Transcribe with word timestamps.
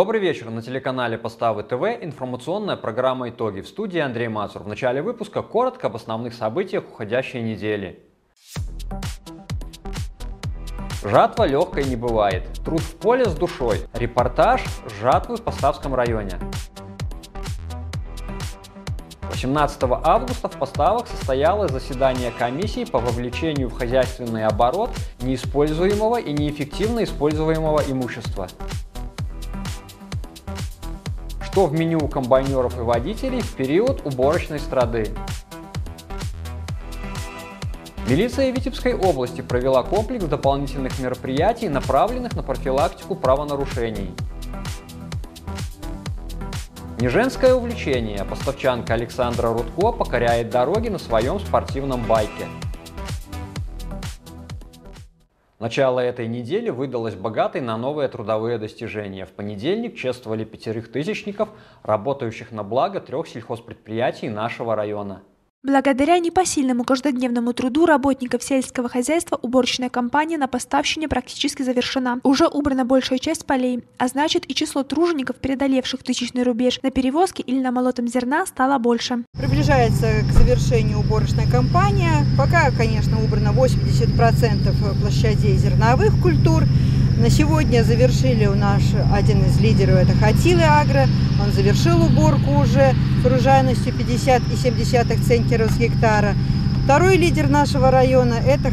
Добрый 0.00 0.18
вечер. 0.18 0.48
На 0.48 0.62
телеканале 0.62 1.18
Поставы 1.18 1.62
ТВ 1.62 1.82
информационная 2.00 2.76
программа 2.76 3.28
«Итоги». 3.28 3.60
В 3.60 3.68
студии 3.68 3.98
Андрей 3.98 4.28
Мацур. 4.28 4.62
В 4.62 4.66
начале 4.66 5.02
выпуска 5.02 5.42
коротко 5.42 5.88
об 5.88 5.96
основных 5.96 6.32
событиях 6.32 6.84
уходящей 6.90 7.42
недели. 7.42 8.02
Жатва 11.04 11.46
легкой 11.46 11.84
не 11.84 11.96
бывает. 11.96 12.48
Труд 12.64 12.80
в 12.80 12.96
поле 12.96 13.26
с 13.26 13.34
душой. 13.34 13.80
Репортаж 13.92 14.64
жатвы 15.02 15.36
в 15.36 15.42
Поставском 15.42 15.94
районе. 15.94 16.38
18 19.28 19.82
августа 19.82 20.48
в 20.48 20.56
Поставах 20.56 21.08
состоялось 21.08 21.72
заседание 21.72 22.30
комиссии 22.30 22.86
по 22.86 23.00
вовлечению 23.00 23.68
в 23.68 23.74
хозяйственный 23.74 24.46
оборот 24.46 24.92
неиспользуемого 25.20 26.18
и 26.18 26.32
неэффективно 26.32 27.04
используемого 27.04 27.82
имущества 27.86 28.48
что 31.50 31.66
в 31.66 31.72
меню 31.72 32.06
комбайнеров 32.06 32.78
и 32.78 32.82
водителей 32.82 33.40
в 33.40 33.54
период 33.54 34.06
уборочной 34.06 34.60
страды. 34.60 35.08
Милиция 38.08 38.50
Витебской 38.50 38.94
области 38.94 39.40
провела 39.40 39.82
комплекс 39.82 40.24
дополнительных 40.24 40.98
мероприятий, 41.00 41.68
направленных 41.68 42.36
на 42.36 42.42
профилактику 42.42 43.16
правонарушений. 43.16 44.12
Неженское 47.00 47.54
увлечение. 47.54 48.24
Поставчанка 48.24 48.94
Александра 48.94 49.52
Рудко 49.52 49.90
покоряет 49.92 50.50
дороги 50.50 50.88
на 50.88 50.98
своем 50.98 51.40
спортивном 51.40 52.04
байке. 52.04 52.46
Начало 55.60 56.00
этой 56.00 56.26
недели 56.26 56.70
выдалось 56.70 57.14
богатой 57.14 57.60
на 57.60 57.76
новые 57.76 58.08
трудовые 58.08 58.56
достижения. 58.56 59.26
В 59.26 59.32
понедельник 59.32 59.94
чествовали 59.94 60.44
пятерых 60.44 60.90
тысячников, 60.90 61.50
работающих 61.82 62.50
на 62.50 62.64
благо 62.64 62.98
трех 62.98 63.28
сельхозпредприятий 63.28 64.30
нашего 64.30 64.74
района. 64.74 65.22
Благодаря 65.62 66.18
непосильному 66.18 66.84
каждодневному 66.84 67.52
труду 67.52 67.84
работников 67.84 68.42
сельского 68.42 68.88
хозяйства 68.88 69.38
уборочная 69.42 69.90
кампания 69.90 70.38
на 70.38 70.48
поставщине 70.48 71.06
практически 71.06 71.62
завершена. 71.62 72.18
Уже 72.22 72.46
убрана 72.46 72.86
большая 72.86 73.18
часть 73.18 73.44
полей, 73.44 73.84
а 73.98 74.08
значит 74.08 74.50
и 74.50 74.54
число 74.54 74.84
тружеников, 74.84 75.36
преодолевших 75.36 76.02
тысячный 76.02 76.44
рубеж 76.44 76.80
на 76.82 76.90
перевозке 76.90 77.42
или 77.42 77.60
на 77.60 77.72
молотом 77.72 78.08
зерна, 78.08 78.46
стало 78.46 78.78
больше. 78.78 79.22
Приближается 79.38 80.22
к 80.26 80.32
завершению 80.32 81.00
уборочная 81.00 81.46
кампания. 81.46 82.24
Пока, 82.38 82.70
конечно, 82.70 83.22
убрано 83.22 83.50
80% 83.50 84.98
площадей 84.98 85.56
зерновых 85.56 86.22
культур. 86.22 86.64
На 87.20 87.28
сегодня 87.28 87.84
завершили 87.84 88.46
у 88.46 88.54
нас 88.54 88.80
один 89.12 89.44
из 89.44 89.60
лидеров, 89.60 89.96
это 89.96 90.12
Хатилы 90.14 90.62
Агро. 90.62 91.06
Он 91.38 91.52
завершил 91.52 92.02
уборку 92.02 92.62
уже 92.62 92.94
с 93.22 93.26
урожайностью 93.26 93.92
50,7 93.92 95.22
центнеров 95.26 95.70
с 95.70 95.76
гектара. 95.76 96.32
Второй 96.84 97.18
лидер 97.18 97.50
нашего 97.50 97.90
района– 97.90 98.36
это 98.46 98.72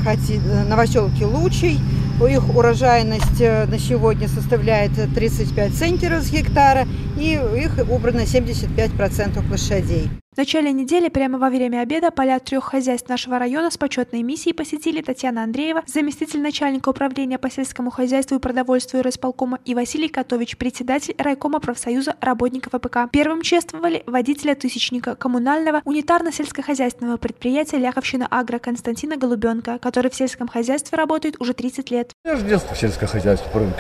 новоселки 0.66 1.26
Лучий. 1.26 1.82
Их 2.26 2.56
урожайность 2.56 3.42
э, 3.42 3.66
на 3.66 3.78
сегодня 3.78 4.30
составляет 4.30 4.94
35 5.14 5.74
центнеров 5.74 6.24
с 6.24 6.32
гектара, 6.32 6.88
и 7.20 7.34
их 7.34 7.78
убрано 7.90 8.22
75% 8.22 9.52
лошадей. 9.52 10.10
В 10.38 10.40
начале 10.40 10.72
недели, 10.72 11.10
прямо 11.10 11.40
во 11.40 11.50
время 11.50 11.80
обеда, 11.82 12.12
поля 12.12 12.38
трех 12.38 12.66
хозяйств 12.66 13.10
нашего 13.10 13.40
района 13.40 13.72
с 13.72 13.78
почетной 13.80 14.22
миссией 14.22 14.54
посетили 14.54 15.02
Татьяна 15.02 15.42
Андреева, 15.42 15.82
заместитель 15.88 16.42
начальника 16.42 16.90
управления 16.90 17.40
по 17.40 17.50
сельскому 17.50 17.90
хозяйству 17.90 18.36
и 18.36 18.40
продовольствию 18.40 19.02
Росполкома, 19.02 19.58
и 19.66 19.74
Василий 19.74 20.10
Котович, 20.10 20.58
председатель 20.58 21.16
райкома 21.18 21.60
профсоюза 21.60 22.18
работников 22.22 22.76
АПК. 22.76 23.12
Первым 23.12 23.42
чествовали 23.42 24.04
водителя 24.06 24.54
тысячника 24.54 25.16
коммунального 25.16 25.82
унитарно-сельскохозяйственного 25.86 27.18
предприятия 27.18 27.78
Ляховщина 27.78 28.28
Агро 28.30 28.60
Константина 28.60 29.18
Голубенко, 29.18 29.80
который 29.80 30.12
в 30.12 30.16
сельском 30.16 30.48
хозяйстве 30.48 31.00
работает 31.00 31.42
уже 31.42 31.56
30 31.56 31.90
лет. 31.90 32.12
Я 32.24 32.38
с 32.38 32.44
детства 32.44 32.76
в 32.76 32.80
сельское 32.80 33.08
хозяйство 33.08 33.50
привык. 33.50 33.74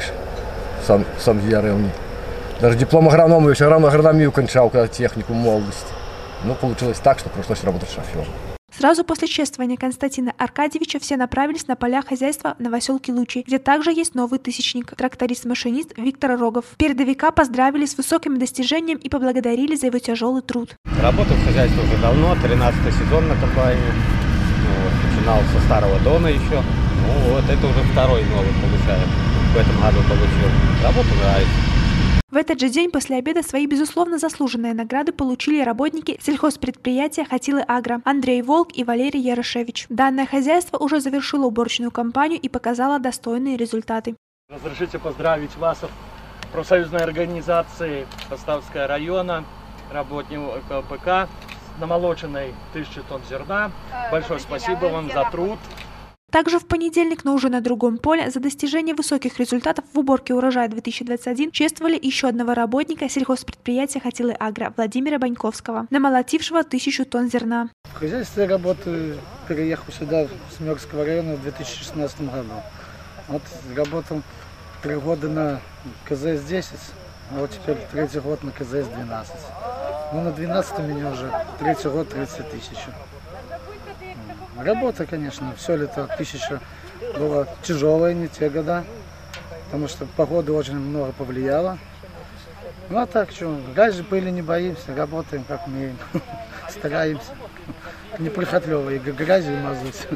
Сам, 0.88 1.06
сам 1.20 1.38
я 1.48 1.62
районе. 1.62 1.92
Даже 2.60 2.80
диплом 2.80 3.10
агронома, 3.10 3.52
еще 3.52 3.68
равно 3.68 3.90
агрономию 3.90 4.32
кончал, 4.32 4.72
когда 4.72 4.88
технику 4.88 5.34
молодости. 5.34 5.97
Но 6.44 6.56
получилось 6.56 7.00
так, 7.00 7.20
что 7.20 7.30
пришлось 7.30 7.64
работать 7.64 7.90
шофером. 7.90 8.26
Сразу 8.78 9.04
после 9.04 9.28
чествования 9.28 9.76
Константина 9.76 10.34
Аркадьевича 10.38 11.00
все 11.00 11.18
направились 11.18 11.68
на 11.68 11.76
поля 11.76 12.04
хозяйства 12.04 12.56
Новоселки 12.60 13.12
Лучи, 13.12 13.44
где 13.48 13.58
также 13.58 13.92
есть 13.92 14.14
новый 14.14 14.38
тысячник, 14.38 14.94
тракторист-машинист 14.96 15.98
Виктор 15.98 16.38
Рогов. 16.38 16.66
Передовика 16.78 17.32
поздравили 17.32 17.86
с 17.88 17.98
высоким 17.98 18.38
достижением 18.38 19.00
и 19.00 19.10
поблагодарили 19.10 19.76
за 19.76 19.88
его 19.88 19.98
тяжелый 19.98 20.44
труд. 20.44 20.76
Работаю 21.02 21.40
в 21.40 21.46
хозяйстве 21.46 21.82
уже 21.82 21.98
давно, 21.98 22.36
13 22.36 22.94
сезон 22.94 23.28
на 23.28 23.36
комбайне. 23.36 23.82
Ну, 23.82 24.70
вот, 24.84 24.94
начинал 25.10 25.42
со 25.54 25.66
старого 25.66 26.00
Дона 26.02 26.28
еще. 26.28 26.62
Ну 27.02 27.34
вот, 27.34 27.46
это 27.50 27.66
уже 27.66 27.82
второй 27.94 28.24
новый 28.26 28.54
получаю. 28.62 29.08
В 29.54 29.58
этом 29.58 29.82
году 29.82 30.04
получил. 30.08 30.50
Работа 30.84 31.16
нравится. 31.16 31.52
В 32.38 32.40
этот 32.40 32.60
же 32.60 32.70
день 32.70 32.92
после 32.92 33.18
обеда 33.18 33.42
свои 33.42 33.66
безусловно 33.66 34.20
заслуженные 34.20 34.76
награды 34.76 35.12
получили 35.12 35.64
работники 35.64 36.20
сельхозпредприятия 36.22 37.26
«Хатилы 37.26 37.62
Агро» 37.62 38.00
Андрей 38.06 38.44
Волк 38.44 38.78
и 38.78 38.84
Валерий 38.84 39.20
Ярошевич. 39.20 39.88
Данное 39.90 40.28
хозяйство 40.28 40.78
уже 40.78 41.00
завершило 41.00 41.48
уборочную 41.48 41.90
кампанию 41.90 42.40
и 42.40 42.48
показало 42.48 43.00
достойные 43.00 43.58
результаты. 43.58 44.16
Разрешите 44.50 45.00
поздравить 45.00 45.56
вас 45.56 45.80
профсоюзной 46.54 47.02
организации 47.02 48.06
Поставского 48.30 48.86
района, 48.86 49.44
работников 49.92 50.62
КПК, 50.70 51.28
намолоченной 51.80 52.54
тысячи 52.72 53.02
тонн 53.10 53.24
зерна. 53.28 53.72
Большое 54.12 54.40
спасибо 54.40 54.86
вам 54.86 55.12
за 55.12 55.28
труд. 55.32 55.58
Также 56.30 56.60
в 56.60 56.68
понедельник, 56.68 57.24
но 57.24 57.34
уже 57.34 57.48
на 57.48 57.62
другом 57.62 57.98
поле, 57.98 58.30
за 58.30 58.42
достижение 58.42 58.94
высоких 58.94 59.40
результатов 59.40 59.86
в 59.94 60.00
уборке 60.00 60.34
урожая 60.34 60.68
2021 60.68 61.52
чествовали 61.52 61.98
еще 62.02 62.28
одного 62.28 62.54
работника 62.54 63.08
сельхозпредприятия 63.08 64.02
«Хатилы 64.02 64.34
Агро» 64.34 64.74
Владимира 64.76 65.20
Баньковского, 65.20 65.88
намолотившего 65.90 66.66
тысячу 66.66 67.06
тонн 67.06 67.30
зерна. 67.30 67.70
В 67.86 67.94
хозяйстве 67.94 68.44
работаю, 68.44 69.18
переехал 69.48 69.94
сюда, 69.94 70.28
с 70.56 70.60
Мёрского 70.60 71.06
района 71.06 71.36
в 71.36 71.44
2016 71.44 72.20
году. 72.20 72.52
Вот 73.30 73.44
работал 73.74 74.22
три 74.84 74.96
года 74.96 75.30
на 75.30 75.62
КЗС-10, 76.10 76.66
а 77.32 77.40
вот 77.40 77.52
теперь 77.52 77.78
третий 77.90 78.20
год 78.20 78.44
на 78.44 78.50
КЗС-12. 78.50 79.28
Ну, 80.12 80.22
на 80.24 80.32
12 80.34 80.80
у 80.80 80.82
меня 80.82 81.10
уже 81.10 81.32
третий 81.58 81.88
год 81.88 82.10
30 82.10 82.52
тысяч. 82.52 82.78
Работа, 84.60 85.06
конечно, 85.06 85.54
все 85.58 85.76
лето 85.76 86.10
тысяча 86.18 86.60
было 87.18 87.48
тяжелое, 87.64 88.14
не 88.14 88.28
те 88.28 88.50
года, 88.50 88.84
потому 89.66 89.88
что 89.88 90.06
погода 90.16 90.54
очень 90.54 90.76
много 90.76 91.12
повлияла. 91.12 91.78
Ну 92.90 93.00
а 93.00 93.06
так 93.06 93.32
что, 93.32 93.60
грязи 93.76 94.04
пыли 94.04 94.32
не 94.32 94.42
боимся, 94.42 94.96
работаем 94.96 95.44
как 95.44 95.68
умеем, 95.68 95.98
стараемся. 96.70 97.36
Неприхотливо 98.18 98.90
и 98.90 99.00
грязи 99.00 99.52
и 99.52 99.58
мазать. 99.58 100.08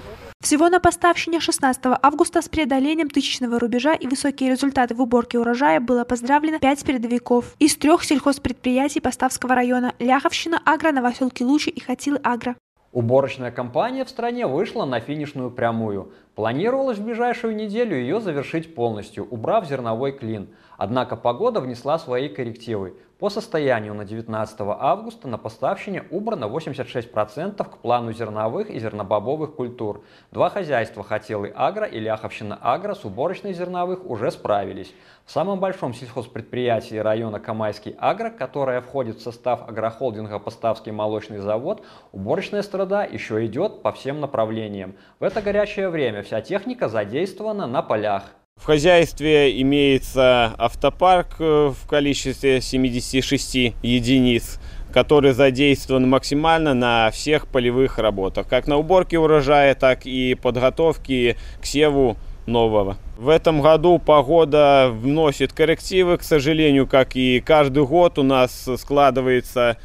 Всего 0.41 0.69
на 0.69 0.79
поставщине 0.79 1.40
16 1.40 1.82
августа 2.02 2.41
с 2.41 2.49
преодолением 2.49 3.09
тысячного 3.09 3.59
рубежа 3.59 3.93
и 3.93 4.08
высокие 4.08 4.49
результаты 4.49 4.96
в 4.96 5.02
уборке 5.02 5.38
урожая 5.38 5.79
было 5.79 6.03
поздравлено 6.03 6.58
5 6.58 6.84
передовиков 6.84 7.55
из 7.59 7.76
трех 7.76 8.03
сельхозпредприятий 8.03 9.02
Поставского 9.02 9.53
района– 9.53 9.93
Ляховщина, 9.99 10.59
Агро, 10.66 10.91
Новоселки 10.91 11.43
Лучи 11.43 11.70
и 11.70 11.79
Хатилы 11.79 12.20
Агро. 12.23 12.55
Уборочная 12.91 13.52
кампания 13.52 14.03
в 14.03 14.09
стране 14.09 14.47
вышла 14.47 14.84
на 14.84 14.99
финишную 14.99 15.49
прямую. 15.49 16.11
Планировалось 16.35 16.97
в 16.97 17.05
ближайшую 17.05 17.55
неделю 17.55 17.96
ее 17.96 18.20
завершить 18.20 18.76
полностью, 18.76 19.26
убрав 19.29 19.66
зерновой 19.66 20.11
клин. 20.11 20.49
Однако 20.83 21.16
погода 21.16 21.59
внесла 21.59 21.99
свои 21.99 22.28
коррективы. 22.28 22.95
По 23.19 23.29
состоянию 23.29 23.93
на 23.93 24.03
19 24.03 24.61
августа 24.61 25.28
на 25.28 25.37
поставщине 25.37 26.05
убрано 26.09 26.45
86% 26.45 27.63
к 27.63 27.78
плану 27.78 28.11
зерновых 28.13 28.72
и 28.72 28.79
зернобобовых 28.79 29.53
культур. 29.53 30.03
Два 30.31 30.49
хозяйства 30.49 31.03
Хотелы 31.03 31.53
Агро 31.55 31.85
и 31.85 31.99
Ляховщина 31.99 32.57
Агро 32.59 32.95
с 32.95 33.05
уборочной 33.05 33.53
зерновых 33.53 34.09
уже 34.09 34.31
справились. 34.31 34.91
В 35.23 35.31
самом 35.31 35.59
большом 35.59 35.93
сельхозпредприятии 35.93 36.95
района 36.95 37.39
Камайский 37.39 37.95
Агро, 37.99 38.31
которое 38.31 38.81
входит 38.81 39.17
в 39.17 39.22
состав 39.22 39.69
агрохолдинга 39.69 40.39
Поставский 40.39 40.91
молочный 40.91 41.37
завод, 41.37 41.85
уборочная 42.11 42.63
страда 42.63 43.03
еще 43.05 43.45
идет 43.45 43.83
по 43.83 43.91
всем 43.91 44.19
направлениям. 44.19 44.95
В 45.19 45.25
это 45.25 45.43
горячее 45.43 45.89
время 45.89 46.23
вся 46.23 46.41
техника 46.41 46.89
задействована 46.89 47.67
на 47.67 47.83
полях. 47.83 48.23
В 48.62 48.66
хозяйстве 48.66 49.59
имеется 49.59 50.53
автопарк 50.56 51.38
э, 51.40 51.74
в 51.76 51.88
количестве 51.88 52.62
76 52.62 53.74
единиц, 53.82 54.59
который 54.94 55.32
задействован 55.32 56.08
максимально 56.08 56.76
на 56.76 57.09
всех 57.09 57.48
полевых 57.48 57.98
работах, 57.98 58.48
как 58.48 58.68
на 58.68 58.78
уборке 58.78 59.18
урожая, 59.18 59.74
так 59.74 60.06
и 60.06 60.36
подготовке 60.36 61.38
к 61.59 61.66
севу 61.66 62.18
нового. 62.46 62.98
В 63.18 63.30
этом 63.30 63.62
году 63.62 63.98
погода 63.98 64.92
вносит 64.94 65.53
коррективы, 65.53 66.20
к 66.20 66.22
сожалению, 66.22 66.86
как 66.86 67.16
и 67.16 67.40
каждый 67.40 67.84
год 67.88 68.20
у 68.20 68.24
нас 68.24 68.70
складывается 68.78 69.78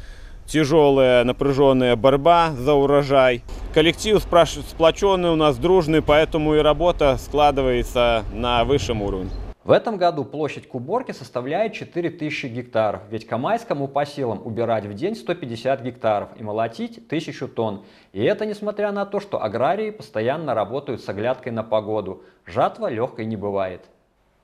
тяжелая 0.47 1.23
напряженная 1.23 1.95
борьба 1.95 2.51
за 2.51 2.73
урожай. 2.73 3.43
Коллектив 3.73 4.21
сплоченный 4.21 5.29
у 5.29 5.35
нас 5.35 5.57
дружный, 5.57 6.01
поэтому 6.01 6.55
и 6.55 6.59
работа 6.59 7.17
складывается 7.17 8.23
на 8.33 8.63
высшем 8.63 9.01
уровне. 9.01 9.29
В 9.67 9.71
этом 9.71 9.97
году 9.97 10.23
площадь 10.23 10.69
к 10.69 10.75
уборке 10.75 11.11
составляет 11.11 11.73
4000 11.73 12.45
гектаров, 12.45 13.01
ведь 13.09 13.27
Камайскому 13.27 13.89
по 13.89 14.05
силам 14.05 14.41
убирать 14.45 14.85
в 14.85 14.93
день 14.93 15.13
150 15.13 15.81
гектаров 15.81 16.29
и 16.37 16.43
молотить 16.43 16.99
1000 17.05 17.49
тонн. 17.49 17.83
И 18.13 18.23
это 18.23 18.45
несмотря 18.45 18.93
на 18.93 19.05
то, 19.05 19.19
что 19.19 19.43
аграрии 19.43 19.91
постоянно 19.91 20.53
работают 20.53 21.01
с 21.01 21.09
оглядкой 21.09 21.51
на 21.51 21.63
погоду. 21.63 22.23
Жатва 22.45 22.89
легкой 22.89 23.25
не 23.25 23.35
бывает. 23.35 23.81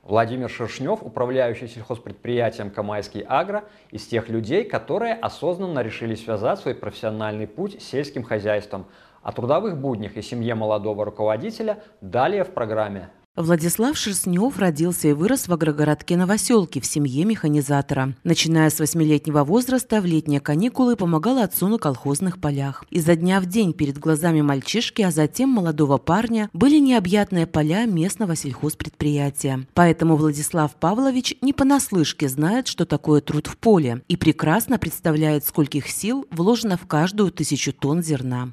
Владимир 0.04 0.50
Шершнев, 0.50 1.02
управляющий 1.02 1.68
сельхозпредприятием 1.68 2.72
«Камайский 2.72 3.24
Агро», 3.26 3.64
из 3.90 4.06
тех 4.06 4.28
людей, 4.28 4.66
которые 4.66 5.14
осознанно 5.14 5.80
решили 5.80 6.16
связать 6.16 6.60
свой 6.60 6.76
профессиональный 6.76 7.48
путь 7.48 7.82
с 7.82 7.86
сельским 7.86 8.24
хозяйством. 8.24 8.86
О 9.22 9.32
трудовых 9.32 9.78
буднях 9.78 10.18
и 10.18 10.22
семье 10.22 10.56
молодого 10.56 11.06
руководителя 11.06 11.82
далее 12.02 12.44
в 12.44 12.52
программе. 12.52 13.10
Владислав 13.36 13.98
Шерстнев 13.98 14.60
родился 14.60 15.08
и 15.08 15.14
вырос 15.14 15.48
в 15.48 15.54
агрогородке 15.54 16.16
Новоселки 16.18 16.80
в 16.80 16.86
семье 16.86 17.26
механизатора. 17.26 18.14
Начиная 18.24 18.70
с 18.70 18.80
восьмилетнего 18.80 19.44
возраста, 19.44 20.02
в 20.02 20.06
летние 20.06 20.40
каникулы 20.40 20.96
помогал 20.96 21.40
отцу 21.40 21.68
на 21.68 21.80
колхозных 21.80 22.40
полях. 22.40 22.84
Изо 22.92 23.16
дня 23.16 23.40
в 23.40 23.48
день 23.48 23.74
перед 23.74 23.98
глазами 23.98 24.42
мальчишки, 24.42 25.02
а 25.02 25.10
затем 25.10 25.50
молодого 25.50 25.98
парня, 25.98 26.52
были 26.54 26.78
необъятные 26.78 27.48
поля 27.48 27.86
местного 27.86 28.36
сельхозпредприятия. 28.36 29.66
Поэтому 29.74 30.16
Владислав 30.16 30.76
Павлович 30.76 31.34
не 31.42 31.54
понаслышке 31.54 32.30
знает, 32.30 32.68
что 32.68 32.86
такое 32.86 33.20
труд 33.20 33.48
в 33.48 33.58
поле, 33.58 34.04
и 34.08 34.16
прекрасно 34.16 34.78
представляет, 34.78 35.44
скольких 35.44 35.88
сил 35.88 36.28
вложено 36.30 36.78
в 36.78 36.86
каждую 36.86 37.32
тысячу 37.32 37.74
тонн 37.74 38.04
зерна. 38.04 38.50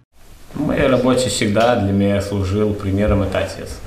В 0.55 0.67
моей 0.67 0.87
работе 0.87 1.29
всегда 1.29 1.77
для 1.77 1.93
меня 1.93 2.23
служил 2.23 2.73
примером 2.73 3.21
это 3.21 3.41
отец 3.41 3.79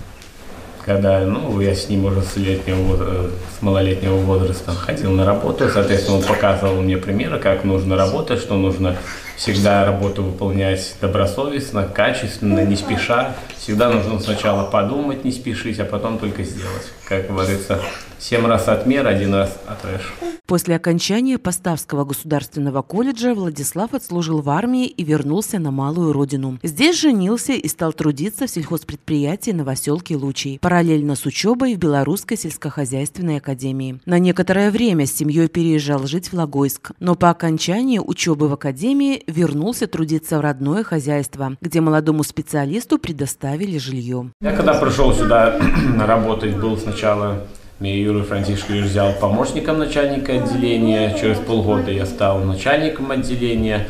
когда, 0.86 1.22
ну, 1.22 1.60
я 1.62 1.76
с 1.76 1.90
ним 1.90 2.06
уже 2.06 2.22
с 2.22 2.36
летнего, 2.36 2.98
э, 3.00 3.30
с 3.58 3.62
малолетнего 3.62 4.18
возраста 4.18 4.72
ходил 4.72 5.12
на 5.12 5.26
работу, 5.26 5.70
соответственно, 5.70 6.18
он 6.18 6.24
показывал 6.24 6.82
мне 6.82 6.98
примеры, 6.98 7.40
как 7.40 7.64
нужно 7.64 7.96
работать, 7.96 8.40
что 8.40 8.56
нужно 8.56 8.98
всегда 9.36 9.86
работу 9.86 10.24
выполнять 10.24 10.96
добросовестно, 11.02 11.88
качественно, 11.88 12.66
не 12.66 12.76
спеша. 12.76 13.36
Всегда 13.58 13.90
нужно 13.90 14.20
сначала 14.20 14.70
подумать, 14.70 15.24
не 15.24 15.32
спешить, 15.32 15.80
а 15.80 15.86
потом 15.86 16.20
только 16.20 16.44
сделать. 16.44 16.92
Как 17.08 17.28
говорится, 17.28 17.80
семь 18.20 18.46
раз 18.46 18.68
отмер, 18.68 19.08
один 19.08 19.34
раз 19.34 19.58
отрежь. 19.68 20.14
После 20.46 20.76
окончания 20.76 21.38
Поставского 21.38 22.04
государственного 22.04 22.82
колледжа 22.82 23.34
Владислав 23.34 23.94
отслужил 23.94 24.42
в 24.42 24.50
армии 24.50 24.88
и 24.88 25.04
вернулся 25.04 25.58
на 25.58 25.72
малую 25.72 26.12
родину. 26.12 26.60
Здесь 26.62 27.00
женился 27.00 27.54
и 27.54 27.68
стал 27.70 27.94
трудиться 27.94 28.46
в 28.46 28.50
сельхозпредприятии 28.50 29.52
Новоселки 29.52 30.16
Лучей, 30.16 30.60
параллельно 30.60 31.16
с 31.16 31.26
учебой 31.26 31.76
в 31.76 31.80
Белорусской 31.80 32.38
сельскохозяйственной 32.38 33.38
академии. 33.38 34.00
На 34.06 34.20
некоторое 34.20 34.70
время 34.70 35.06
с 35.06 35.14
семьей 35.14 35.48
переезжал 35.48 36.06
жить 36.08 36.28
в 36.28 36.34
Логойск, 36.34 36.92
но 37.00 37.16
по 37.16 37.30
окончании 37.30 38.00
учебы 38.00 38.50
в 38.50 38.54
академии 38.54 39.23
вернулся 39.28 39.88
трудиться 39.88 40.38
в 40.38 40.42
родное 40.42 40.84
хозяйство, 40.84 41.56
где 41.62 41.82
молодому 41.82 42.24
специалисту 42.24 42.98
предоставили 42.98 43.78
жилье. 43.78 44.32
Я 44.42 44.56
когда 44.56 44.74
пришел 44.74 45.14
сюда 45.14 45.60
работать, 46.00 46.56
был 46.58 46.78
сначала 46.78 47.44
меня 47.80 47.98
Юрий 47.98 48.22
Франтишкович 48.22 48.86
взял 48.86 49.12
помощником 49.14 49.80
начальника 49.80 50.34
отделения. 50.34 51.18
Через 51.20 51.38
полгода 51.38 51.92
я 51.92 52.06
стал 52.06 52.40
начальником 52.40 53.12
отделения. 53.12 53.88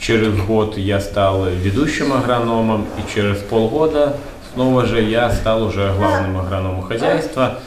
Через 0.00 0.36
год 0.46 0.76
я 0.76 1.00
стал 1.00 1.46
ведущим 1.46 2.12
агрономом. 2.12 2.86
И 2.98 3.14
через 3.14 3.38
полгода 3.38 4.16
снова 4.52 4.84
же 4.84 5.00
я 5.02 5.30
стал 5.30 5.64
уже 5.64 5.94
главным 5.96 6.38
агрономом 6.38 6.82
хозяйства. 6.82 7.60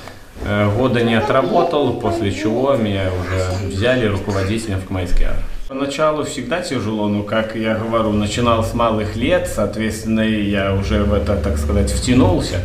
Э, 0.44 0.70
года 0.76 1.02
не 1.02 1.16
отработал, 1.16 2.00
после 2.00 2.32
чего 2.34 2.76
меня 2.76 3.10
уже 3.14 3.68
взяли 3.68 4.08
руководителем 4.08 4.80
в 4.80 4.86
Кмайский 4.88 5.26
агро. 5.26 5.44
Поначалу 5.70 6.24
всегда 6.24 6.62
тяжело, 6.62 7.08
но, 7.08 7.24
как 7.24 7.56
я 7.56 7.76
говорю, 7.76 8.12
начинал 8.12 8.64
с 8.64 8.74
малых 8.74 9.16
лет, 9.16 9.48
соответственно, 9.48 10.22
я 10.22 10.74
уже 10.74 11.04
в 11.04 11.14
это, 11.14 11.38
так 11.38 11.58
сказать, 11.58 11.92
втянулся 11.92 12.60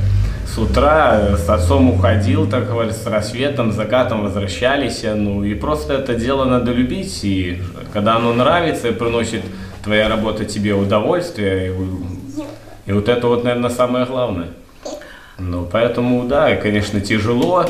с 0.54 0.58
утра 0.58 1.36
с 1.36 1.48
отцом 1.48 1.90
уходил, 1.90 2.48
так 2.48 2.68
говорить, 2.68 2.94
с 2.94 3.06
рассветом, 3.06 3.72
закатом 3.72 4.22
возвращались. 4.22 5.02
Ну 5.02 5.42
и 5.42 5.54
просто 5.54 5.94
это 5.94 6.14
дело 6.14 6.44
надо 6.44 6.72
любить. 6.72 7.24
И 7.24 7.60
когда 7.92 8.16
оно 8.16 8.32
нравится 8.32 8.88
и 8.88 8.92
приносит 8.92 9.42
твоя 9.82 10.08
работа 10.08 10.44
тебе 10.44 10.74
удовольствие, 10.74 11.72
и, 11.72 12.90
и 12.90 12.92
вот 12.92 13.08
это 13.08 13.26
вот, 13.26 13.42
наверное, 13.44 13.70
самое 13.70 14.06
главное. 14.06 14.48
Ну, 15.38 15.68
поэтому, 15.70 16.24
да, 16.24 16.54
конечно, 16.56 17.00
тяжело. 17.00 17.66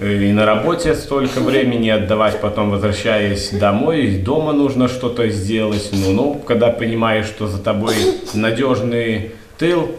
И 0.00 0.32
на 0.32 0.46
работе 0.46 0.94
столько 0.94 1.40
времени 1.40 1.90
отдавать, 1.90 2.40
потом 2.40 2.70
возвращаясь 2.70 3.50
домой, 3.50 4.16
дома 4.16 4.52
нужно 4.52 4.88
что-то 4.88 5.28
сделать. 5.28 5.90
Ну, 5.92 6.12
ну, 6.12 6.34
когда 6.34 6.70
понимаешь, 6.70 7.26
что 7.26 7.46
за 7.46 7.58
тобой 7.62 7.94
надежный 8.32 9.32
тыл, 9.58 9.92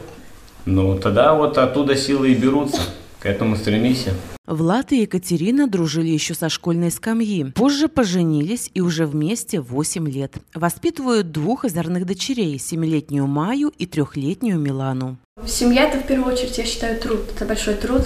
ну, 0.65 0.97
тогда 0.97 1.35
вот 1.35 1.57
оттуда 1.57 1.95
силы 1.95 2.31
и 2.31 2.35
берутся. 2.35 2.81
К 3.19 3.27
этому 3.27 3.55
стремись. 3.55 4.07
Влад 4.45 4.91
и 4.91 5.03
Екатерина 5.03 5.67
дружили 5.67 6.09
еще 6.09 6.33
со 6.33 6.49
школьной 6.49 6.91
скамьи. 6.91 7.45
Позже 7.51 7.87
поженились 7.87 8.69
и 8.73 8.81
уже 8.81 9.05
вместе 9.05 9.61
8 9.61 10.09
лет. 10.09 10.33
Воспитывают 10.53 11.31
двух 11.31 11.63
озорных 11.63 12.05
дочерей– 12.05 12.59
семилетнюю 12.59 13.25
Маю 13.25 13.71
и 13.77 13.85
трехлетнюю 13.85 14.59
Милану. 14.59 15.15
Семья– 15.47 15.83
это 15.87 15.99
в 15.99 16.05
первую 16.05 16.33
очередь, 16.33 16.57
я 16.57 16.65
считаю, 16.65 16.99
труд. 16.99 17.21
Это 17.33 17.45
большой 17.45 17.75
труд. 17.75 18.01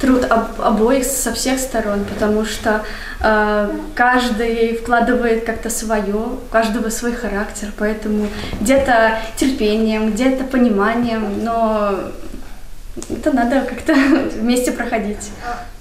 Труд 0.00 0.24
об, 0.24 0.58
обоих 0.62 1.04
со 1.04 1.34
всех 1.34 1.60
сторон, 1.60 2.06
потому 2.06 2.46
что 2.46 2.82
э, 3.20 3.78
каждый 3.94 4.78
вкладывает 4.78 5.44
как-то 5.44 5.68
свое, 5.68 6.14
у 6.14 6.38
каждого 6.50 6.88
свой 6.88 7.12
характер, 7.12 7.72
поэтому 7.76 8.28
где-то 8.60 9.18
терпением, 9.36 10.12
где-то 10.12 10.44
пониманием, 10.44 11.44
но 11.44 12.10
это 13.10 13.32
надо 13.32 13.60
как-то 13.62 13.94
вместе 14.40 14.72
проходить, 14.72 15.30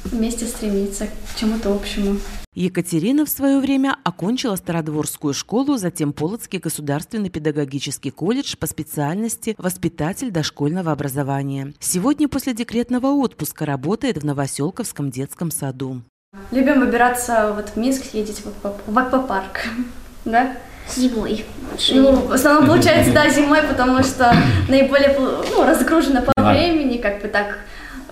вместе 0.05 0.45
стремиться 0.45 1.07
к 1.07 1.39
чему-то 1.39 1.73
общему. 1.73 2.17
Екатерина 2.55 3.25
в 3.25 3.29
свое 3.29 3.59
время 3.59 3.97
окончила 4.03 4.55
Стародворскую 4.55 5.33
школу, 5.33 5.77
затем 5.77 6.13
Полоцкий 6.13 6.59
государственный 6.59 7.29
педагогический 7.29 8.11
колледж 8.11 8.55
по 8.57 8.67
специальности 8.67 9.55
«Воспитатель 9.57 10.29
дошкольного 10.29 10.91
образования». 10.91 11.73
Сегодня 11.79 12.29
после 12.29 12.53
декретного 12.53 13.07
отпуска 13.07 13.65
работает 13.65 14.17
в 14.17 14.25
Новоселковском 14.25 15.09
детском 15.09 15.49
саду. 15.49 16.03
Любим 16.51 16.79
выбираться 16.79 17.53
вот 17.55 17.69
в 17.69 17.75
Минск, 17.77 18.13
ездить 18.13 18.43
в 18.43 18.97
аквапарк, 18.97 19.67
да? 20.25 20.55
Зимой. 20.95 21.45
Ну, 21.91 22.15
в 22.27 22.33
основном 22.33 22.67
получается, 22.67 23.13
да, 23.13 23.29
зимой, 23.29 23.61
потому 23.63 24.03
что 24.03 24.35
наиболее 24.67 25.17
ну, 25.17 25.65
разгружено 25.65 26.21
по 26.21 26.43
времени, 26.43 26.97
как 26.97 27.21
бы 27.21 27.29
так, 27.29 27.59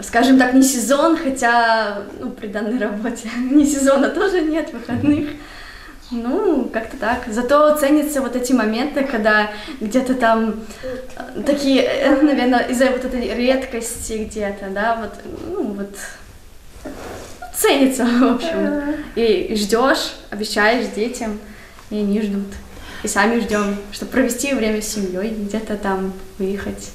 скажем 0.01 0.37
так, 0.37 0.53
не 0.53 0.63
сезон, 0.63 1.17
хотя, 1.17 2.03
ну, 2.19 2.31
при 2.31 2.47
данной 2.47 2.79
работе 2.79 3.29
не 3.51 3.65
сезона 3.65 4.09
тоже 4.09 4.41
нет, 4.41 4.73
выходных. 4.73 5.29
Ну, 6.11 6.65
как-то 6.65 6.97
так. 6.97 7.23
Зато 7.27 7.75
ценятся 7.77 8.21
вот 8.21 8.35
эти 8.35 8.51
моменты, 8.51 9.05
когда 9.05 9.51
где-то 9.79 10.13
там 10.15 10.59
э, 10.83 11.41
такие, 11.45 11.83
э, 11.83 12.21
наверное, 12.21 12.67
из-за 12.67 12.87
вот 12.87 13.05
этой 13.05 13.33
редкости 13.33 14.25
где-то, 14.25 14.69
да, 14.71 14.97
вот, 14.97 15.13
ну, 15.47 15.63
вот 15.71 15.95
ценится, 17.55 18.03
в 18.19 18.35
общем. 18.35 18.95
И 19.15 19.55
ждешь, 19.55 20.15
обещаешь 20.29 20.87
детям, 20.87 21.39
и 21.89 21.99
они 21.99 22.21
ждут. 22.21 22.47
И 23.03 23.07
сами 23.07 23.39
ждем, 23.39 23.77
чтобы 23.93 24.11
провести 24.11 24.53
время 24.53 24.81
с 24.81 24.89
семьей, 24.89 25.29
где-то 25.29 25.77
там 25.77 26.13
выехать. 26.37 26.91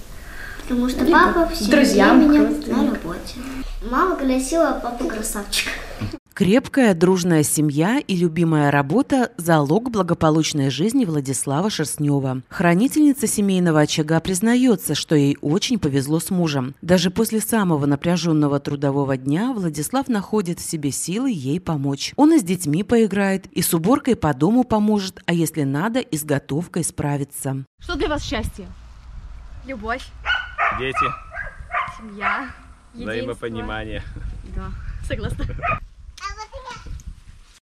Потому 0.69 0.89
что 0.89 1.05
Либо 1.05 1.19
папа 1.19 1.49
все 1.55 1.71
друзьям 1.71 2.29
время 2.29 2.51
на 2.67 2.91
работе. 2.91 3.35
Мама 3.89 4.17
голосила, 4.17 4.71
а 4.71 4.81
папа 4.81 5.05
красавчик. 5.05 5.69
Крепкая, 6.35 6.93
дружная 6.95 7.43
семья 7.43 7.99
и 7.99 8.15
любимая 8.15 8.71
работа– 8.71 9.33
залог 9.39 9.91
благополучной 9.91 10.69
жизни 10.69 11.07
Владислава 11.07 11.71
Шерстнева. 11.71 12.43
Хранительница 12.51 13.27
семейного 13.27 13.81
очага 13.81 14.21
признается, 14.21 14.95
что 14.95 15.15
ей 15.15 15.39
очень 15.41 15.79
повезло 15.79 16.21
с 16.21 16.29
мужем. 16.29 16.75
Даже 16.83 17.11
после 17.11 17.41
самого 17.41 17.87
напряженного 17.87 18.61
трудового 18.61 19.17
дня 19.17 19.55
Владислав 19.55 20.09
находит 20.09 20.61
в 20.61 20.69
себе 20.69 20.91
силы 20.91 21.31
ей 21.31 21.59
помочь. 21.59 22.13
Он 22.17 22.35
и 22.35 22.39
с 22.39 22.43
детьми 22.43 22.83
поиграет, 22.83 23.47
и 23.47 23.63
с 23.63 23.73
уборкой 23.73 24.15
по 24.15 24.35
дому 24.35 24.65
поможет, 24.65 25.23
а 25.25 25.33
если 25.33 25.63
надо, 25.63 26.01
и 26.01 26.19
с 26.19 26.25
готовкой 26.25 26.85
справится. 26.85 27.65
Что 27.81 27.95
для 27.95 28.09
вас 28.09 28.23
счастье? 28.23 28.67
Любовь. 29.67 30.03
Дети. 30.79 31.07
Семья. 31.97 32.51
взаимопонимание. 32.95 34.03
Да, 34.55 34.71
согласна. 35.07 35.47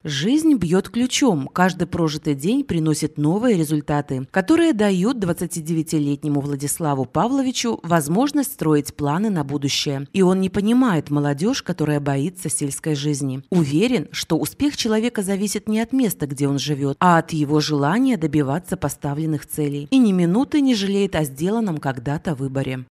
Жизнь 0.03 0.55
бьет 0.55 0.89
ключом. 0.89 1.47
Каждый 1.47 1.87
прожитый 1.87 2.35
день 2.35 2.65
приносит 2.65 3.19
новые 3.19 3.59
результаты, 3.59 4.27
которые 4.31 4.73
дают 4.73 5.19
29-летнему 5.19 6.41
Владиславу 6.41 7.05
Павловичу 7.05 7.81
возможность 7.83 8.55
строить 8.55 8.95
планы 8.95 9.29
на 9.29 9.45
будущее. 9.45 10.09
И 10.15 10.23
он 10.23 10.41
не 10.41 10.49
понимает 10.49 11.11
молодежь, 11.11 11.63
которая 11.63 12.01
боится 12.01 12.49
сельской 12.49 12.95
жизни. 12.95 13.43
Уверен, 13.51 14.09
что 14.11 14.39
успех 14.39 14.75
человека 14.75 15.23
зависит 15.23 15.69
не 15.69 15.81
от 15.81 15.93
места, 15.93 16.27
где 16.27 16.49
он 16.49 16.59
живет, 16.59 16.97
а 16.99 17.19
от 17.19 17.35
его 17.35 17.61
желания 17.61 18.17
добиваться 18.17 18.79
поставленных 18.79 19.45
целей. 19.45 19.87
И 19.91 19.99
ни 19.99 20.13
минуты 20.13 20.63
не 20.63 20.75
жалеет 20.75 21.15
о 21.15 21.25
сделанном 21.25 21.77
когда-то 21.77 22.35
выборе. 22.35 22.87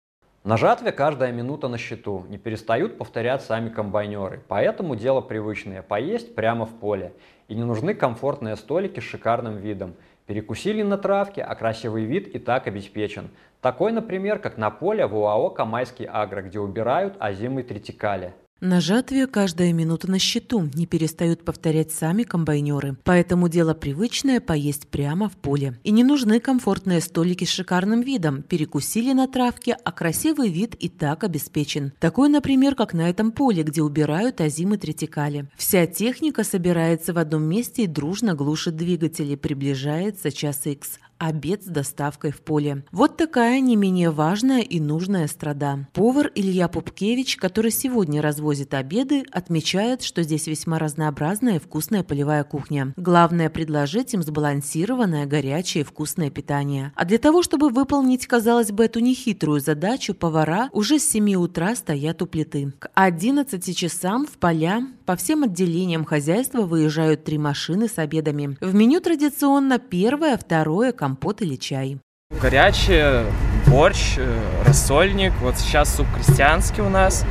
На 0.47 0.57
жатве 0.57 0.93
каждая 0.93 1.33
минута 1.33 1.67
на 1.67 1.77
счету, 1.77 2.25
не 2.29 2.39
перестают 2.39 2.99
повторять 2.99 3.43
сами 3.43 3.69
комбайнеры, 3.69 4.45
поэтому 4.47 4.95
дело 4.95 5.21
привычное– 5.21 5.83
поесть 5.89 6.37
прямо 6.37 6.67
в 6.67 6.75
поле. 6.79 7.15
И 7.49 7.57
не 7.57 7.65
нужны 7.65 7.95
комфортные 7.95 8.55
столики 8.55 9.01
с 9.01 9.03
шикарным 9.03 9.57
видом. 9.57 9.97
Перекусили 10.27 10.83
на 10.83 10.99
травке, 10.99 11.43
а 11.43 11.53
красивый 11.57 12.05
вид 12.05 12.29
и 12.29 12.39
так 12.39 12.69
обеспечен. 12.69 13.31
Такой, 13.61 13.91
например, 13.91 14.39
как 14.39 14.57
на 14.57 14.71
поле 14.71 15.09
в 15.09 15.17
УАО 15.17 15.51
«Камайский 15.51 16.07
агро», 16.07 16.43
где 16.43 16.61
убирают 16.61 17.17
озимый 17.19 17.65
тритикали. 17.65 18.33
На 18.61 18.81
жатве 18.81 19.27
каждая 19.27 19.75
минута 19.75 20.11
на 20.11 20.19
счету, 20.19 20.71
не 20.75 20.87
перестают 20.87 21.45
повторять 21.45 21.93
сами 21.93 22.23
комбайнеры. 22.23 22.97
Поэтому 23.05 23.51
дело 23.51 23.75
привычное– 23.75 24.41
поесть 24.47 24.89
прямо 24.89 25.29
в 25.29 25.37
поле. 25.37 25.79
И 25.85 25.91
не 25.91 26.03
нужны 26.03 26.41
комфортные 26.41 27.03
столики 27.03 27.45
с 27.45 27.51
шикарным 27.51 28.01
видом. 28.01 28.43
Перекусили 28.43 29.13
на 29.13 29.29
травке, 29.29 29.77
а 29.85 29.93
красивый 29.93 30.49
вид 30.49 30.75
и 30.75 30.89
так 30.89 31.23
обеспечен. 31.23 31.93
Такой, 32.01 32.31
например, 32.31 32.75
как 32.75 32.95
на 32.95 33.11
этом 33.11 33.31
поле, 33.31 33.63
где 33.63 33.83
убирают 33.83 34.41
озимы 34.41 34.79
тритикали. 34.79 35.51
Вся 35.59 35.87
техника 35.87 36.43
собирается 36.43 37.13
в 37.13 37.19
одном 37.19 37.43
месте 37.43 37.85
и 37.85 37.87
дружно 37.87 38.35
глушит 38.35 38.75
двигатели. 38.75 39.37
Приближается 39.37 40.33
час 40.33 40.65
икс 40.65 40.99
обед 41.19 41.63
с 41.63 41.67
доставкой 41.67 42.33
в 42.33 42.41
поле. 42.43 42.85
Вот 42.93 43.17
такая 43.17 43.61
не 43.61 43.77
менее 43.77 44.11
важная 44.11 44.61
и 44.61 44.81
нужная 44.81 45.27
страда. 45.27 45.89
Повар 45.93 46.31
Илья 46.35 46.69
Пупкевич, 46.69 47.37
который 47.37 47.71
сегодня 47.71 48.23
развозит 48.23 48.75
обеды, 48.75 49.25
отмечает, 49.31 50.03
что 50.03 50.23
здесь 50.23 50.47
весьма 50.47 50.79
разнообразная 50.79 51.57
и 51.57 51.59
вкусная 51.59 52.03
полевая 52.03 52.45
кухня. 52.45 52.93
Главное 52.97 53.51
предложить 53.51 54.15
им 54.15 54.23
сбалансированное, 54.23 55.27
горячее 55.27 55.83
и 55.83 55.85
вкусное 55.85 56.31
питание. 56.31 56.93
А 56.95 57.05
для 57.05 57.19
того, 57.19 57.43
чтобы 57.43 57.71
выполнить, 57.71 58.27
казалось 58.27 58.73
бы, 58.73 58.85
эту 58.85 59.01
нехитрую 59.01 59.61
задачу, 59.61 60.15
повара 60.15 60.69
уже 60.73 60.99
с 60.99 61.09
7 61.09 61.35
утра 61.35 61.75
стоят 61.75 62.23
у 62.23 62.27
плиты. 62.27 62.73
К 62.79 62.91
11 62.95 63.77
часам 63.77 64.27
в 64.27 64.39
поля 64.39 64.87
по 65.07 65.15
всем 65.15 65.45
отделениям 65.45 66.05
хозяйства 66.05 66.63
выезжают 66.63 67.25
три 67.25 67.39
машины 67.39 67.89
с 67.89 67.99
обедами. 67.99 68.59
В 68.61 68.75
меню 68.75 69.01
традиционно 69.01 69.79
первое, 69.79 70.37
второе, 70.37 70.93
компот 70.93 71.43
или 71.43 71.55
чай. 71.55 71.99
Горячее, 72.43 73.27
борщ, 73.69 74.17
э, 74.19 74.39
рассольник. 74.67 75.33
Вот 75.41 75.57
сейчас 75.57 75.95
суп 75.95 76.07
крестьянский 76.15 76.83
у 76.83 76.89
нас. 76.89 77.25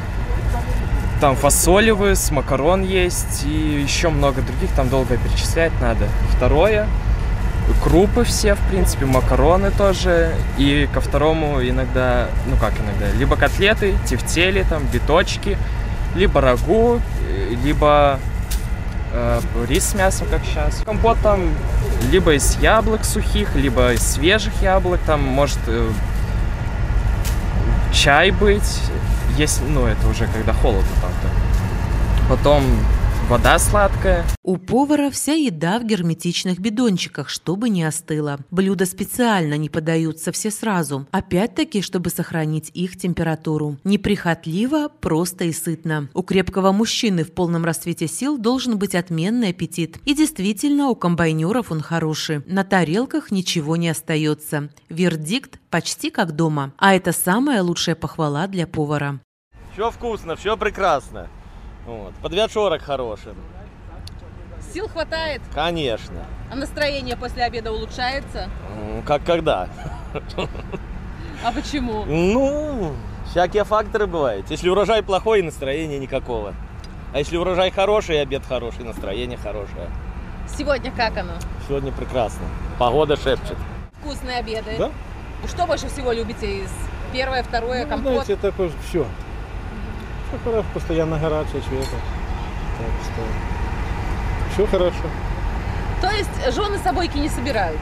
Там 1.20 1.36
фасолевый, 1.36 2.15
с 2.15 2.32
макарон 2.32 2.84
есть 2.84 3.46
и 3.46 3.82
еще 3.82 4.10
много 4.10 4.41
других, 4.41 4.74
там 4.75 4.89
долго 4.89 5.17
перечислять 5.17 5.74
надо. 5.82 6.08
Второе, 6.36 6.88
крупы 7.84 8.24
все, 8.24 8.55
в 8.55 8.70
принципе, 8.70 9.05
макароны 9.05 9.72
тоже. 9.72 10.34
И 10.58 10.88
ко 10.94 11.01
второму 11.01 11.62
иногда, 11.62 12.29
ну 12.50 12.55
как 12.55 12.74
иногда, 12.79 13.12
либо 13.17 13.36
котлеты, 13.36 13.96
тефтели, 14.05 14.65
там, 14.70 14.84
биточки, 14.94 15.58
либо 16.15 16.41
рагу, 16.41 17.00
либо 17.63 18.19
э, 19.13 19.41
рис 19.67 19.89
с 19.89 19.93
мясом, 19.95 20.27
как 20.29 20.41
сейчас. 20.43 20.81
Компот 20.86 21.17
там 21.22 21.41
либо 22.12 22.34
из 22.34 22.57
яблок 22.60 23.03
сухих, 23.05 23.55
либо 23.55 23.93
из 23.93 24.01
свежих 24.01 24.62
яблок. 24.62 25.00
Там 25.05 25.22
может 25.22 25.60
э, 25.67 25.89
чай 27.93 28.31
быть, 28.31 28.81
есть, 29.38 29.62
ну 29.67 29.86
это 29.86 30.07
уже 30.07 30.27
когда 30.27 30.53
холодно, 30.53 30.88
правда. 31.00 31.29
Потом 32.29 32.63
вода 33.29 33.58
сладкая. 33.58 34.24
У 34.44 34.58
повара 34.58 35.10
вся 35.10 35.34
еда 35.34 35.79
в 35.79 35.84
герметичных 35.84 36.60
бидончиках, 36.60 37.29
чтобы 37.29 37.70
не 37.70 37.84
остыла. 37.84 38.39
Блюда 38.51 38.86
специально 38.86 39.55
не 39.55 39.70
подаются 39.70 40.32
все 40.32 40.51
сразу. 40.51 41.08
Опять-таки, 41.12 41.82
чтобы 41.82 42.10
сохранить 42.10 42.70
их 42.74 42.98
температуру. 42.98 43.77
Неприхотливо, 43.84 44.89
просто 45.01 45.46
и 45.46 45.53
сытно. 45.53 46.10
У 46.13 46.22
крепкого 46.22 46.72
мужчины 46.72 47.24
в 47.24 47.32
полном 47.32 47.65
расцвете 47.65 48.08
сил 48.08 48.38
должен 48.38 48.77
быть 48.77 48.96
отменный 48.96 49.50
аппетит. 49.50 49.98
И 50.05 50.13
действительно, 50.13 50.89
у 50.89 50.96
комбайнеров 50.96 51.72
он 51.72 51.82
хороший. 51.82 52.44
На 52.46 52.63
тарелках 52.63 53.32
ничего 53.32 53.75
не 53.75 53.89
остается. 53.89 54.70
Вердикт 54.89 55.60
почти 55.70 56.12
как 56.12 56.34
дома. 56.34 56.74
А 56.77 56.94
это 56.94 57.12
самая 57.12 57.63
лучшая 57.63 57.96
похвала 57.96 58.48
для 58.48 58.67
повара. 58.67 59.20
Все 59.74 59.89
вкусно, 59.89 60.36
все 60.36 60.55
прекрасно. 60.55 61.27
Вот. 61.86 62.13
Подвячорок 62.22 62.82
хороший. 62.82 63.34
Сил 64.74 64.88
хватает? 64.88 65.42
Конечно. 65.54 66.25
А 66.51 66.56
настроение 66.56 67.15
после 67.15 67.44
обеда 67.44 67.72
улучшается? 67.72 68.50
Как 69.06 69.24
когда? 69.24 69.70
А 71.44 71.51
почему? 71.51 72.04
Ну, 72.06 72.94
всякие 73.30 73.63
факторы 73.63 74.08
бывают. 74.08 74.50
Если 74.50 74.68
урожай 74.70 75.04
плохой, 75.04 75.42
настроения 75.42 76.00
никакого. 76.00 76.54
А 77.13 77.20
если 77.20 77.38
урожай 77.38 77.72
хороший, 77.72 78.22
обед 78.22 78.44
хороший, 78.46 78.84
настроение 78.84 79.38
хорошее. 79.38 79.89
Сегодня 80.48 80.92
как 80.92 81.18
оно? 81.18 81.34
Сегодня 81.68 81.92
прекрасно. 81.92 82.46
Погода 82.80 83.15
шепчет. 83.15 83.58
Вкусные 84.01 84.39
обеды. 84.39 84.75
Да? 84.77 84.92
Что 85.48 85.65
больше 85.65 85.88
всего 85.88 86.12
любите 86.12 86.63
из 86.63 86.72
первое, 87.13 87.44
второе, 87.44 87.84
ну, 87.84 87.89
компот? 87.89 88.25
Знаете, 88.25 88.36
такое 88.36 88.72
все. 88.88 89.06
Все 90.27 90.39
хорошо, 90.44 90.65
постоянно 90.74 91.17
горячее 91.20 91.62
чего-то. 91.62 91.96
Так 92.77 92.91
что 93.03 93.22
все 94.53 94.67
хорошо. 94.67 95.08
То 96.01 96.10
есть 96.12 96.55
жены 96.55 96.77
собойки 96.77 97.17
не 97.17 97.29
собирают? 97.29 97.79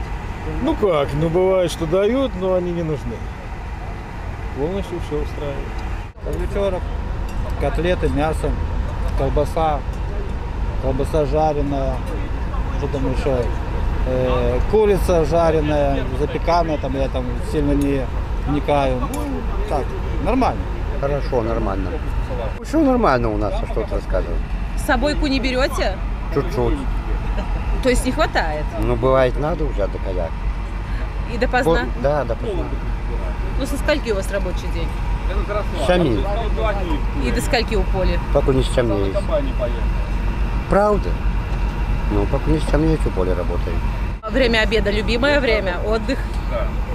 Ну 0.62 0.74
как, 0.74 1.08
ну 1.14 1.28
бывает, 1.28 1.70
что 1.70 1.86
дают, 1.86 2.32
но 2.40 2.54
они 2.54 2.72
не 2.72 2.82
нужны. 2.82 3.16
Полностью 4.58 5.00
все 5.06 5.22
устраивает. 5.22 5.58
Подвечерок, 6.24 6.82
котлеты, 7.60 8.08
мясо, 8.08 8.50
колбаса, 9.18 9.80
колбаса 10.82 11.24
жареная, 11.26 11.94
что 12.78 12.88
там 12.88 13.12
еще, 13.12 13.44
э, 14.06 14.60
курица 14.70 15.24
жареная, 15.24 16.04
запеканная, 16.20 16.78
там 16.78 16.94
я 16.94 17.08
там 17.08 17.24
сильно 17.50 17.72
не 17.72 18.04
вникаю. 18.46 19.00
Ну, 19.00 19.08
так, 19.68 19.84
нормально. 20.24 20.62
Хорошо, 21.00 21.42
нормально. 21.42 21.90
Все 22.62 22.80
нормально 22.80 23.28
у 23.30 23.36
нас, 23.36 23.54
а 23.62 23.66
что 23.66 23.82
ты 23.82 23.94
рассказывать. 23.94 24.40
Собойку 24.86 25.26
не 25.26 25.40
берете? 25.40 25.96
Чуть-чуть. 26.34 26.78
То 27.82 27.88
есть 27.90 28.04
не 28.06 28.12
хватает? 28.12 28.64
Ну, 28.80 28.96
бывает, 28.96 29.38
надо 29.38 29.64
уже 29.64 29.86
до 29.86 29.98
коляк. 29.98 30.30
И 31.32 31.38
допоздна? 31.38 31.74
По- 31.96 32.02
Да, 32.02 32.24
допоздна. 32.24 32.64
Ну, 33.58 33.66
со 33.66 33.76
скольки 33.76 34.10
у 34.10 34.14
вас 34.16 34.30
рабочий 34.32 34.68
день? 34.74 34.88
Сами. 35.86 36.18
И 37.26 37.30
до 37.30 37.40
скольки 37.40 37.74
у 37.76 37.82
поля? 37.82 38.18
Пока 38.32 38.52
не 38.52 38.62
с 38.62 38.68
чем 38.74 38.90
не 38.94 39.08
есть. 39.08 39.18
Правда? 40.68 41.08
Ну, 42.10 42.26
пока 42.26 42.50
не 42.50 42.58
с 42.58 42.70
чем 42.70 42.86
не 42.86 42.92
есть, 42.92 43.06
у 43.06 43.10
поля 43.10 43.34
работает. 43.34 43.76
Время 44.30 44.60
обеда 44.60 44.90
любимое 44.90 45.40
время, 45.40 45.76
отдых. 45.86 46.18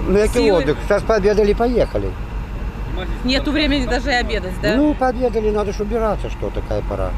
Ну, 0.06 0.18
який 0.18 0.44
Силы. 0.44 0.58
отдых? 0.62 0.78
Сейчас 0.86 1.02
пообедали, 1.02 1.52
поехали. 1.52 2.10
Нету 3.24 3.50
времени 3.50 3.86
даже 3.86 4.10
и 4.10 4.14
обедать, 4.14 4.54
да? 4.62 4.76
Ну, 4.76 4.94
пообедали, 4.94 5.50
надо 5.50 5.72
же 5.72 5.82
убираться, 5.82 6.30
что 6.30 6.50
такая 6.50 6.82
пора. 6.82 7.10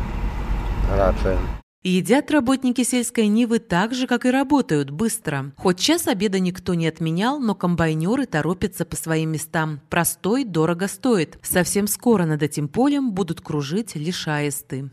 Горячая. 0.90 1.38
Едят 1.84 2.30
работники 2.30 2.84
сельской 2.84 3.26
Нивы 3.26 3.58
так 3.58 3.92
же, 3.92 4.06
как 4.06 4.24
и 4.24 4.30
работают, 4.30 4.90
быстро. 4.90 5.46
Хоть 5.56 5.80
час 5.80 6.06
обеда 6.06 6.38
никто 6.38 6.74
не 6.74 6.86
отменял, 6.86 7.40
но 7.40 7.56
комбайнеры 7.56 8.26
торопятся 8.26 8.84
по 8.84 8.94
своим 8.94 9.32
местам. 9.32 9.80
Простой 9.90 10.44
дорого 10.44 10.86
стоит. 10.86 11.38
Совсем 11.42 11.88
скоро 11.88 12.24
над 12.24 12.40
этим 12.40 12.68
полем 12.68 13.10
будут 13.10 13.40
кружить 13.40 13.96
лишь 13.96 14.28
аисты. 14.28 14.90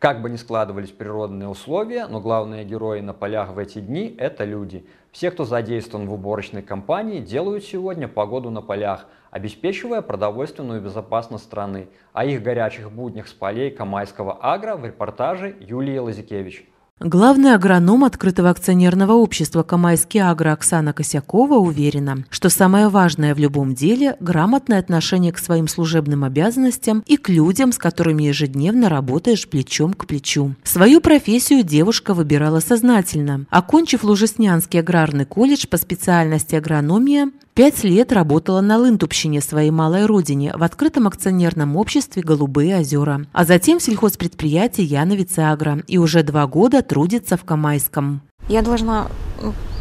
Как 0.00 0.20
бы 0.20 0.28
ни 0.28 0.36
складывались 0.36 0.90
природные 0.90 1.48
условия, 1.48 2.08
но 2.08 2.20
главные 2.20 2.64
герои 2.64 2.98
на 2.98 3.14
полях 3.14 3.52
в 3.52 3.58
эти 3.58 3.78
дни– 3.78 4.12
это 4.18 4.44
люди. 4.44 4.84
Все, 5.12 5.30
кто 5.30 5.44
задействован 5.44 6.08
в 6.08 6.12
уборочной 6.14 6.62
кампании, 6.62 7.20
делают 7.20 7.64
сегодня 7.64 8.08
погоду 8.08 8.50
на 8.50 8.60
полях, 8.60 9.06
обеспечивая 9.30 10.02
продовольственную 10.02 10.80
безопасность 10.80 11.44
страны. 11.44 11.88
О 12.12 12.24
их 12.24 12.42
горячих 12.42 12.90
буднях 12.90 13.28
с 13.28 13.32
полей 13.32 13.70
Камайского 13.70 14.38
агро 14.40 14.76
в 14.76 14.84
репортаже 14.84 15.54
Юлии 15.60 15.98
Лазикевич. 15.98 16.66
Главный 17.00 17.54
агроном 17.54 18.02
открытого 18.02 18.50
акционерного 18.50 19.12
общества 19.12 19.62
«Камайский 19.62 20.18
агро» 20.18 20.50
Оксана 20.50 20.92
Косякова 20.92 21.54
уверена, 21.54 22.24
что 22.28 22.48
самое 22.48 22.88
важное 22.88 23.36
в 23.36 23.38
любом 23.38 23.72
деле– 23.72 24.16
грамотное 24.20 24.80
отношение 24.80 25.32
к 25.32 25.38
своим 25.38 25.68
служебным 25.68 26.24
обязанностям 26.24 27.04
и 27.06 27.16
к 27.16 27.28
людям, 27.28 27.70
с 27.70 27.78
которыми 27.78 28.24
ежедневно 28.24 28.88
работаешь 28.88 29.48
плечом 29.48 29.94
к 29.94 30.06
плечу. 30.06 30.56
Свою 30.64 31.00
профессию 31.00 31.62
девушка 31.62 32.14
выбирала 32.14 32.58
сознательно. 32.58 33.46
Окончив 33.48 34.02
Лужеснянский 34.02 34.80
аграрный 34.80 35.24
колледж 35.24 35.68
по 35.68 35.76
специальности 35.76 36.56
агрономия, 36.56 37.30
Пять 37.58 37.82
лет 37.82 38.12
работала 38.12 38.60
на 38.60 38.78
Лынтупщине, 38.78 39.40
своей 39.40 39.72
малой 39.72 40.06
родине, 40.06 40.52
в 40.54 40.62
открытом 40.62 41.08
акционерном 41.08 41.76
обществе 41.76 42.22
«Голубые 42.22 42.78
озера», 42.78 43.22
а 43.32 43.44
затем 43.44 43.80
в 43.80 43.82
сельхозпредприятии 43.82 44.82
«Яновице 44.82 45.40
Агро» 45.40 45.82
и 45.88 45.98
уже 45.98 46.22
два 46.22 46.46
года 46.46 46.82
трудится 46.82 47.36
в 47.36 47.42
Камайском. 47.42 48.20
Я 48.48 48.62
должна 48.62 49.08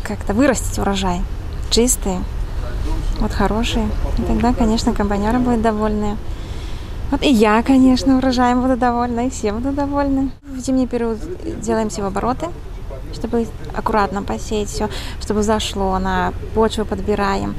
как-то 0.01 0.33
вырастить 0.33 0.79
урожай, 0.79 1.21
чистый, 1.69 2.15
вот 3.19 3.31
хороший. 3.31 3.83
И 4.17 4.23
тогда, 4.23 4.55
конечно, 4.55 4.91
комбайнеры 4.93 5.37
будут 5.37 5.61
довольны. 5.61 6.17
Вот 7.11 7.21
и 7.21 7.29
я, 7.29 7.61
конечно, 7.61 8.17
урожаем 8.17 8.63
буду 8.63 8.75
довольна, 8.75 9.27
и 9.27 9.29
все 9.29 9.53
будут 9.53 9.75
довольны. 9.75 10.31
В 10.41 10.57
зимний 10.57 10.87
период 10.87 11.19
делаем 11.61 11.89
все 11.89 12.01
обороты, 12.01 12.47
чтобы 13.13 13.47
аккуратно 13.73 14.23
посеять 14.23 14.69
все, 14.69 14.89
чтобы 15.21 15.43
зашло, 15.43 15.97
на 15.99 16.33
почву 16.53 16.85
подбираем, 16.85 17.55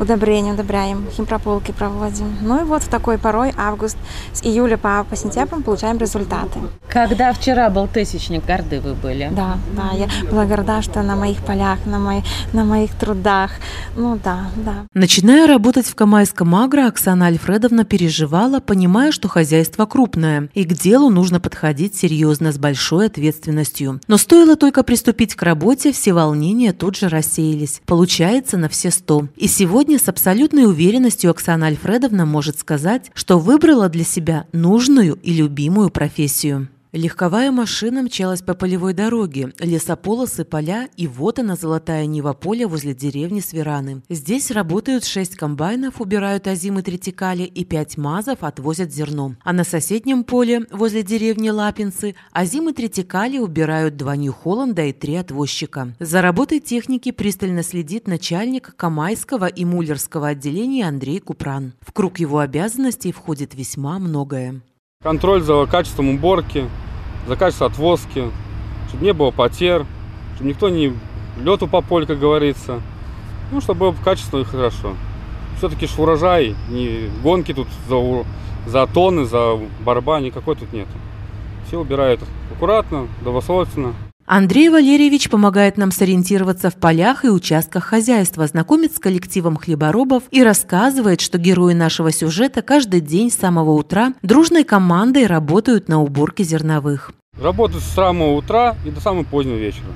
удобрения 0.00 0.52
удобряем, 0.52 1.06
химпрополки 1.10 1.72
проводим. 1.72 2.36
Ну 2.40 2.60
и 2.60 2.64
вот 2.64 2.82
в 2.82 2.88
такой 2.88 3.18
порой, 3.18 3.52
август, 3.56 3.96
с 4.32 4.42
июля 4.42 4.76
по, 4.76 5.04
по 5.08 5.16
сентябрь 5.16 5.62
получаем 5.62 5.98
результаты. 5.98 6.58
Когда 6.88 7.32
вчера 7.32 7.70
был 7.70 7.88
тысячник, 7.88 8.44
горды 8.44 8.80
вы 8.80 8.94
были? 8.94 9.30
Да, 9.34 9.58
да, 9.76 9.96
я 9.96 10.08
была 10.30 10.44
горда, 10.44 10.82
что 10.82 11.02
на 11.02 11.16
моих 11.16 11.38
полях, 11.38 11.78
на, 11.86 11.98
мои, 11.98 12.22
на 12.52 12.64
моих 12.64 12.94
трудах, 12.94 13.52
ну 13.96 14.18
да, 14.22 14.46
да. 14.56 14.86
Начиная 14.94 15.46
работать 15.46 15.86
в 15.86 15.94
Камайском 15.94 16.54
агро, 16.54 16.86
Оксана 16.86 17.26
Альфредовна 17.26 17.84
переживала, 17.84 18.60
понимая, 18.60 19.12
что 19.12 19.28
хозяйство 19.28 19.86
крупное, 19.86 20.48
и 20.54 20.64
к 20.64 20.72
делу 20.72 21.10
нужно 21.10 21.40
подходить 21.40 21.94
серьезно, 21.94 22.52
с 22.52 22.58
большой 22.58 23.06
ответственностью. 23.06 24.00
Но 24.08 24.16
стоило 24.16 24.56
только 24.56 24.82
приступить 24.92 25.34
к 25.34 25.42
работе, 25.42 25.90
все 25.90 26.12
волнения 26.12 26.74
тут 26.74 26.96
же 26.96 27.08
рассеялись. 27.08 27.80
Получается 27.86 28.58
на 28.58 28.68
все 28.68 28.90
сто. 28.90 29.26
И 29.36 29.48
сегодня 29.48 29.98
с 29.98 30.06
абсолютной 30.06 30.66
уверенностью 30.66 31.30
Оксана 31.30 31.68
Альфредовна 31.68 32.26
может 32.26 32.58
сказать, 32.58 33.10
что 33.14 33.38
выбрала 33.38 33.88
для 33.88 34.04
себя 34.04 34.44
нужную 34.52 35.14
и 35.22 35.32
любимую 35.32 35.88
профессию. 35.88 36.68
Легковая 36.92 37.50
машина 37.50 38.02
мчалась 38.02 38.42
по 38.42 38.52
полевой 38.52 38.92
дороге, 38.92 39.54
лесополосы, 39.58 40.44
поля, 40.44 40.90
и 40.98 41.06
вот 41.06 41.38
она, 41.38 41.56
золотая 41.56 42.04
нива 42.04 42.34
поля 42.34 42.68
возле 42.68 42.92
деревни 42.92 43.40
Свераны. 43.40 44.02
Здесь 44.10 44.50
работают 44.50 45.06
шесть 45.06 45.36
комбайнов, 45.36 46.02
убирают 46.02 46.46
озимы 46.46 46.82
тритикали, 46.82 47.44
и 47.44 47.64
пять 47.64 47.96
мазов 47.96 48.42
отвозят 48.42 48.92
зерно. 48.92 49.36
А 49.42 49.54
на 49.54 49.64
соседнем 49.64 50.22
поле, 50.22 50.66
возле 50.70 51.02
деревни 51.02 51.48
Лапинцы, 51.48 52.14
озимы 52.30 52.74
тритикали 52.74 53.38
убирают 53.38 53.96
два 53.96 54.14
Нью-Холланда 54.14 54.84
и 54.84 54.92
три 54.92 55.14
отвозчика. 55.14 55.94
За 55.98 56.20
работой 56.20 56.60
техники 56.60 57.10
пристально 57.10 57.62
следит 57.62 58.06
начальник 58.06 58.76
Камайского 58.76 59.46
и 59.46 59.64
Муллерского 59.64 60.28
отделения 60.28 60.86
Андрей 60.86 61.20
Купран. 61.20 61.72
В 61.80 61.90
круг 61.94 62.18
его 62.18 62.40
обязанностей 62.40 63.12
входит 63.12 63.54
весьма 63.54 63.98
многое. 63.98 64.60
Контроль 65.02 65.42
за 65.42 65.66
качеством 65.66 66.10
уборки, 66.10 66.68
за 67.26 67.34
качеством 67.34 67.72
отвозки, 67.72 68.30
чтобы 68.88 69.04
не 69.04 69.12
было 69.12 69.32
потерь, 69.32 69.82
чтобы 70.34 70.50
никто 70.50 70.68
не 70.68 70.94
лету 71.38 71.66
по 71.66 71.80
полю, 71.80 72.06
как 72.06 72.20
говорится. 72.20 72.80
Ну, 73.50 73.60
чтобы 73.60 73.80
было 73.80 73.94
качественно 74.04 74.40
и 74.40 74.44
хорошо. 74.44 74.94
Все-таки 75.58 75.86
ж 75.86 75.98
урожай, 75.98 76.54
не 76.68 77.10
гонки 77.22 77.52
тут 77.52 77.66
за, 77.88 78.24
за 78.66 78.86
тонны, 78.86 79.24
за 79.24 79.58
борьба, 79.84 80.20
никакой 80.20 80.54
тут 80.54 80.72
нет. 80.72 80.86
Все 81.66 81.80
убирают 81.80 82.20
аккуратно, 82.52 83.08
добросовестно. 83.24 83.94
Андрей 84.24 84.68
Валерьевич 84.68 85.28
помогает 85.28 85.76
нам 85.76 85.90
сориентироваться 85.90 86.70
в 86.70 86.76
полях 86.76 87.24
и 87.24 87.28
участках 87.28 87.84
хозяйства, 87.84 88.46
знакомит 88.46 88.94
с 88.94 89.00
коллективом 89.00 89.56
хлеборобов 89.56 90.22
и 90.30 90.44
рассказывает, 90.44 91.20
что 91.20 91.38
герои 91.38 91.74
нашего 91.74 92.12
сюжета 92.12 92.62
каждый 92.62 93.00
день 93.00 93.30
с 93.30 93.36
самого 93.36 93.72
утра 93.72 94.14
дружной 94.22 94.62
командой 94.62 95.26
работают 95.26 95.88
на 95.88 96.00
уборке 96.00 96.44
зерновых. 96.44 97.10
Работают 97.40 97.82
с 97.82 97.88
самого 97.88 98.34
утра 98.36 98.76
и 98.86 98.90
до 98.90 99.00
самого 99.00 99.24
позднего 99.24 99.56
вечера. 99.56 99.88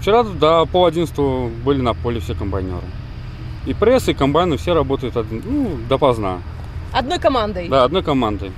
Вчера 0.00 0.22
до 0.22 0.66
пол 0.66 0.86
одиннадцатого 0.86 1.48
были 1.48 1.80
на 1.80 1.94
поле 1.94 2.20
все 2.20 2.34
комбайнеры. 2.34 2.86
И 3.66 3.72
пресс, 3.72 4.08
и 4.08 4.14
комбайны 4.14 4.58
все 4.58 4.74
работают 4.74 5.14
ну, 5.30 5.78
допоздна. 5.88 6.42
Одной 6.92 7.18
командой? 7.18 7.68
Да, 7.68 7.84
одной 7.84 8.02
командой. 8.02 8.52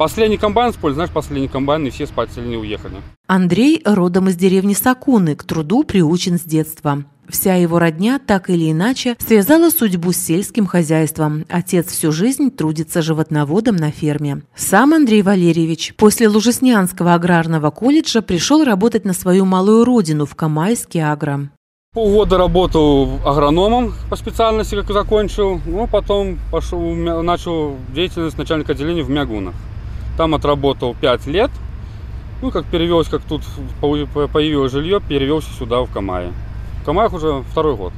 Последний 0.00 0.38
комбайн 0.38 0.72
поля, 0.72 0.94
знаешь, 0.94 1.10
последний 1.10 1.46
комбайн, 1.46 1.86
и 1.86 1.90
все 1.90 2.06
с 2.06 2.10
не 2.38 2.56
уехали. 2.56 2.94
Андрей 3.26 3.82
родом 3.84 4.30
из 4.30 4.36
деревни 4.36 4.72
Сакуны, 4.72 5.36
к 5.36 5.44
труду 5.44 5.84
приучен 5.84 6.38
с 6.38 6.42
детства. 6.42 7.04
Вся 7.28 7.56
его 7.56 7.78
родня 7.78 8.18
так 8.18 8.48
или 8.48 8.72
иначе 8.72 9.14
связала 9.18 9.68
судьбу 9.68 10.12
с 10.12 10.16
сельским 10.16 10.64
хозяйством. 10.64 11.44
Отец 11.50 11.88
всю 11.88 12.12
жизнь 12.12 12.50
трудится 12.50 13.02
животноводом 13.02 13.76
на 13.76 13.90
ферме. 13.90 14.40
Сам 14.56 14.94
Андрей 14.94 15.20
Валерьевич 15.20 15.94
после 15.98 16.28
Лужеснянского 16.28 17.12
аграрного 17.12 17.70
колледжа 17.70 18.22
пришел 18.22 18.64
работать 18.64 19.04
на 19.04 19.12
свою 19.12 19.44
малую 19.44 19.84
родину 19.84 20.24
в 20.24 20.34
Камайске 20.34 21.02
агро. 21.02 21.50
Полгода 21.92 22.38
работал 22.38 23.18
агрономом 23.26 23.92
по 24.08 24.16
специальности, 24.16 24.76
как 24.76 24.90
закончил. 24.92 25.60
Ну, 25.66 25.86
потом 25.86 26.38
пошел, 26.50 26.80
начал 26.94 27.76
деятельность 27.94 28.38
начальника 28.38 28.72
отделения 28.72 29.02
в 29.02 29.10
Мягунах. 29.10 29.54
Там 30.20 30.34
отработал 30.34 30.94
5 31.00 31.28
лет. 31.28 31.50
Ну, 32.42 32.50
как 32.50 32.66
перевелся, 32.66 33.10
как 33.10 33.22
тут 33.22 33.40
появилось 33.80 34.70
жилье, 34.70 35.00
перевелся 35.00 35.48
сюда, 35.58 35.80
в 35.80 35.90
Камае. 35.90 36.30
В 36.82 36.84
Камаях 36.84 37.14
уже 37.14 37.42
второй 37.50 37.74
год. 37.74 37.94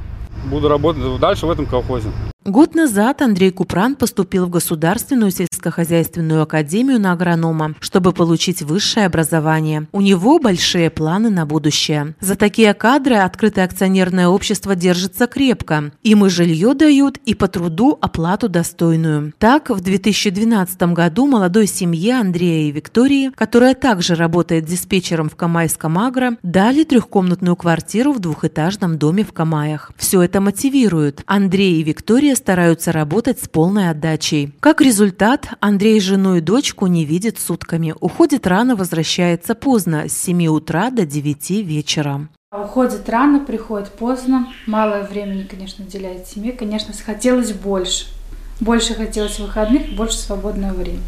Буду 0.49 0.69
работать 0.69 1.03
дальше 1.19 1.45
в 1.45 1.51
этом 1.51 1.65
колхозе. 1.65 2.07
Год 2.45 2.75
назад 2.75 3.21
Андрей 3.21 3.51
Купран 3.51 3.97
поступил 3.97 4.45
в 4.45 4.49
Государственную 4.49 5.31
сельскохозяйственную 5.63 6.41
академию 6.41 6.99
на 6.99 7.13
агронома, 7.13 7.75
чтобы 7.79 8.11
получить 8.11 8.61
высшее 8.61 9.05
образование. 9.05 9.87
У 9.91 10.01
него 10.01 10.39
большие 10.39 10.89
планы 10.89 11.29
на 11.29 11.45
будущее. 11.45 12.15
За 12.19 12.35
такие 12.35 12.73
кадры 12.73 13.15
открытое 13.15 13.65
акционерное 13.65 14.27
общество 14.27 14.75
держится 14.75 15.27
крепко. 15.27 15.91
Им 16.03 16.25
и 16.25 16.29
жилье 16.29 16.73
дают, 16.73 17.17
и 17.25 17.33
по 17.33 17.47
труду 17.47 17.97
оплату 18.01 18.49
достойную. 18.49 19.33
Так, 19.37 19.69
в 19.69 19.79
2012 19.79 20.81
году 20.93 21.27
молодой 21.27 21.67
семье 21.67 22.15
Андрея 22.19 22.67
и 22.67 22.71
Виктории, 22.71 23.31
которая 23.33 23.73
также 23.73 24.15
работает 24.15 24.65
диспетчером 24.65 25.29
в 25.29 25.35
Камайском 25.35 25.97
агро, 25.97 26.37
дали 26.43 26.83
трехкомнатную 26.83 27.55
квартиру 27.55 28.11
в 28.11 28.19
двухэтажном 28.19 28.97
доме 28.97 29.23
в 29.23 29.31
Камаях. 29.31 29.91
Все 29.97 30.21
это 30.21 30.41
мотивирует. 30.41 31.23
Андрей 31.25 31.79
и 31.79 31.83
Виктория 31.83 32.35
стараются 32.35 32.91
работать 32.91 33.41
с 33.41 33.47
полной 33.47 33.89
отдачей. 33.89 34.53
Как 34.59 34.81
результат, 34.81 35.52
Андрей 35.59 35.99
жену 35.99 36.35
и 36.35 36.41
дочку 36.41 36.87
не 36.87 37.05
видит 37.05 37.39
сутками. 37.39 37.93
Уходит 37.99 38.47
рано, 38.47 38.75
возвращается 38.75 39.55
поздно, 39.55 40.07
с 40.07 40.13
7 40.13 40.47
утра 40.47 40.89
до 40.89 41.05
9 41.05 41.49
вечера. 41.65 42.27
Уходит 42.51 43.09
рано, 43.09 43.39
приходит 43.39 43.89
поздно, 43.89 44.47
мало 44.67 45.01
времени, 45.03 45.43
конечно, 45.43 45.85
уделяет 45.85 46.27
семье. 46.27 46.51
Конечно, 46.51 46.93
хотелось 47.05 47.51
больше. 47.51 48.05
Больше 48.59 48.93
хотелось 48.93 49.39
выходных, 49.39 49.95
больше 49.95 50.17
свободного 50.17 50.73
времени 50.73 51.03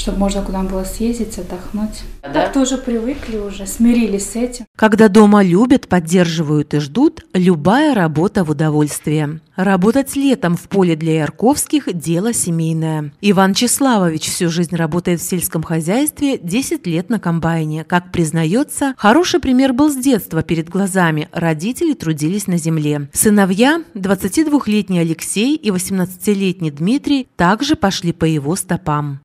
чтобы 0.00 0.18
можно 0.18 0.42
куда 0.42 0.62
было 0.62 0.84
съездить, 0.84 1.38
отдохнуть. 1.38 2.02
Да? 2.22 2.32
Так 2.32 2.52
тоже 2.52 2.78
привыкли 2.78 3.36
уже, 3.36 3.66
смирились 3.66 4.30
с 4.30 4.36
этим. 4.36 4.64
Когда 4.76 5.08
дома 5.08 5.42
любят, 5.42 5.88
поддерживают 5.88 6.74
и 6.74 6.80
ждут, 6.80 7.24
любая 7.34 7.94
работа 7.94 8.42
в 8.44 8.50
удовольствие. 8.50 9.40
Работать 9.56 10.16
летом 10.16 10.56
в 10.56 10.62
поле 10.68 10.96
для 10.96 11.16
Ярковских– 11.20 11.92
дело 11.92 12.32
семейное. 12.32 13.12
Иван 13.20 13.52
Числавович 13.52 14.28
всю 14.30 14.48
жизнь 14.48 14.74
работает 14.74 15.20
в 15.20 15.28
сельском 15.28 15.62
хозяйстве, 15.62 16.38
10 16.38 16.86
лет 16.86 17.10
на 17.10 17.20
комбайне. 17.20 17.84
Как 17.84 18.10
признается, 18.10 18.94
хороший 18.96 19.38
пример 19.38 19.74
был 19.74 19.90
с 19.90 19.96
детства 19.96 20.42
перед 20.42 20.70
глазами. 20.70 21.28
Родители 21.32 21.92
трудились 21.92 22.46
на 22.46 22.56
земле. 22.56 23.10
Сыновья, 23.12 23.82
22-летний 23.94 25.00
Алексей 25.00 25.56
и 25.56 25.68
18-летний 25.68 26.70
Дмитрий, 26.70 27.28
также 27.36 27.76
пошли 27.76 28.14
по 28.14 28.24
его 28.24 28.56
стопам. 28.56 29.20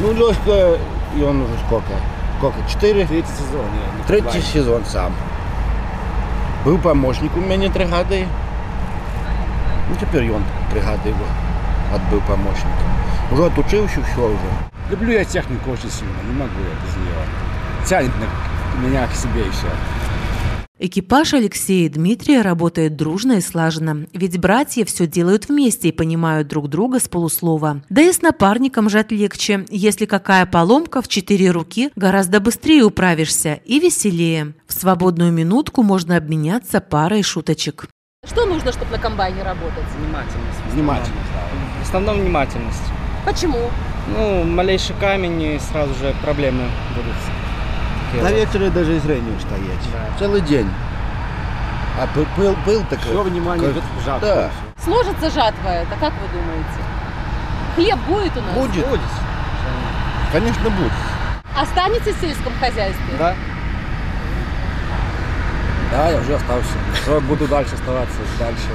Ну, 0.00 0.12
Лешка, 0.12 0.78
и 1.16 1.22
он 1.22 1.42
уже 1.42 1.54
сколько? 1.66 1.92
Сколько? 2.38 2.58
Четыре? 2.68 3.04
Третий 3.06 3.32
сезон. 3.32 3.66
Я 3.66 4.04
Третий 4.06 4.40
сезон 4.40 4.84
сам. 4.84 5.12
Был 6.64 6.78
помощник 6.78 7.36
у 7.36 7.40
меня 7.40 7.68
три 7.70 7.84
года. 7.84 8.16
Ну, 9.88 9.96
теперь 10.00 10.30
он 10.30 10.44
три 10.70 10.80
его 10.80 11.24
отбыл 11.92 12.20
помощника. 12.28 12.68
Уже 13.32 13.46
отучился, 13.46 14.00
все 14.12 14.24
уже. 14.24 14.38
Люблю 14.90 15.12
я 15.12 15.24
технику 15.24 15.72
очень 15.72 15.90
сильно, 15.90 16.16
не 16.26 16.32
могу 16.32 16.52
я 16.60 16.86
без 16.86 16.96
нее. 16.96 17.84
Тянет 17.84 18.12
на 18.16 18.86
меня 18.86 19.06
к 19.08 19.14
себе 19.14 19.46
и 19.46 19.50
все. 19.50 19.66
Экипаж 20.80 21.34
Алексея 21.34 21.86
и 21.86 21.88
Дмитрия 21.88 22.40
работает 22.42 22.94
дружно 22.94 23.32
и 23.32 23.40
слаженно, 23.40 24.06
ведь 24.12 24.38
братья 24.38 24.84
все 24.84 25.08
делают 25.08 25.48
вместе 25.48 25.88
и 25.88 25.92
понимают 25.92 26.46
друг 26.46 26.68
друга 26.68 27.00
с 27.00 27.08
полуслова. 27.08 27.82
Да 27.88 28.00
и 28.00 28.12
с 28.12 28.22
напарником 28.22 28.88
жать 28.88 29.10
легче, 29.10 29.66
если 29.70 30.06
какая 30.06 30.46
поломка 30.46 31.02
в 31.02 31.08
четыре 31.08 31.50
руки, 31.50 31.90
гораздо 31.96 32.38
быстрее 32.38 32.84
управишься 32.84 33.54
и 33.64 33.80
веселее. 33.80 34.54
В 34.68 34.72
свободную 34.72 35.32
минутку 35.32 35.82
можно 35.82 36.16
обменяться 36.16 36.80
парой 36.80 37.24
шуточек. 37.24 37.88
Что 38.24 38.46
нужно, 38.46 38.70
чтобы 38.70 38.92
на 38.92 38.98
комбайне 38.98 39.42
работать? 39.42 39.84
Внимательность. 39.98 40.58
Внимательность. 40.70 41.30
В 41.82 41.88
основном 41.88 42.20
внимательность. 42.20 42.84
Почему? 43.24 43.68
Ну, 44.16 44.44
малейший 44.44 44.94
камень 45.00 45.42
и 45.42 45.58
сразу 45.58 45.92
же 45.94 46.14
проблемы 46.22 46.62
будут. 46.94 47.16
На 48.14 48.32
вечере 48.32 48.70
даже 48.70 48.98
зрение 49.00 49.38
стоять. 49.40 50.18
Целый 50.18 50.40
день. 50.40 50.68
А 52.00 52.06
пыл, 52.14 52.26
пыл, 52.36 52.56
пыл 52.64 52.84
так... 52.88 53.00
Все 53.00 53.22
внимание 53.22 53.70
идет 53.70 53.82
в 54.00 54.04
жатву. 54.04 54.26
Да. 54.26 54.50
Сложится 54.82 55.30
жатва 55.30 55.68
это, 55.68 55.90
как 56.00 56.12
вы 56.12 56.28
думаете? 56.32 56.68
Хлеб 57.74 57.98
будет 58.06 58.36
у 58.36 58.40
нас? 58.40 58.54
Будет. 58.54 58.86
Конечно, 60.32 60.70
будет. 60.70 60.92
Останетесь 61.56 62.14
в 62.14 62.20
сельском 62.20 62.52
хозяйстве? 62.60 63.16
Да. 63.18 63.34
Да, 65.90 66.10
я 66.10 66.18
уже 66.18 66.36
остался. 66.36 66.74
Буду 67.22 67.48
дальше 67.48 67.74
оставаться, 67.74 68.18
дальше. 68.38 68.68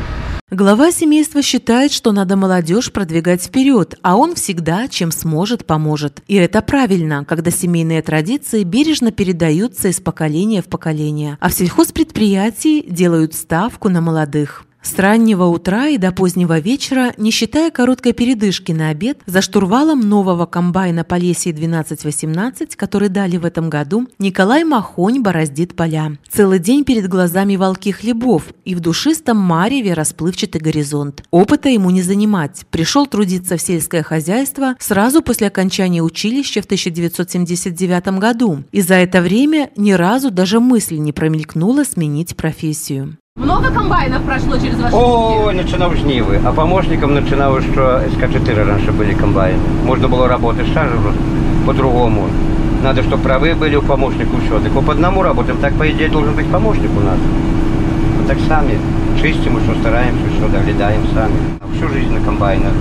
Глава 0.54 0.92
семейства 0.92 1.42
считает, 1.42 1.92
что 1.92 2.12
надо 2.12 2.38
молодежь 2.38 2.92
продвигать 2.92 3.42
вперед, 3.42 3.96
а 4.04 4.16
он 4.16 4.36
всегда, 4.36 4.88
чем 4.88 5.10
сможет, 5.12 5.66
поможет. 5.66 6.22
И 6.28 6.36
это 6.36 6.62
правильно, 6.62 7.26
когда 7.26 7.50
семейные 7.50 8.04
традиции 8.04 8.62
бережно 8.62 9.12
передаются 9.12 9.88
из 9.88 10.00
поколения 10.00 10.62
в 10.62 10.66
поколение, 10.66 11.40
а 11.42 11.50
в 11.50 11.54
сельхозпредприятии 11.54 12.86
делают 12.88 13.34
ставку 13.34 13.90
на 13.90 14.00
молодых. 14.00 14.64
С 14.84 15.00
раннего 15.00 15.46
утра 15.46 15.88
и 15.88 15.98
до 15.98 16.12
позднего 16.12 16.60
вечера, 16.60 17.14
не 17.16 17.32
считая 17.32 17.72
короткой 17.72 18.12
передышки 18.12 18.74
на 18.74 18.90
обед, 18.90 19.20
за 19.26 19.42
штурвалом 19.42 20.02
нового 20.02 20.46
комбайна 20.46 21.06
Полесье 21.06 21.54
1218, 21.54 22.76
который 22.76 23.08
дали 23.08 23.38
в 23.38 23.46
этом 23.46 23.70
году, 23.70 24.10
Николай 24.20 24.66
Махонь 24.66 25.22
бороздит 25.22 25.74
поля. 25.74 26.18
Целый 26.30 26.60
день 26.60 26.84
перед 26.84 27.08
глазами 27.08 27.56
волки 27.56 27.92
хлебов, 27.92 28.54
и 28.66 28.76
в 28.76 28.82
душистом 28.82 29.38
мареве 29.38 29.94
расплывчатый 29.94 30.60
горизонт. 30.60 31.24
Опыта 31.32 31.70
ему 31.70 31.90
не 31.90 32.02
занимать. 32.02 32.66
Пришел 32.70 33.08
трудиться 33.08 33.56
в 33.56 33.62
сельское 33.62 34.04
хозяйство 34.04 34.76
сразу 34.80 35.22
после 35.22 35.48
окончания 35.48 36.04
училища 36.04 36.62
в 36.62 36.66
1979 36.66 38.20
году, 38.20 38.64
и 38.74 38.82
за 38.82 38.96
это 38.96 39.22
время 39.22 39.70
ни 39.78 39.94
разу 39.94 40.30
даже 40.30 40.60
мысль 40.60 40.98
не 40.98 41.14
промелькнула 41.14 41.86
сменить 41.86 42.36
профессию. 42.36 43.18
Много 43.36 43.72
комбайнов 43.72 44.22
прошло 44.24 44.58
через 44.58 44.80
ваши 44.80 44.96
О, 44.96 45.52
начинав 45.52 45.96
жнивы. 45.96 46.40
А 46.46 46.52
помощником 46.52 47.14
начинав, 47.14 47.64
що 47.72 47.82
СК-4 47.82 48.64
раньше 48.64 48.92
были 48.92 49.14
комбайны. 49.14 49.58
Можно 49.86 50.08
было 50.08 50.28
работать 50.28 50.68
сразу 50.72 50.94
же 51.02 51.14
по-другому. 51.66 52.28
Надо, 52.84 53.02
чтобы 53.02 53.24
правы 53.24 53.56
были 53.56 53.76
у 53.76 53.82
помощника 53.82 54.30
все. 54.46 54.60
Так 54.60 54.72
по 54.86 54.92
одному 54.92 55.24
работаем, 55.24 55.58
так 55.58 55.74
по 55.74 55.90
идее 55.90 56.10
должен 56.10 56.36
быть 56.36 56.46
помощник 56.52 56.92
у 56.96 57.00
нас. 57.00 57.18
Вот 58.18 58.28
так 58.28 58.38
сами 58.48 58.78
чистим, 59.20 59.60
что 59.62 59.80
стараемся, 59.80 60.30
что 60.38 60.48
доглядаем 60.48 61.02
сами. 61.14 61.36
Всю 61.76 61.90
жизнь 61.90 62.14
на 62.14 62.24
комбайнах. 62.24 62.74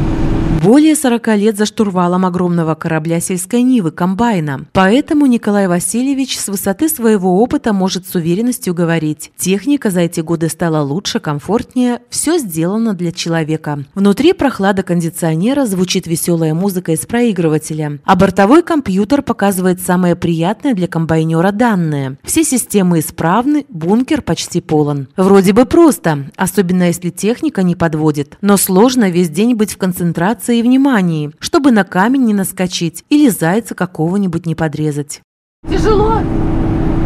Более 0.62 0.94
40 0.94 1.26
лет 1.38 1.56
за 1.56 1.66
штурвалом 1.66 2.24
огромного 2.24 2.76
корабля 2.76 3.18
сельской 3.18 3.62
Нивы 3.62 3.90
комбайна. 3.90 4.66
Поэтому 4.72 5.26
Николай 5.26 5.66
Васильевич 5.66 6.38
с 6.38 6.46
высоты 6.46 6.88
своего 6.88 7.42
опыта 7.42 7.72
может 7.72 8.06
с 8.06 8.14
уверенностью 8.14 8.72
говорить, 8.72 9.32
техника 9.36 9.90
за 9.90 10.02
эти 10.02 10.20
годы 10.20 10.48
стала 10.48 10.80
лучше, 10.80 11.18
комфортнее, 11.18 12.02
все 12.10 12.38
сделано 12.38 12.94
для 12.94 13.10
человека. 13.10 13.84
Внутри 13.96 14.34
прохлада 14.34 14.84
кондиционера 14.84 15.66
звучит 15.66 16.06
веселая 16.06 16.54
музыка 16.54 16.92
из 16.92 17.06
проигрывателя, 17.06 17.98
а 18.04 18.14
бортовой 18.14 18.62
компьютер 18.62 19.22
показывает 19.22 19.80
самые 19.80 20.14
приятные 20.14 20.74
для 20.74 20.86
комбайнера 20.86 21.50
данные. 21.50 22.18
Все 22.22 22.44
системы 22.44 23.00
исправны, 23.00 23.66
бункер 23.68 24.22
почти 24.22 24.60
полон. 24.60 25.08
Вроде 25.16 25.54
бы 25.54 25.64
просто, 25.64 26.30
особенно 26.36 26.84
если 26.84 27.10
техника 27.10 27.64
не 27.64 27.74
подводит, 27.74 28.38
но 28.40 28.56
сложно 28.56 29.10
весь 29.10 29.28
день 29.28 29.56
быть 29.56 29.72
в 29.72 29.76
концентрации 29.76 30.51
и 30.52 30.62
внимании, 30.62 31.32
чтобы 31.38 31.70
на 31.70 31.84
камень 31.84 32.24
не 32.24 32.34
наскочить 32.34 33.04
или 33.08 33.28
зайца 33.28 33.74
какого-нибудь 33.74 34.46
не 34.46 34.54
подрезать. 34.54 35.20
Тяжело? 35.68 36.20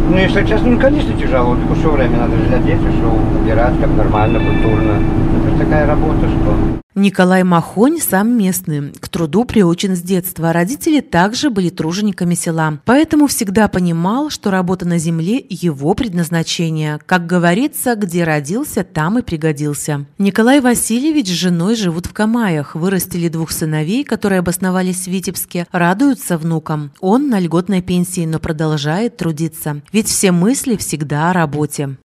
Ну, 0.09 0.17
если 0.17 0.45
честно, 0.45 0.69
ну, 0.69 0.79
конечно, 0.79 1.13
тяжело. 1.19 1.55
Только 1.55 1.75
все 1.75 1.91
время 1.91 2.17
надо 2.17 2.37
же 2.37 2.45
глядеть, 2.47 2.79
все 2.79 3.39
убирать 3.41 3.79
как 3.79 3.89
нормально, 3.95 4.39
культурно. 4.39 4.93
Это 5.37 5.49
же 5.51 5.57
такая 5.63 5.85
работа, 5.85 6.27
что... 6.29 6.55
Николай 6.97 7.43
Махонь 7.43 7.99
сам 8.01 8.35
местный, 8.35 8.91
к 8.91 9.07
труду 9.07 9.45
приучен 9.45 9.95
с 9.95 10.01
детства. 10.01 10.51
Родители 10.51 10.99
также 10.99 11.51
были 11.51 11.69
тружениками 11.69 12.33
села, 12.33 12.79
поэтому 12.85 13.27
всегда 13.27 13.67
понимал, 13.67 14.31
что 14.31 14.49
работа 14.49 14.87
на 14.87 14.97
земле– 14.97 15.45
его 15.49 15.93
предназначение. 15.93 16.99
Как 17.05 17.27
говорится, 17.27 17.93
где 17.93 18.23
родился, 18.23 18.83
там 18.83 19.19
и 19.19 19.21
пригодился. 19.21 20.07
Николай 20.17 20.59
Васильевич 20.59 21.27
с 21.27 21.33
женой 21.33 21.75
живут 21.75 22.07
в 22.07 22.13
Камаях, 22.13 22.73
вырастили 22.73 23.27
двух 23.27 23.51
сыновей, 23.51 24.03
которые 24.03 24.39
обосновались 24.39 25.03
в 25.03 25.07
Витебске, 25.11 25.67
радуются 25.71 26.39
внукам. 26.39 26.91
Он 26.99 27.29
на 27.29 27.39
льготной 27.39 27.83
пенсии, 27.83 28.25
но 28.25 28.39
продолжает 28.39 29.17
трудиться. 29.17 29.83
Ведь 29.93 30.07
все 30.07 30.31
мысли 30.31 30.75
всегда 30.75 31.29
о 31.29 31.33
работе. 31.33 31.97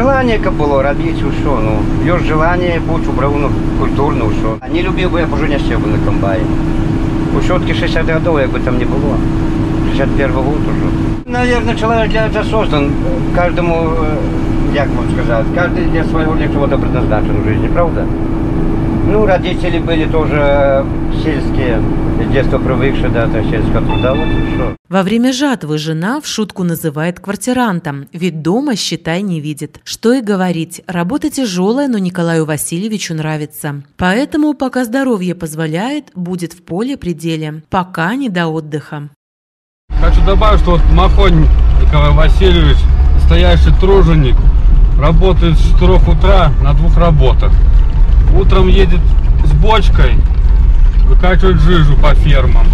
Желание 0.00 0.38
как 0.38 0.54
было 0.54 0.82
робить, 0.82 1.18
що, 1.18 1.60
ну, 1.62 2.14
есть 2.14 2.24
желание 2.24 2.80
быть 2.80 3.06
убравну 3.06 3.50
культурно, 3.78 4.24
що. 4.40 4.56
А 4.60 4.68
не 4.68 4.82
любив 4.82 5.12
би 5.12 5.20
я 5.20 5.26
б 5.26 5.48
не 5.48 5.58
сів 5.58 5.80
би 5.80 5.88
на 5.88 5.98
комбайн. 6.06 6.42
У 7.38 7.42
щотки 7.42 7.74
60 7.74 8.10
годов, 8.10 8.40
як 8.40 8.50
би 8.50 8.60
там 8.60 8.78
не 8.78 8.84
було. 8.84 9.16
61 9.96 10.32
год 10.32 10.46
уже. 10.46 10.86
Наверное, 11.26 11.76
человек 11.76 12.10
для 12.10 12.26
этого 12.26 12.44
создан. 12.44 12.90
Каждому, 13.36 13.74
э, 13.74 14.74
як 14.74 14.88
вам 14.88 15.06
сказать, 15.14 15.44
каждый 15.54 15.90
для 15.92 16.04
своего 16.04 16.34
для 16.34 16.48
чего-то 16.48 16.78
предназначен 16.78 17.42
в 17.42 17.48
жизни, 17.48 17.68
правда? 17.74 18.04
Ну, 19.10 19.26
родители 19.26 19.80
были 19.80 20.04
тоже 20.08 20.86
сельские, 21.24 21.82
с 22.24 22.32
детства 22.32 22.58
привыкшие 22.58 23.08
да, 23.08 23.26
до 23.26 23.42
сельского 23.42 23.84
труда, 23.84 24.14
вот 24.14 24.28
и 24.28 24.54
что. 24.54 24.76
Во 24.88 25.02
время 25.02 25.32
жатвы 25.32 25.78
жена 25.78 26.20
в 26.20 26.28
шутку 26.28 26.62
называет 26.62 27.18
квартирантом, 27.18 28.06
ведь 28.12 28.40
дома, 28.40 28.76
считай, 28.76 29.22
не 29.22 29.40
видит. 29.40 29.80
Что 29.82 30.12
и 30.12 30.20
говорить, 30.20 30.82
работа 30.86 31.28
тяжелая, 31.28 31.88
но 31.88 31.98
Николаю 31.98 32.44
Васильевичу 32.44 33.14
нравится. 33.14 33.82
Поэтому, 33.96 34.54
пока 34.54 34.84
здоровье 34.84 35.34
позволяет, 35.34 36.12
будет 36.14 36.52
в 36.52 36.62
поле 36.62 36.96
пределе, 36.96 37.64
пока 37.68 38.14
не 38.14 38.28
до 38.28 38.46
отдыха. 38.46 39.10
Хочу 40.00 40.24
добавить, 40.24 40.60
что 40.60 40.72
вот 40.72 40.82
Махонь 40.92 41.48
Николай 41.84 42.12
Васильевич, 42.12 42.78
настоящий 43.14 43.72
труженик, 43.80 44.36
работает 45.00 45.58
с 45.58 45.72
4 45.72 45.94
утра 45.94 46.52
на 46.62 46.74
двух 46.74 46.96
работах. 46.96 47.52
Утром 48.34 48.68
едет 48.68 49.00
с 49.44 49.52
бочкой, 49.52 50.14
выкачивает 51.06 51.60
жижу 51.60 51.96
по 51.96 52.14
фермам. 52.14 52.66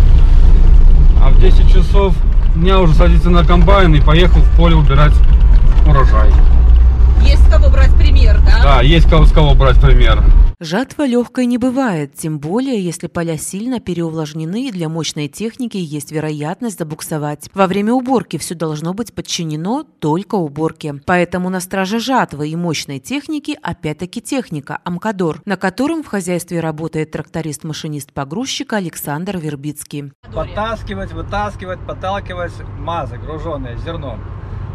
А 1.22 1.30
в 1.30 1.40
10 1.40 1.72
часов 1.72 2.14
дня 2.54 2.80
уже 2.80 2.94
садится 2.94 3.30
на 3.30 3.44
комбайн 3.44 3.94
и 3.94 4.00
поехал 4.00 4.40
в 4.40 4.56
поле 4.56 4.74
убирать 4.74 5.14
урожай. 5.86 6.30
Есть 7.22 7.46
с 7.46 7.50
кого 7.50 7.68
брать 7.70 7.94
пример, 7.96 8.40
да? 8.44 8.62
Да, 8.62 8.82
есть 8.82 9.08
кого, 9.08 9.26
с 9.26 9.32
кого 9.32 9.54
брать 9.54 9.80
пример. 9.80 10.22
Жатва 10.58 11.06
легкой 11.06 11.44
не 11.44 11.58
бывает, 11.58 12.14
тем 12.14 12.38
более, 12.38 12.82
если 12.82 13.08
поля 13.08 13.36
сильно 13.36 13.78
переувлажнены 13.78 14.68
и 14.68 14.72
для 14.72 14.88
мощной 14.88 15.28
техники 15.28 15.76
есть 15.76 16.12
вероятность 16.12 16.78
забуксовать. 16.78 17.50
Во 17.52 17.66
время 17.66 17.92
уборки 17.92 18.38
все 18.38 18.54
должно 18.54 18.94
быть 18.94 19.14
подчинено 19.14 19.82
только 19.82 20.36
уборке. 20.36 20.94
Поэтому 21.04 21.50
на 21.50 21.60
страже 21.60 21.98
жатвы 21.98 22.48
и 22.48 22.56
мощной 22.56 23.00
техники 23.00 23.58
опять-таки 23.62 24.22
техника 24.22 24.78
«Амкадор», 24.82 25.42
на 25.44 25.58
котором 25.58 26.02
в 26.02 26.06
хозяйстве 26.06 26.60
работает 26.60 27.10
тракторист-машинист-погрузчик 27.10 28.72
Александр 28.72 29.36
Вербицкий. 29.36 30.12
Подтаскивать, 30.34 31.12
вытаскивать, 31.12 31.80
подталкивать 31.86 32.54
мазы, 32.78 33.18
груженные 33.18 33.76
зерном. 33.84 34.22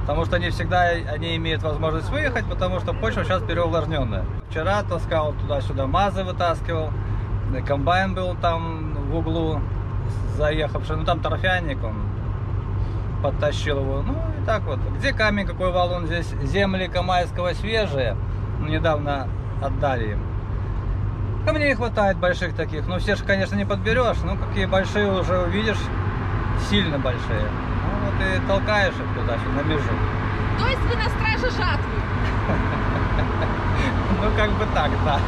Потому 0.01 0.25
что 0.25 0.39
не 0.39 0.49
всегда 0.49 0.81
они 0.81 1.35
имеют 1.37 1.63
возможность 1.63 2.09
выехать, 2.09 2.45
потому 2.45 2.79
что 2.79 2.93
почва 2.93 3.23
сейчас 3.23 3.41
переувлажненная. 3.43 4.25
Вчера 4.49 4.81
таскал 4.83 5.33
туда-сюда 5.33 5.87
мазы, 5.87 6.23
вытаскивал. 6.23 6.89
Комбайн 7.67 8.13
был 8.13 8.35
там 8.41 8.95
в 9.09 9.15
углу 9.15 9.61
заехавший. 10.37 10.97
Ну 10.97 11.03
там 11.03 11.19
торфяник, 11.19 11.83
он 11.83 11.95
подтащил 13.21 13.79
его. 13.79 14.01
Ну 14.01 14.13
и 14.13 14.45
так 14.45 14.63
вот. 14.63 14.79
Где 14.97 15.13
камень, 15.13 15.45
какой 15.45 15.71
валун? 15.71 16.07
Здесь 16.07 16.33
земли 16.43 16.87
Камайского 16.87 17.53
свежие. 17.53 18.17
Недавно 18.59 19.27
отдали 19.61 20.13
им. 20.13 20.19
Камней 21.45 21.75
хватает 21.75 22.17
больших 22.17 22.55
таких. 22.55 22.87
Ну 22.87 22.97
все 22.99 23.15
же, 23.15 23.23
конечно, 23.23 23.55
не 23.55 23.65
подберешь. 23.65 24.17
Ну 24.23 24.35
какие 24.37 24.65
большие 24.65 25.11
уже 25.11 25.37
увидишь. 25.39 25.79
Сильно 26.69 26.97
большие. 26.97 27.45
И 28.21 28.47
толкаешь 28.47 28.93
их 28.93 29.19
туда, 29.19 29.37
на 29.55 29.63
межу. 29.63 29.83
То 30.59 30.67
есть 30.67 30.81
вы 30.81 30.95
на 30.95 31.09
страже 31.09 31.49
жатвы? 31.57 32.01
Ну, 34.21 34.29
как 34.37 34.51
бы 34.51 34.67
так, 34.75 34.91
да. 35.03 35.19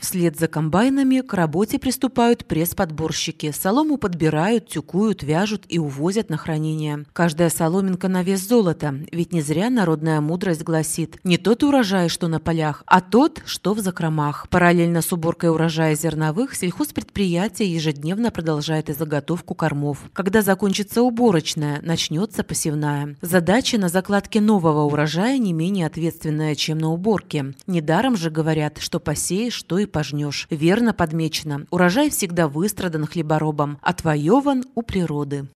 Вслед 0.00 0.38
за 0.38 0.46
комбайнами 0.46 1.20
к 1.20 1.34
работе 1.34 1.78
приступают 1.78 2.46
пресс-подборщики. 2.46 3.52
Солому 3.52 3.96
подбирают, 3.96 4.68
тюкуют, 4.68 5.22
вяжут 5.22 5.64
и 5.68 5.78
увозят 5.78 6.30
на 6.30 6.36
хранение. 6.36 7.04
Каждая 7.12 7.50
соломинка 7.50 8.08
на 8.08 8.22
вес 8.22 8.46
золота, 8.46 8.94
ведь 9.10 9.32
не 9.32 9.42
зря 9.42 9.70
народная 9.70 10.20
мудрость 10.20 10.62
гласит 10.62 11.18
«не 11.24 11.36
тот 11.36 11.64
урожай, 11.64 12.08
что 12.08 12.28
на 12.28 12.38
полях, 12.38 12.84
а 12.86 13.00
тот, 13.00 13.42
что 13.44 13.74
в 13.74 13.80
закромах». 13.80 14.48
Параллельно 14.48 15.02
с 15.02 15.12
уборкой 15.12 15.50
урожая 15.50 15.94
зерновых 15.96 16.54
сельхозпредприятие 16.54 17.72
ежедневно 17.72 18.30
продолжает 18.30 18.90
и 18.90 18.92
заготовку 18.92 19.54
кормов. 19.54 19.98
Когда 20.12 20.42
закончится 20.42 21.02
уборочная, 21.02 21.80
начнется 21.82 22.44
посевная. 22.44 23.16
Задача 23.20 23.78
на 23.78 23.88
закладке 23.88 24.40
нового 24.40 24.82
урожая 24.82 25.38
не 25.38 25.52
менее 25.52 25.86
ответственная, 25.86 26.54
чем 26.54 26.78
на 26.78 26.92
уборке. 26.92 27.54
Недаром 27.66 28.16
же 28.16 28.30
говорят, 28.30 28.78
что 28.78 29.00
посеешь, 29.00 29.60
то 29.64 29.78
и 29.78 29.87
пожнешь. 29.88 30.46
Верно 30.50 30.94
подмечено. 30.94 31.66
Урожай 31.70 32.10
всегда 32.10 32.46
выстрадан 32.46 33.06
хлеборобом, 33.06 33.78
отвоеван 33.82 34.64
у 34.74 34.82
природы. 34.82 35.48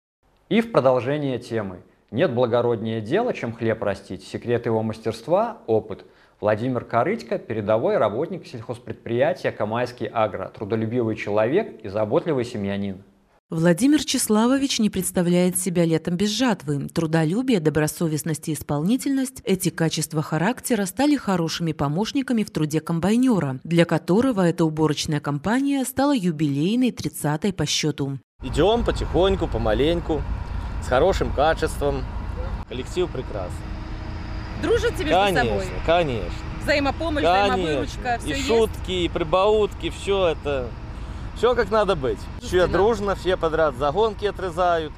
И 0.49 0.61
в 0.61 0.73
продолжение 0.73 1.39
темы. 1.39 1.83
Нет 2.11 2.35
благороднее 2.35 3.01
дела, 3.01 3.33
чем 3.33 3.55
хлеб 3.55 3.83
растить. 3.83 4.23
Секрет 4.27 4.67
его 4.67 4.83
мастерства– 4.83 5.59
опыт. 5.67 6.05
Владимир 6.41 6.85
Корытько– 6.85 7.39
передовой 7.39 7.97
работник 7.97 8.47
сельхозпредприятия 8.47 9.53
«Камайский 9.53 10.11
агро», 10.13 10.51
трудолюбивый 10.55 11.17
человек 11.17 11.81
и 11.83 11.89
заботливый 11.89 12.45
семьянин. 12.45 13.03
Владимир 13.53 14.03
Числавович 14.03 14.79
не 14.79 14.89
представляет 14.89 15.59
себя 15.59 15.85
летом 15.85 16.17
без 16.17 16.31
жатвы. 16.31 16.89
Трудолюбие, 16.89 17.61
добросовестность 17.61 18.49
и 18.49 18.55
исполнительность– 18.55 19.43
эти 19.45 19.69
качества 19.69 20.23
характера 20.23 20.87
стали 20.87 21.17
хорошими 21.17 21.73
помощниками 21.73 22.45
в 22.45 22.51
труде 22.51 22.81
комбайнера, 22.81 23.61
для 23.63 23.85
которого 23.85 24.41
эта 24.41 24.65
уборочная 24.65 25.21
компания 25.21 25.85
стала 25.85 26.17
юбилейной 26.17 26.93
30-й 26.93 27.53
по 27.53 27.67
счету. 27.67 28.19
Идем 28.43 28.87
потихоньку, 28.87 29.47
помаленьку, 29.47 30.23
с 30.83 30.89
хорошим 30.89 31.31
качеством. 31.31 32.07
Коллектив 32.71 33.07
прекрасный. 33.11 33.67
Дружите 34.63 35.05
между 35.05 35.11
конечно, 35.11 35.45
собой? 35.45 35.67
Конечно, 35.85 36.33
Взаимопомощь, 36.63 37.23
конечно. 37.25 37.57
взаимовыручка, 37.57 38.19
все 38.19 38.29
И 38.29 38.37
есть? 38.37 38.47
шутки, 38.47 38.93
и 38.93 39.09
прибаутки, 39.11 39.91
все 39.91 40.29
это, 40.29 40.71
все 41.37 41.55
как 41.55 41.71
надо 41.71 41.97
быть. 41.97 42.19
Все 42.41 42.67
дружно, 42.67 43.15
все 43.15 43.37
подряд 43.37 43.75
загонки 43.77 44.25
отрезают. 44.25 44.93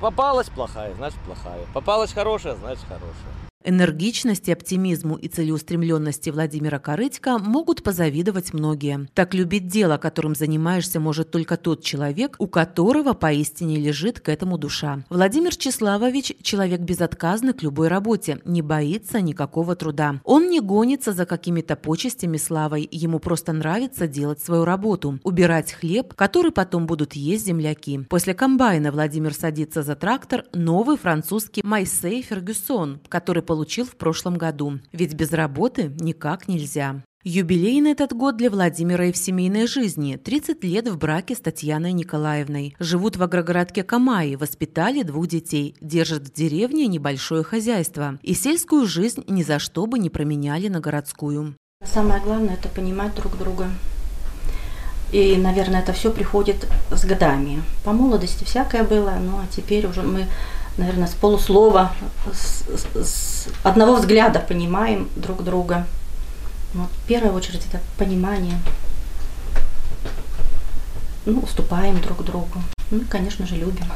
Попалась 0.00 0.48
плохая, 0.48 0.94
значит 0.94 1.18
плохая. 1.20 1.60
Попалась 1.72 2.12
хорошая, 2.12 2.56
значит 2.56 2.84
хорошая. 2.88 3.43
Энергичности, 3.66 4.50
оптимизму 4.50 5.16
и 5.16 5.26
целеустремленности 5.26 6.28
Владимира 6.28 6.78
Корытько 6.78 7.38
могут 7.38 7.82
позавидовать 7.82 8.52
многие. 8.52 9.08
Так 9.14 9.32
любить 9.32 9.68
дело, 9.68 9.96
которым 9.96 10.34
занимаешься, 10.34 11.00
может 11.00 11.30
только 11.30 11.56
тот 11.56 11.82
человек, 11.82 12.36
у 12.38 12.46
которого 12.46 13.14
поистине 13.14 13.76
лежит 13.76 14.20
к 14.20 14.28
этому 14.28 14.58
душа. 14.58 15.02
Владимир 15.08 15.56
Числавович– 15.56 16.34
человек 16.42 16.80
безотказный 16.80 17.54
к 17.54 17.62
любой 17.62 17.88
работе, 17.88 18.40
не 18.44 18.60
боится 18.60 19.22
никакого 19.22 19.76
труда. 19.76 20.20
Он 20.24 20.50
не 20.50 20.60
гонится 20.60 21.14
за 21.14 21.24
какими-то 21.24 21.74
почестями, 21.74 22.36
славой, 22.36 22.86
ему 22.92 23.18
просто 23.18 23.54
нравится 23.54 24.06
делать 24.06 24.42
свою 24.42 24.66
работу– 24.66 25.18
убирать 25.22 25.72
хлеб, 25.72 26.12
который 26.12 26.52
потом 26.52 26.86
будут 26.86 27.14
есть 27.14 27.46
земляки. 27.46 28.00
После 28.10 28.34
комбайна 28.34 28.92
Владимир 28.92 29.32
садится 29.32 29.82
за 29.82 29.96
трактор 29.96 30.44
новый 30.52 30.98
французский 30.98 31.62
Майсей 31.64 32.20
Фергюсон, 32.20 33.00
который 33.08 33.42
получил 33.42 33.53
в 33.90 33.96
прошлом 33.96 34.36
году. 34.36 34.80
Ведь 34.92 35.14
без 35.14 35.32
работы 35.32 35.94
никак 36.00 36.48
нельзя. 36.48 37.02
Юбилейный 37.26 37.92
этот 37.92 38.12
год 38.12 38.36
для 38.36 38.50
Владимира 38.50 39.06
и 39.06 39.12
в 39.12 39.16
семейной 39.16 39.66
жизни. 39.66 40.16
30 40.16 40.62
лет 40.62 40.88
в 40.88 40.98
браке 40.98 41.34
с 41.34 41.40
Татьяной 41.40 41.92
Николаевной. 41.92 42.76
Живут 42.78 43.16
в 43.16 43.22
агрогородке 43.22 43.82
Камаи, 43.82 44.34
воспитали 44.34 45.02
двух 45.02 45.28
детей, 45.28 45.74
держат 45.80 46.24
в 46.24 46.32
деревне 46.34 46.86
небольшое 46.86 47.42
хозяйство. 47.42 48.18
И 48.22 48.34
сельскую 48.34 48.86
жизнь 48.86 49.24
ни 49.26 49.42
за 49.42 49.58
что 49.58 49.86
бы 49.86 49.98
не 49.98 50.10
променяли 50.10 50.68
на 50.68 50.80
городскую. 50.80 51.54
Самое 51.82 52.20
главное– 52.20 52.54
это 52.60 52.68
понимать 52.68 53.14
друг 53.14 53.38
друга. 53.38 53.70
И, 55.10 55.36
наверное, 55.36 55.80
это 55.80 55.94
все 55.94 56.10
приходит 56.10 56.66
с 56.90 57.06
годами. 57.06 57.62
По 57.84 57.92
молодости 57.92 58.44
всякое 58.44 58.84
было, 58.84 59.16
ну 59.18 59.38
а 59.38 59.46
теперь 59.50 59.86
уже 59.86 60.02
мы, 60.02 60.26
наверное, 60.76 61.06
с 61.06 61.12
полуслова, 61.12 61.92
с, 62.32 62.64
с- 62.96 63.48
одного 63.62 63.96
взгляда 63.96 64.40
понимаем 64.40 65.08
друг 65.16 65.42
друга. 65.44 65.86
Вот, 66.74 66.88
в 66.90 67.06
первую 67.06 67.34
очередь 67.34 67.62
это 67.70 67.80
понимание. 67.98 68.58
Ну, 71.26 71.40
уступаем 71.40 72.00
друг 72.00 72.24
другу. 72.24 72.62
Ну, 72.90 73.00
конечно 73.08 73.46
же, 73.46 73.56
любим. 73.56 73.86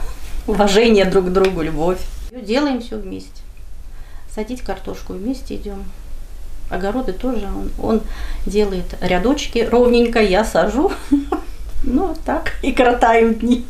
Уважение 0.46 1.04
друг 1.04 1.26
к 1.26 1.28
другу, 1.28 1.62
любовь. 1.62 2.00
Делаем 2.32 2.80
все 2.80 2.96
вместе. 2.96 3.42
Садить 4.34 4.62
картошку 4.62 5.12
вместе 5.12 5.56
идем. 5.56 5.84
Огороды 6.70 7.12
тоже 7.12 7.46
он, 7.46 7.70
он 7.82 8.00
делает 8.46 8.84
рядочки 9.00 9.58
ровненько, 9.70 10.20
я 10.22 10.44
сажу. 10.44 10.92
Ну, 11.84 12.16
так 12.24 12.54
и 12.62 12.72
коротаем 12.72 13.34
дни. 13.34 13.64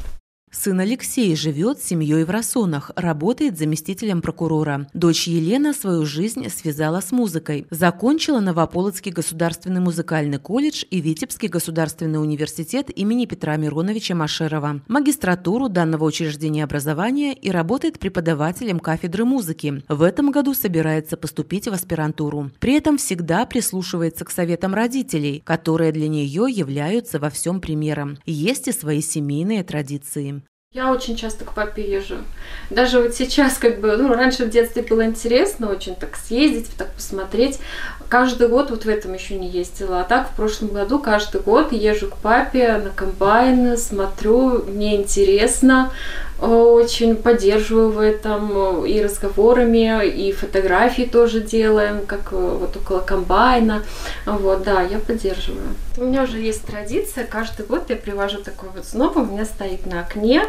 Сын 0.51 0.81
Алексей 0.81 1.37
живет 1.37 1.79
с 1.79 1.85
семьей 1.85 2.25
в 2.25 2.31
Рассонах, 2.31 2.91
работает 2.97 3.59
заместителем 3.59 4.23
прокурора. 4.23 4.89
Дочь 4.95 5.29
Елена 5.29 5.75
свою 5.75 6.07
жизнь 6.07 6.49
связала 6.49 7.01
с 7.01 7.13
музыкой. 7.13 7.67
Закончила 7.71 8.41
Новополоцкий 8.41 9.13
государственный 9.13 9.81
музыкальный 9.81 10.39
колледж 10.39 10.85
и 10.91 11.01
Витебский 11.01 11.49
государственный 11.49 12.21
университет 12.21 12.91
имени 12.97 13.27
Петра 13.27 13.57
Мироновича 13.57 14.15
Машерова. 14.15 14.81
Магистратуру 14.89 15.69
данного 15.69 16.05
учреждения 16.05 16.65
образования 16.65 17.35
и 17.35 17.51
работает 17.51 17.99
преподавателем 17.99 18.81
кафедры 18.81 19.25
музыки. 19.25 19.83
В 19.89 20.03
этом 20.03 20.31
году 20.31 20.55
собирается 20.55 21.17
поступить 21.17 21.69
в 21.69 21.73
аспирантуру. 21.73 22.51
При 22.59 22.75
этом 22.75 22.97
всегда 22.97 23.45
прислушивается 23.45 24.25
к 24.25 24.31
советам 24.31 24.75
родителей, 24.75 25.43
которые 25.45 25.93
для 25.93 26.09
нее 26.09 26.47
являются 26.49 27.19
во 27.19 27.31
всем 27.31 27.61
примером. 27.61 28.19
Есть 28.25 28.69
и 28.69 28.73
свои 28.73 29.03
семейные 29.03 29.63
традиции. 29.63 30.43
Я 30.75 30.93
очень 30.93 31.17
часто 31.17 31.47
к 31.47 31.55
папе 31.55 31.81
езжу. 31.83 32.17
Даже 32.69 33.01
вот 33.01 33.15
сейчас, 33.15 33.57
как 33.57 33.81
бы, 33.81 33.97
ну, 33.97 34.13
раньше 34.13 34.45
в 34.45 34.51
детстве 34.51 34.83
было 34.83 35.07
интересно 35.07 35.71
очень 35.71 35.95
так 35.95 36.15
съездить, 36.15 36.69
так 36.77 36.93
посмотреть. 36.93 37.59
Каждый 38.11 38.49
год 38.49 38.69
вот 38.69 38.85
в 38.85 38.89
этом 38.89 39.15
еще 39.15 39.37
не 39.37 39.49
ездила. 39.49 40.03
А 40.03 40.05
так 40.05 40.29
в 40.29 40.37
прошлом 40.37 40.69
году 40.69 40.99
каждый 40.99 41.41
год 41.41 41.73
езжу 41.73 42.11
к 42.11 42.19
папе 42.19 42.77
на 42.77 42.91
комбайн, 42.91 43.79
смотрю, 43.79 44.63
мне 44.65 44.97
интересно, 44.97 45.91
очень 46.41 47.17
поддерживаю 47.17 47.91
в 47.91 47.99
этом 47.99 48.85
э, 48.85 48.89
и 48.89 49.03
разговорами, 49.03 50.07
и 50.07 50.33
фотографии 50.33 51.03
тоже 51.03 51.41
делаем, 51.41 52.07
как 52.07 52.33
э, 52.33 52.37
вот 52.37 52.77
около 52.77 53.01
комбайна. 53.01 53.83
Вот, 54.25 54.63
да, 54.63 54.83
я 54.83 54.99
поддерживаю. 55.01 55.75
У 55.97 56.05
меня 56.05 56.23
уже 56.23 56.39
есть 56.39 56.65
традиция, 56.65 57.25
каждый 57.25 57.67
год 57.67 57.85
я 57.89 57.97
привожу 57.97 58.39
такой 58.39 58.69
вот 58.75 58.85
сноп, 58.85 59.17
у 59.17 59.25
меня 59.25 59.45
стоит 59.45 59.85
на 59.87 60.01
окне, 60.01 60.45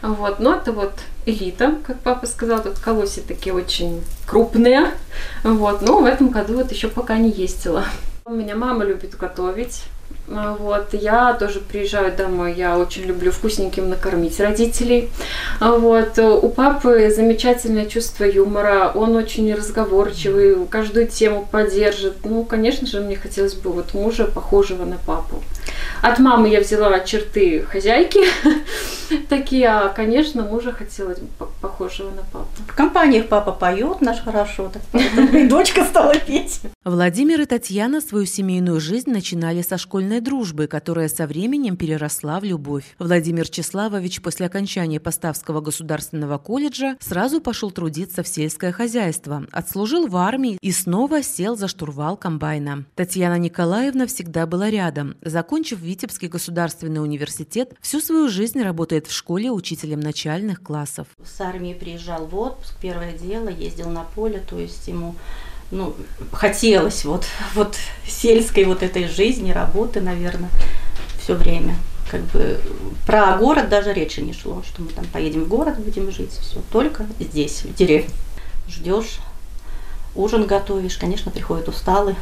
вот, 0.00 0.40
но 0.40 0.54
это 0.54 0.72
вот 0.72 0.92
элита, 1.26 1.76
как 1.86 2.00
папа 2.00 2.26
сказал, 2.26 2.62
тут 2.62 2.78
колоси 2.78 3.20
такие 3.20 3.54
очень 3.54 4.02
крупные, 4.26 4.92
вот, 5.42 5.82
но 5.82 6.00
в 6.00 6.06
этом 6.06 6.30
году 6.30 6.54
вот 6.54 6.72
еще 6.72 6.88
пока 6.88 7.18
не 7.18 7.30
ездила. 7.30 7.84
У 8.24 8.30
меня 8.30 8.56
мама 8.56 8.84
любит 8.84 9.16
готовить, 9.16 9.84
вот, 10.28 10.92
я 10.92 11.34
тоже 11.34 11.60
приезжаю 11.60 12.14
домой, 12.16 12.54
я 12.54 12.78
очень 12.78 13.04
люблю 13.04 13.30
вкусненьким 13.30 13.88
накормить 13.88 14.40
родителей. 14.40 15.08
А, 15.60 15.72
Вот, 15.78 16.18
у 16.18 16.48
папы 16.48 17.10
замечательное 17.14 17.86
чувство 17.86 18.24
юмора, 18.24 18.90
он 18.94 19.14
очень 19.14 19.54
разговорчивый, 19.54 20.66
каждую 20.66 21.06
тему 21.06 21.46
поддержит. 21.50 22.24
Ну, 22.24 22.44
конечно 22.44 22.86
же, 22.86 23.00
мне 23.00 23.16
хотелось 23.16 23.54
бы 23.54 23.70
вот 23.70 23.94
мужа, 23.94 24.24
похожего 24.24 24.84
на 24.84 24.96
папу. 24.96 25.42
От 26.02 26.18
мамы 26.18 26.48
я 26.48 26.60
взяла 26.60 27.00
черты 27.00 27.62
хозяйки 27.62 28.20
такие, 29.28 29.68
а, 29.68 29.88
конечно, 29.88 30.42
мужа 30.42 30.72
хотелось 30.72 31.18
похожего 31.60 32.10
на 32.10 32.22
папу. 32.22 32.48
В 32.68 32.74
компаниях 32.74 33.28
папа 33.28 33.52
поет 33.52 34.00
наш 34.00 34.20
хорошо, 34.20 34.70
так 34.72 34.82
и 35.34 35.48
дочка 35.48 35.84
стала 35.84 36.14
петь. 36.14 36.60
Владимир 36.84 37.40
и 37.40 37.46
Татьяна 37.46 38.00
свою 38.00 38.26
семейную 38.26 38.80
жизнь 38.80 39.10
начинали 39.10 39.62
со 39.62 39.78
школьной 39.78 40.20
дружбы, 40.20 40.66
которая 40.66 41.08
со 41.08 41.26
временем 41.26 41.76
переросла 41.76 42.40
в 42.40 42.44
любовь. 42.44 42.84
Владимир 42.98 43.48
Числавович 43.48 44.22
после 44.22 44.46
окончания 44.46 45.00
Поставского 45.00 45.60
государственного 45.60 46.38
колледжа 46.38 46.96
сразу 47.00 47.40
пошел 47.40 47.70
трудиться 47.70 48.22
в 48.22 48.28
сельское 48.28 48.72
хозяйство, 48.72 49.44
отслужил 49.52 50.06
в 50.06 50.16
армии 50.16 50.58
и 50.60 50.72
снова 50.72 51.22
сел 51.22 51.56
за 51.56 51.68
штурвал 51.68 52.16
комбайна. 52.16 52.84
Татьяна 52.94 53.38
Николаевна 53.38 54.06
всегда 54.06 54.46
была 54.46 54.70
рядом. 54.70 55.16
Закончив 55.22 55.75
Витебский 55.80 56.28
государственный 56.28 57.02
университет, 57.02 57.72
всю 57.80 58.00
свою 58.00 58.28
жизнь 58.28 58.60
работает 58.62 59.06
в 59.06 59.12
школе 59.12 59.50
учителем 59.50 60.00
начальных 60.00 60.62
классов. 60.62 61.06
С 61.24 61.40
армии 61.40 61.74
приезжал 61.74 62.26
в 62.26 62.36
отпуск, 62.36 62.74
первое 62.80 63.12
дело, 63.12 63.48
ездил 63.48 63.90
на 63.90 64.04
поле, 64.04 64.42
то 64.48 64.58
есть 64.58 64.88
ему 64.88 65.14
ну, 65.70 65.94
хотелось 66.32 67.04
вот, 67.04 67.24
вот 67.54 67.76
сельской 68.06 68.64
вот 68.64 68.82
этой 68.82 69.08
жизни, 69.08 69.50
работы, 69.50 70.00
наверное, 70.00 70.50
все 71.20 71.34
время. 71.34 71.76
Как 72.10 72.22
бы 72.26 72.60
про 73.04 73.36
город 73.36 73.68
даже 73.68 73.92
речи 73.92 74.20
не 74.20 74.32
шло, 74.32 74.62
что 74.64 74.82
мы 74.82 74.90
там 74.90 75.04
поедем 75.06 75.44
в 75.44 75.48
город, 75.48 75.78
будем 75.80 76.10
жить, 76.12 76.30
все, 76.30 76.62
только 76.70 77.06
здесь, 77.18 77.62
в 77.62 77.74
деревне. 77.74 78.14
Ждешь, 78.68 79.18
ужин 80.14 80.46
готовишь, 80.46 80.98
конечно, 80.98 81.32
приходят 81.32 81.68
усталый, 81.68 82.14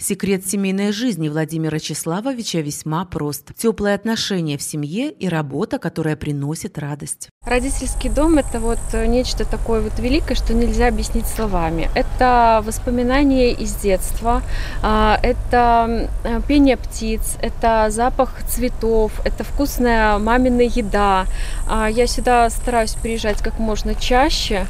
Секрет 0.00 0.46
семейной 0.46 0.92
жизни 0.92 1.28
Владимира 1.28 1.80
Числавовича 1.80 2.60
весьма 2.60 3.04
прост. 3.04 3.52
Теплые 3.56 3.96
отношения 3.96 4.56
в 4.56 4.62
семье 4.62 5.10
и 5.10 5.28
работа, 5.28 5.80
которая 5.80 6.14
приносит 6.14 6.78
радость. 6.78 7.30
Родительский 7.44 8.08
дом– 8.08 8.38
это 8.38 8.60
вот 8.60 8.78
нечто 8.92 9.44
такое 9.44 9.80
вот 9.80 9.98
великое, 9.98 10.36
что 10.36 10.54
нельзя 10.54 10.86
объяснить 10.86 11.26
словами. 11.26 11.90
Это 11.96 12.62
воспоминания 12.64 13.50
из 13.50 13.74
детства, 13.74 14.42
а, 14.84 15.18
это 15.20 16.08
пение 16.46 16.76
птиц, 16.76 17.36
это 17.42 17.88
запах 17.90 18.44
цветов, 18.48 19.10
это 19.24 19.42
вкусная 19.42 20.16
мамина 20.18 20.60
еда. 20.60 21.26
А, 21.66 21.90
я 21.90 22.06
сюда 22.06 22.48
стараюсь 22.50 22.94
приезжать 22.94 23.42
как 23.42 23.58
можно 23.58 23.96
чаще, 23.96 24.68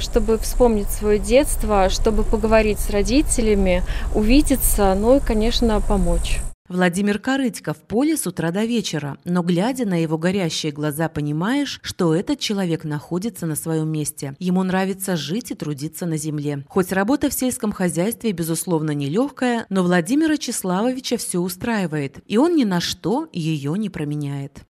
чтобы 0.00 0.38
вспомнить 0.38 0.90
свое 0.90 1.18
детство, 1.18 1.88
чтобы 1.88 2.24
поговорить 2.24 2.78
с 2.80 2.90
родителями, 2.90 3.82
увидеться, 4.14 4.94
ну 4.94 5.16
и, 5.16 5.20
конечно, 5.20 5.80
помочь. 5.80 6.40
Владимир 6.70 7.18
Корытько 7.18 7.74
в 7.74 7.82
поле 7.82 8.16
с 8.16 8.26
утра 8.26 8.50
до 8.50 8.64
вечера, 8.64 9.18
но 9.24 9.42
глядя 9.42 9.84
на 9.84 10.00
его 10.00 10.16
горящие 10.16 10.72
глаза, 10.72 11.10
понимаешь, 11.10 11.78
что 11.82 12.14
этот 12.14 12.38
человек 12.38 12.84
находится 12.84 13.44
на 13.44 13.54
своем 13.54 13.90
месте. 13.90 14.34
Ему 14.38 14.62
нравится 14.62 15.14
жить 15.14 15.50
и 15.50 15.54
трудиться 15.54 16.06
на 16.06 16.16
земле. 16.16 16.64
Хоть 16.66 16.90
работа 16.90 17.28
в 17.28 17.34
сельском 17.34 17.70
хозяйстве, 17.70 18.32
безусловно, 18.32 18.92
нелегкая, 18.92 19.66
но 19.68 19.82
Владимира 19.82 20.38
Числавовича 20.38 21.18
все 21.18 21.38
устраивает, 21.38 22.20
и 22.26 22.38
он 22.38 22.56
ни 22.56 22.64
на 22.64 22.80
что 22.80 23.28
ее 23.30 23.76
не 23.76 23.90
променяет. 23.90 24.62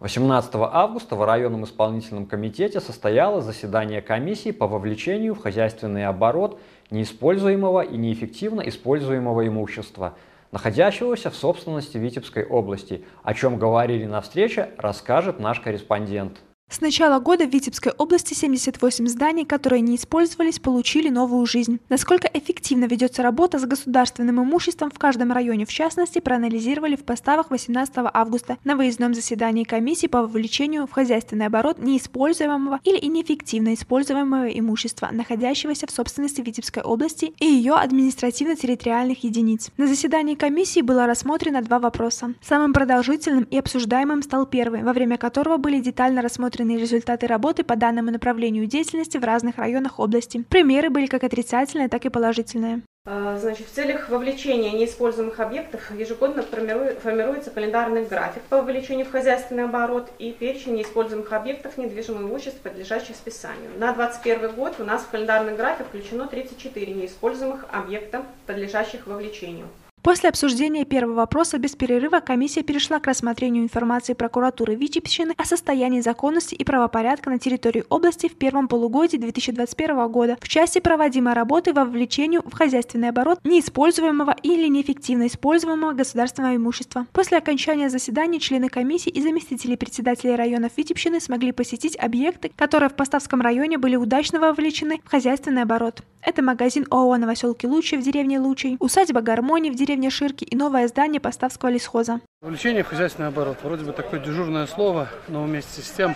18 0.00 0.50
августа 0.54 1.14
в 1.14 1.22
районном 1.22 1.64
исполнительном 1.64 2.24
комитете 2.24 2.80
состоялось 2.80 3.44
заседание 3.44 4.00
комиссии 4.00 4.50
по 4.50 4.66
вовлечению 4.66 5.34
в 5.34 5.42
хозяйственный 5.42 6.06
оборот 6.06 6.58
неиспользуемого 6.90 7.82
и 7.82 7.98
неэффективно 7.98 8.62
используемого 8.62 9.46
имущества, 9.46 10.14
находящегося 10.52 11.28
в 11.28 11.36
собственности 11.36 11.98
Витебской 11.98 12.46
области. 12.46 13.04
О 13.22 13.34
чем 13.34 13.58
говорили 13.58 14.06
на 14.06 14.22
встрече, 14.22 14.70
расскажет 14.78 15.38
наш 15.38 15.60
корреспондент. 15.60 16.38
С 16.70 16.80
начала 16.80 17.18
года 17.18 17.46
в 17.46 17.50
Витебской 17.50 17.90
области 17.98 18.32
78 18.32 19.08
зданий, 19.08 19.44
которые 19.44 19.80
не 19.80 19.96
использовались, 19.96 20.60
получили 20.60 21.08
новую 21.08 21.44
жизнь. 21.44 21.80
Насколько 21.88 22.30
эффективно 22.32 22.84
ведется 22.84 23.24
работа 23.24 23.58
с 23.58 23.64
государственным 23.64 24.40
имуществом 24.40 24.92
в 24.92 24.98
каждом 24.98 25.32
районе, 25.32 25.66
в 25.66 25.70
частности, 25.70 26.20
проанализировали 26.20 26.94
в 26.94 27.02
поставах 27.02 27.50
18 27.50 27.92
августа 28.14 28.56
на 28.62 28.76
выездном 28.76 29.14
заседании 29.14 29.64
комиссии 29.64 30.06
по 30.06 30.22
вовлечению 30.22 30.86
в 30.86 30.92
хозяйственный 30.92 31.46
оборот 31.46 31.80
неиспользуемого 31.80 32.78
или 32.84 33.04
неэффективно 33.04 33.74
используемого 33.74 34.46
имущества, 34.46 35.08
находящегося 35.10 35.88
в 35.88 35.90
собственности 35.90 36.40
Витебской 36.40 36.84
области 36.84 37.34
и 37.40 37.46
ее 37.46 37.74
административно-территориальных 37.74 39.24
единиц. 39.24 39.70
На 39.76 39.88
заседании 39.88 40.36
комиссии 40.36 40.82
было 40.82 41.06
рассмотрено 41.06 41.62
два 41.62 41.80
вопроса. 41.80 42.34
Самым 42.40 42.72
продолжительным 42.72 43.42
и 43.42 43.58
обсуждаемым 43.58 44.22
стал 44.22 44.46
первый, 44.46 44.84
во 44.84 44.92
время 44.92 45.18
которого 45.18 45.56
были 45.56 45.80
детально 45.80 46.22
рассмотрены 46.22 46.59
рассмотрены 46.60 46.80
результаты 46.80 47.26
работы 47.26 47.64
по 47.64 47.76
данному 47.76 48.10
направлению 48.10 48.66
деятельности 48.66 49.18
в 49.18 49.24
разных 49.24 49.58
районах 49.58 49.98
области. 49.98 50.44
Примеры 50.48 50.90
были 50.90 51.06
как 51.06 51.24
отрицательные, 51.24 51.88
так 51.88 52.04
и 52.04 52.10
положительные. 52.10 52.82
А, 53.06 53.38
значит, 53.38 53.66
в 53.66 53.70
целях 53.70 54.10
вовлечения 54.10 54.72
неиспользуемых 54.72 55.40
объектов 55.40 55.80
ежегодно 55.98 56.42
формируется 56.42 57.50
календарный 57.50 58.04
график 58.04 58.42
по 58.50 58.58
вовлечению 58.58 59.06
в 59.06 59.10
хозяйственный 59.10 59.64
оборот 59.64 60.10
и 60.18 60.32
перечень 60.32 60.74
неиспользуемых 60.74 61.32
объектов 61.32 61.78
недвижимого 61.78 62.28
имущества, 62.28 62.68
подлежащих 62.68 63.16
списанию. 63.16 63.70
На 63.78 63.94
2021 63.94 64.54
год 64.54 64.74
у 64.80 64.84
нас 64.84 65.02
в 65.02 65.08
календарный 65.08 65.56
график 65.56 65.86
включено 65.86 66.26
34 66.26 66.92
неиспользуемых 66.92 67.64
объекта, 67.72 68.22
подлежащих 68.46 69.06
вовлечению. 69.06 69.66
После 70.02 70.30
обсуждения 70.30 70.86
первого 70.86 71.14
вопроса 71.14 71.58
без 71.58 71.76
перерыва 71.76 72.20
комиссия 72.20 72.62
перешла 72.62 73.00
к 73.00 73.06
рассмотрению 73.06 73.62
информации 73.62 74.14
прокуратуры 74.14 74.74
Витебщины 74.74 75.34
о 75.36 75.44
состоянии 75.44 76.00
законности 76.00 76.54
и 76.54 76.64
правопорядка 76.64 77.28
на 77.28 77.38
территории 77.38 77.84
области 77.90 78.26
в 78.26 78.36
первом 78.36 78.66
полугодии 78.66 79.18
2021 79.18 80.08
года 80.08 80.38
в 80.40 80.48
части 80.48 80.78
проводимой 80.78 81.34
работы 81.34 81.74
во 81.74 81.84
вовлечению 81.84 82.42
в 82.46 82.54
хозяйственный 82.54 83.10
оборот 83.10 83.40
неиспользуемого 83.44 84.34
или 84.42 84.68
неэффективно 84.68 85.26
используемого 85.26 85.92
государственного 85.92 86.56
имущества. 86.56 87.06
После 87.12 87.36
окончания 87.36 87.90
заседания 87.90 88.40
члены 88.40 88.70
комиссии 88.70 89.10
и 89.10 89.20
заместители 89.20 89.76
председателей 89.76 90.34
районов 90.34 90.72
Витебщины 90.78 91.20
смогли 91.20 91.52
посетить 91.52 91.98
объекты, 91.98 92.50
которые 92.56 92.88
в 92.88 92.94
Поставском 92.94 93.42
районе 93.42 93.76
были 93.76 93.96
удачно 93.96 94.40
вовлечены 94.40 95.02
в 95.04 95.10
хозяйственный 95.10 95.62
оборот. 95.62 96.00
Это 96.22 96.42
магазин 96.42 96.86
ООО 96.90 97.16
«Новоселки 97.16 97.66
Лучи» 97.66 97.96
в 97.96 98.02
деревне 98.02 98.38
Лучей, 98.38 98.76
усадьба 98.78 99.22
«Гармония» 99.22 99.72
в 99.72 99.74
деревне 99.74 99.89
Ширки 99.90 100.44
и 100.44 100.54
новое 100.54 100.86
здание 100.86 101.20
Поставского 101.20 101.68
лесхоза. 101.68 102.20
Вовлечение 102.42 102.84
в 102.84 102.86
хозяйственный 102.86 103.26
оборот. 103.26 103.58
Вроде 103.64 103.84
бы 103.84 103.92
такое 103.92 104.20
дежурное 104.20 104.68
слово, 104.68 105.08
но 105.26 105.42
вместе 105.42 105.82
с 105.82 105.90
тем 105.90 106.14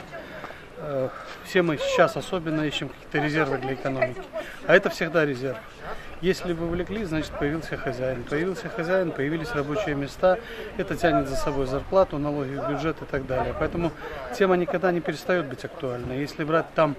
э, 0.79 1.09
все 1.45 1.63
мы 1.63 1.79
сейчас 1.79 2.17
особенно 2.17 2.63
ищем 2.63 2.89
какие-то 2.89 3.19
резервы 3.19 3.59
для 3.59 3.75
экономики. 3.75 4.23
А 4.69 4.77
это 4.77 4.91
всегда 4.91 5.27
резерв. 5.27 5.59
Если 6.21 6.53
вовлекли, 6.53 7.03
значит 7.05 7.33
появился 7.37 7.77
хозяин. 7.77 8.23
Появился 8.23 8.69
хозяин, 8.69 9.11
появились 9.11 9.51
рабочие 9.51 9.97
места. 9.97 10.39
Это 10.77 10.95
тянет 10.95 11.29
за 11.29 11.35
собой 11.35 11.67
зарплату, 11.67 12.19
налоги 12.19 12.55
в 12.55 12.69
бюджет 12.71 13.03
и 13.03 13.05
так 13.07 13.27
далее. 13.27 13.57
Поэтому 13.59 13.91
тема 14.39 14.57
никогда 14.57 14.93
не 14.93 15.01
перестает 15.01 15.47
быть 15.47 15.65
актуальной. 15.65 16.21
Если 16.21 16.45
брать 16.45 16.73
там 16.77 16.95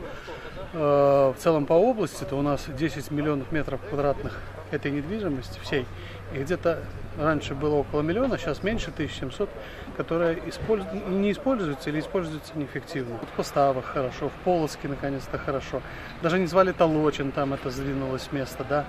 в 0.75 1.35
целом 1.39 1.65
по 1.65 1.73
области, 1.73 2.23
то 2.23 2.35
у 2.35 2.41
нас 2.41 2.65
10 2.67 3.11
миллионов 3.11 3.51
метров 3.51 3.79
квадратных 3.89 4.41
этой 4.71 4.91
недвижимости 4.91 5.59
всей. 5.59 5.85
И 6.33 6.39
где-то 6.39 6.79
раньше 7.17 7.55
было 7.55 7.75
около 7.75 8.01
миллиона, 8.01 8.38
сейчас 8.38 8.61
меньше 8.63 8.91
1700, 8.91 9.49
которая 9.95 10.38
использ... 10.47 10.83
не 11.07 11.31
используется 11.31 11.89
или 11.89 11.99
используется 11.99 12.51
неэффективно. 12.55 13.19
В 13.33 13.38
поставах 13.38 13.85
хорошо, 13.85 14.29
в 14.29 14.43
Полоске 14.43 14.88
наконец-то 14.88 15.38
хорошо. 15.38 15.81
Даже 16.21 16.39
не 16.39 16.47
звали 16.47 16.71
Толочин, 16.71 17.31
там 17.31 17.53
это 17.53 17.69
сдвинулось 17.69 18.23
с 18.23 18.31
места, 18.31 18.65
да. 18.67 18.85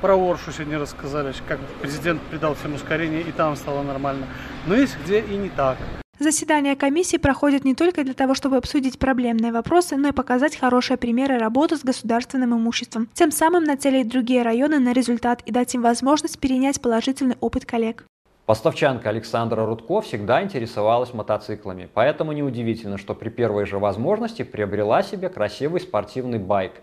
Про 0.00 0.14
Оршу 0.16 0.52
сегодня 0.52 0.78
рассказали, 0.78 1.34
как 1.48 1.58
президент 1.80 2.22
придал 2.22 2.54
всем 2.54 2.74
ускорение, 2.74 3.22
и 3.22 3.32
там 3.32 3.56
стало 3.56 3.82
нормально. 3.82 4.26
Но 4.66 4.74
есть 4.74 4.96
где 5.02 5.20
и 5.20 5.36
не 5.36 5.48
так. 5.48 5.78
Заседания 6.20 6.76
комиссии 6.76 7.16
проходят 7.16 7.64
не 7.64 7.74
только 7.74 8.04
для 8.04 8.14
того, 8.14 8.34
чтобы 8.34 8.56
обсудить 8.56 9.00
проблемные 9.00 9.50
вопросы, 9.50 9.96
но 9.96 10.08
и 10.08 10.12
показать 10.12 10.56
хорошие 10.56 10.96
примеры 10.96 11.38
работы 11.38 11.76
с 11.76 11.82
государственным 11.82 12.54
имуществом, 12.54 13.08
тем 13.14 13.32
самым 13.32 13.64
нацелить 13.64 14.08
другие 14.08 14.42
районы 14.42 14.78
на 14.78 14.92
результат 14.92 15.42
и 15.44 15.50
дать 15.50 15.74
им 15.74 15.82
возможность 15.82 16.38
перенять 16.38 16.80
положительный 16.80 17.36
опыт 17.40 17.66
коллег. 17.66 18.04
Поставчанка 18.46 19.08
Александра 19.08 19.66
Рудко 19.66 20.02
всегда 20.02 20.42
интересовалась 20.42 21.12
мотоциклами, 21.12 21.88
поэтому 21.92 22.30
неудивительно, 22.30 22.96
что 22.96 23.14
при 23.14 23.30
первой 23.30 23.66
же 23.66 23.78
возможности 23.78 24.44
приобрела 24.44 25.02
себе 25.02 25.28
красивый 25.28 25.80
спортивный 25.80 26.38
байк. 26.38 26.74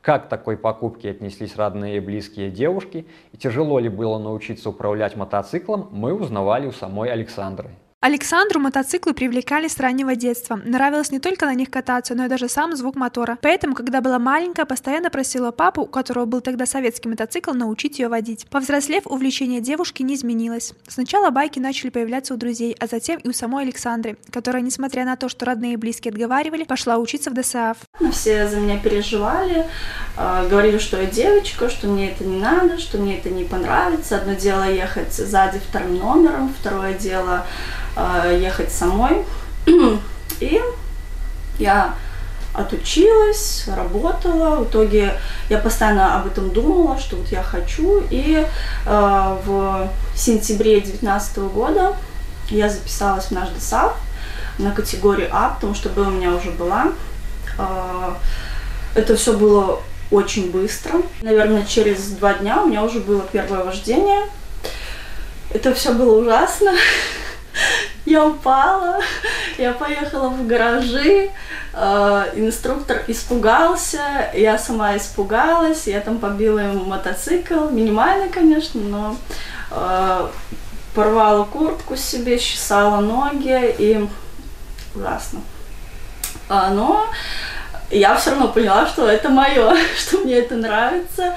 Как 0.00 0.26
к 0.26 0.28
такой 0.28 0.56
покупке 0.56 1.10
отнеслись 1.10 1.56
родные 1.56 1.98
и 1.98 2.00
близкие 2.00 2.50
девушки, 2.50 3.06
и 3.32 3.36
тяжело 3.36 3.78
ли 3.78 3.88
было 3.88 4.18
научиться 4.18 4.70
управлять 4.70 5.14
мотоциклом, 5.14 5.88
мы 5.92 6.12
узнавали 6.12 6.66
у 6.66 6.72
самой 6.72 7.12
Александры. 7.12 7.70
Александру 8.02 8.60
мотоциклы 8.60 9.12
привлекали 9.12 9.68
с 9.68 9.76
раннего 9.76 10.16
детства. 10.16 10.58
Нравилось 10.64 11.10
не 11.10 11.18
только 11.18 11.44
на 11.44 11.52
них 11.52 11.68
кататься, 11.68 12.14
но 12.14 12.24
и 12.24 12.28
даже 12.28 12.48
сам 12.48 12.74
звук 12.74 12.96
мотора. 12.96 13.36
Поэтому, 13.42 13.74
когда 13.74 14.00
была 14.00 14.18
маленькая, 14.18 14.64
постоянно 14.64 15.10
просила 15.10 15.50
папу, 15.50 15.82
у 15.82 15.86
которого 15.86 16.24
был 16.24 16.40
тогда 16.40 16.64
советский 16.64 17.10
мотоцикл, 17.10 17.52
научить 17.52 17.98
ее 17.98 18.08
водить. 18.08 18.46
Повзрослев, 18.48 19.06
увлечение 19.06 19.60
девушки 19.60 20.02
не 20.02 20.14
изменилось. 20.14 20.72
Сначала 20.88 21.28
байки 21.28 21.58
начали 21.58 21.90
появляться 21.90 22.32
у 22.32 22.38
друзей, 22.38 22.74
а 22.80 22.86
затем 22.86 23.20
и 23.20 23.28
у 23.28 23.34
самой 23.34 23.64
Александры, 23.64 24.16
которая, 24.32 24.62
несмотря 24.62 25.04
на 25.04 25.16
то, 25.16 25.28
что 25.28 25.44
родные 25.44 25.74
и 25.74 25.76
близкие 25.76 26.12
отговаривали, 26.12 26.64
пошла 26.64 26.96
учиться 26.96 27.30
в 27.30 27.34
ДСАФ. 27.34 27.76
Все 28.12 28.48
за 28.48 28.60
меня 28.60 28.78
переживали, 28.78 29.66
а, 30.16 30.48
говорили, 30.48 30.78
что 30.78 30.98
я 30.98 31.04
девочка, 31.04 31.68
что 31.68 31.86
мне 31.86 32.12
это 32.12 32.24
не 32.24 32.40
надо, 32.40 32.78
что 32.78 32.96
мне 32.96 33.18
это 33.18 33.28
не 33.28 33.44
понравится. 33.44 34.16
Одно 34.16 34.32
дело 34.32 34.62
ехать 34.62 35.12
сзади 35.12 35.58
вторым 35.58 35.98
номером, 35.98 36.54
второе 36.58 36.94
дело 36.94 37.46
ехать 37.96 38.72
самой. 38.72 39.24
И 40.40 40.60
я 41.58 41.94
отучилась, 42.52 43.64
работала. 43.68 44.56
В 44.56 44.64
итоге 44.68 45.14
я 45.48 45.58
постоянно 45.58 46.20
об 46.20 46.26
этом 46.26 46.50
думала, 46.50 46.98
что 46.98 47.16
вот 47.16 47.28
я 47.28 47.42
хочу. 47.42 48.02
И 48.10 48.44
э, 48.86 49.36
в 49.44 49.88
сентябре 50.14 50.80
2019 50.80 51.38
года 51.38 51.96
я 52.50 52.68
записалась 52.68 53.26
в 53.26 53.30
наш 53.30 53.48
ДСАФ. 53.50 53.94
на 54.58 54.72
категорию 54.72 55.28
А, 55.32 55.50
потому 55.50 55.74
что 55.74 55.88
Б 55.88 56.02
у 56.02 56.10
меня 56.10 56.34
уже 56.34 56.50
была. 56.50 56.88
А, 57.56 58.18
это 58.94 59.16
все 59.16 59.36
было 59.36 59.80
очень 60.10 60.50
быстро. 60.50 61.02
Наверное, 61.22 61.64
через 61.64 62.08
два 62.08 62.34
дня 62.34 62.62
у 62.62 62.66
меня 62.66 62.82
уже 62.82 62.98
было 63.00 63.22
первое 63.32 63.64
вождение. 63.64 64.22
Это 65.52 65.72
все 65.74 65.92
было 65.92 66.20
ужасно. 66.20 66.72
Я 68.10 68.26
упала, 68.26 68.98
я 69.56 69.72
поехала 69.72 70.30
в 70.30 70.44
гаражи, 70.44 71.30
э, 71.72 72.24
инструктор 72.34 73.04
испугался, 73.06 74.32
я 74.34 74.58
сама 74.58 74.96
испугалась, 74.96 75.86
я 75.86 76.00
там 76.00 76.18
побила 76.18 76.58
ему 76.58 76.86
мотоцикл, 76.86 77.68
минимально, 77.68 78.28
конечно, 78.28 78.80
но 78.80 79.16
э, 79.70 80.28
порвала 80.92 81.44
куртку 81.44 81.94
себе, 81.94 82.40
чесала 82.40 83.00
ноги 83.00 83.76
и 83.78 84.04
ужасно. 84.96 85.42
А, 86.48 86.70
но 86.70 87.06
я 87.92 88.16
все 88.16 88.30
равно 88.30 88.48
поняла, 88.48 88.88
что 88.88 89.06
это 89.06 89.28
мое, 89.28 89.76
что 89.96 90.18
мне 90.18 90.34
это 90.34 90.56
нравится. 90.56 91.36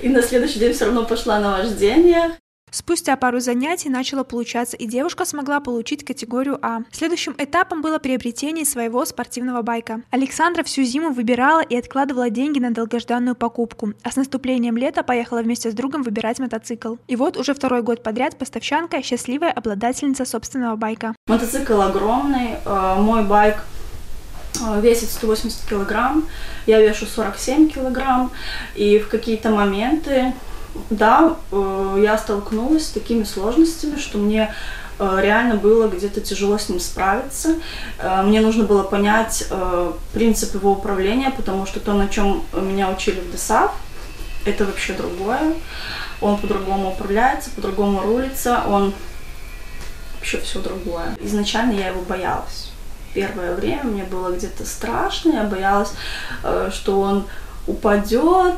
И 0.00 0.08
на 0.08 0.22
следующий 0.22 0.58
день 0.58 0.72
все 0.72 0.86
равно 0.86 1.04
пошла 1.04 1.38
на 1.38 1.58
вождение. 1.58 2.30
Спустя 2.74 3.16
пару 3.16 3.38
занятий 3.38 3.88
начало 3.88 4.24
получаться, 4.24 4.76
и 4.76 4.86
девушка 4.86 5.24
смогла 5.24 5.60
получить 5.60 6.04
категорию 6.04 6.58
А. 6.60 6.80
Следующим 6.90 7.32
этапом 7.38 7.82
было 7.82 8.00
приобретение 8.00 8.64
своего 8.64 9.04
спортивного 9.04 9.62
байка. 9.62 10.02
Александра 10.10 10.64
всю 10.64 10.82
зиму 10.82 11.12
выбирала 11.12 11.60
и 11.60 11.76
откладывала 11.76 12.30
деньги 12.30 12.58
на 12.58 12.72
долгожданную 12.72 13.36
покупку, 13.36 13.92
а 14.02 14.10
с 14.10 14.16
наступлением 14.16 14.76
лета 14.76 15.04
поехала 15.04 15.42
вместе 15.42 15.70
с 15.70 15.74
другом 15.74 16.02
выбирать 16.02 16.40
мотоцикл. 16.40 16.96
И 17.06 17.14
вот 17.14 17.36
уже 17.36 17.54
второй 17.54 17.82
год 17.82 18.02
подряд 18.02 18.36
поставщанка– 18.36 19.02
счастливая 19.04 19.52
обладательница 19.52 20.24
собственного 20.24 20.74
байка. 20.74 21.14
Мотоцикл 21.28 21.80
огромный, 21.80 22.56
э, 22.64 22.94
мой 22.98 23.22
байк 23.22 23.58
э, 24.60 24.80
весит 24.80 25.10
180 25.10 25.68
килограмм, 25.70 26.24
я 26.66 26.80
вешу 26.80 27.06
47 27.06 27.68
килограмм, 27.68 28.32
и 28.74 28.98
в 28.98 29.08
какие-то 29.08 29.50
моменты 29.50 30.32
да, 30.90 31.36
э, 31.50 32.00
я 32.02 32.18
столкнулась 32.18 32.86
с 32.86 32.90
такими 32.90 33.24
сложностями, 33.24 33.98
что 33.98 34.18
мне 34.18 34.52
э, 34.98 35.18
реально 35.20 35.56
было 35.56 35.88
где-то 35.88 36.20
тяжело 36.20 36.58
с 36.58 36.68
ним 36.68 36.80
справиться. 36.80 37.56
Э, 37.98 38.22
мне 38.22 38.40
нужно 38.40 38.64
было 38.64 38.82
понять 38.82 39.46
принцип 40.12 40.54
его 40.54 40.72
управления, 40.72 41.30
потому 41.30 41.66
что 41.66 41.80
то, 41.80 41.94
на 41.94 42.08
чем 42.08 42.44
меня 42.52 42.90
учили 42.90 43.20
в 43.20 43.34
ДСАФ, 43.34 43.72
это 44.44 44.64
вообще 44.64 44.92
другое. 44.92 45.54
Он 46.20 46.38
по-другому 46.38 46.90
управляется, 46.90 47.50
по-другому 47.50 48.00
рулится, 48.00 48.62
он 48.66 48.92
вообще 50.16 50.38
все 50.40 50.60
другое. 50.60 51.16
Изначально 51.20 51.72
я 51.72 51.88
его 51.88 52.02
боялась. 52.02 52.70
Первое 53.14 53.54
время 53.54 53.84
мне 53.84 54.04
было 54.04 54.34
где-то 54.34 54.66
страшно, 54.66 55.32
я 55.32 55.44
боялась, 55.44 55.92
что 56.72 57.00
он 57.00 57.26
упадет, 57.66 58.56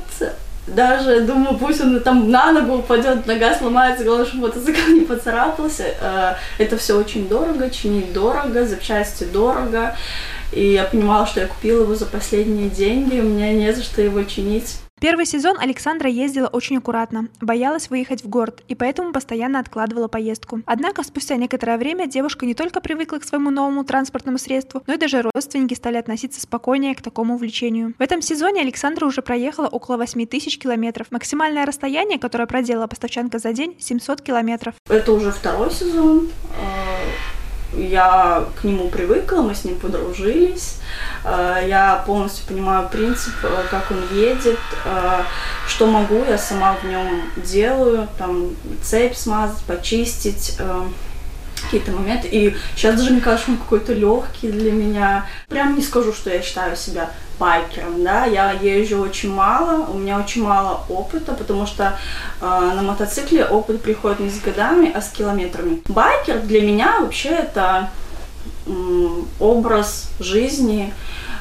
даже 0.66 1.20
думаю, 1.20 1.56
пусть 1.58 1.80
он 1.80 2.00
там 2.00 2.30
на 2.30 2.52
ногу 2.52 2.78
упадет, 2.78 3.26
нога 3.26 3.54
сломается, 3.54 4.04
главное, 4.04 4.26
чтобы 4.26 4.48
мотоцикл 4.48 4.90
не 4.92 5.02
поцарапался. 5.02 5.84
Э, 6.00 6.34
это 6.58 6.76
все 6.76 6.98
очень 6.98 7.28
дорого, 7.28 7.70
чинить 7.70 8.12
дорого, 8.12 8.66
запчасти 8.66 9.24
дорого. 9.24 9.96
И 10.52 10.72
я 10.72 10.84
понимала, 10.84 11.26
что 11.26 11.40
я 11.40 11.46
купила 11.46 11.82
его 11.82 11.94
за 11.94 12.06
последние 12.06 12.68
деньги, 12.68 13.20
у 13.20 13.24
меня 13.24 13.52
не 13.52 13.72
за 13.72 13.82
что 13.82 14.02
его 14.02 14.22
чинить. 14.24 14.78
Первый 14.98 15.26
сезон 15.26 15.58
Александра 15.60 16.08
ездила 16.08 16.46
очень 16.46 16.78
аккуратно, 16.78 17.28
боялась 17.38 17.90
выехать 17.90 18.24
в 18.24 18.30
город 18.30 18.62
и 18.66 18.74
поэтому 18.74 19.12
постоянно 19.12 19.58
откладывала 19.58 20.08
поездку. 20.08 20.62
Однако 20.64 21.02
спустя 21.02 21.36
некоторое 21.36 21.76
время 21.76 22.06
девушка 22.06 22.46
не 22.46 22.54
только 22.54 22.80
привыкла 22.80 23.18
к 23.18 23.24
своему 23.24 23.50
новому 23.50 23.84
транспортному 23.84 24.38
средству, 24.38 24.82
но 24.86 24.94
и 24.94 24.96
даже 24.96 25.20
родственники 25.20 25.74
стали 25.74 25.98
относиться 25.98 26.40
спокойнее 26.40 26.94
к 26.94 27.02
такому 27.02 27.34
увлечению. 27.34 27.92
В 27.98 28.00
этом 28.00 28.22
сезоне 28.22 28.62
Александра 28.62 29.04
уже 29.04 29.20
проехала 29.20 29.66
около 29.66 29.98
8 29.98 30.26
тысяч 30.26 30.58
километров. 30.58 31.08
Максимальное 31.10 31.66
расстояние, 31.66 32.18
которое 32.18 32.46
проделала 32.46 32.86
поставщанка 32.86 33.38
за 33.38 33.52
день, 33.52 33.76
700 33.78 34.22
километров. 34.22 34.76
Это 34.88 35.12
уже 35.12 35.30
второй 35.30 35.70
сезон 35.72 36.30
я 37.76 38.44
к 38.60 38.64
нему 38.64 38.88
привыкла, 38.88 39.42
мы 39.42 39.54
с 39.54 39.64
ним 39.64 39.78
подружились. 39.78 40.78
Э, 41.24 41.64
я 41.66 42.02
полностью 42.06 42.46
понимаю 42.46 42.88
принцип, 42.88 43.34
э, 43.42 43.64
как 43.70 43.90
он 43.90 44.02
едет, 44.16 44.58
э, 44.84 45.22
что 45.68 45.86
могу, 45.86 46.24
я 46.24 46.38
сама 46.38 46.74
в 46.74 46.84
нем 46.84 47.22
делаю, 47.36 48.08
там 48.18 48.50
цепь 48.82 49.16
смазать, 49.16 49.62
почистить, 49.64 50.58
какие-то 51.62 51.90
моменты. 51.90 52.28
И 52.28 52.56
сейчас 52.76 52.96
даже 52.96 53.10
мне 53.10 53.20
кажется, 53.20 53.50
он 53.50 53.56
какой-то 53.56 53.92
легкий 53.92 54.52
для 54.52 54.70
меня. 54.70 55.26
Прям 55.48 55.74
не 55.74 55.82
скажу, 55.82 56.12
что 56.12 56.30
я 56.30 56.42
считаю 56.42 56.76
себя 56.76 57.10
байкером, 57.38 58.02
да, 58.02 58.24
я 58.24 58.52
езжу 58.52 59.00
очень 59.00 59.32
мало, 59.32 59.86
у 59.90 59.98
меня 59.98 60.18
очень 60.18 60.42
мало 60.42 60.84
опыта, 60.88 61.32
потому 61.32 61.66
что 61.66 61.98
э, 62.40 62.44
на 62.44 62.82
мотоцикле 62.82 63.44
опыт 63.44 63.82
приходит 63.82 64.20
не 64.20 64.30
с 64.30 64.40
годами, 64.40 64.90
а 64.92 65.00
с 65.00 65.10
километрами. 65.10 65.82
Байкер 65.88 66.40
для 66.40 66.62
меня 66.62 67.00
вообще 67.00 67.30
это 67.30 67.90
э, 68.66 68.70
образ 69.40 70.10
жизни, 70.18 70.92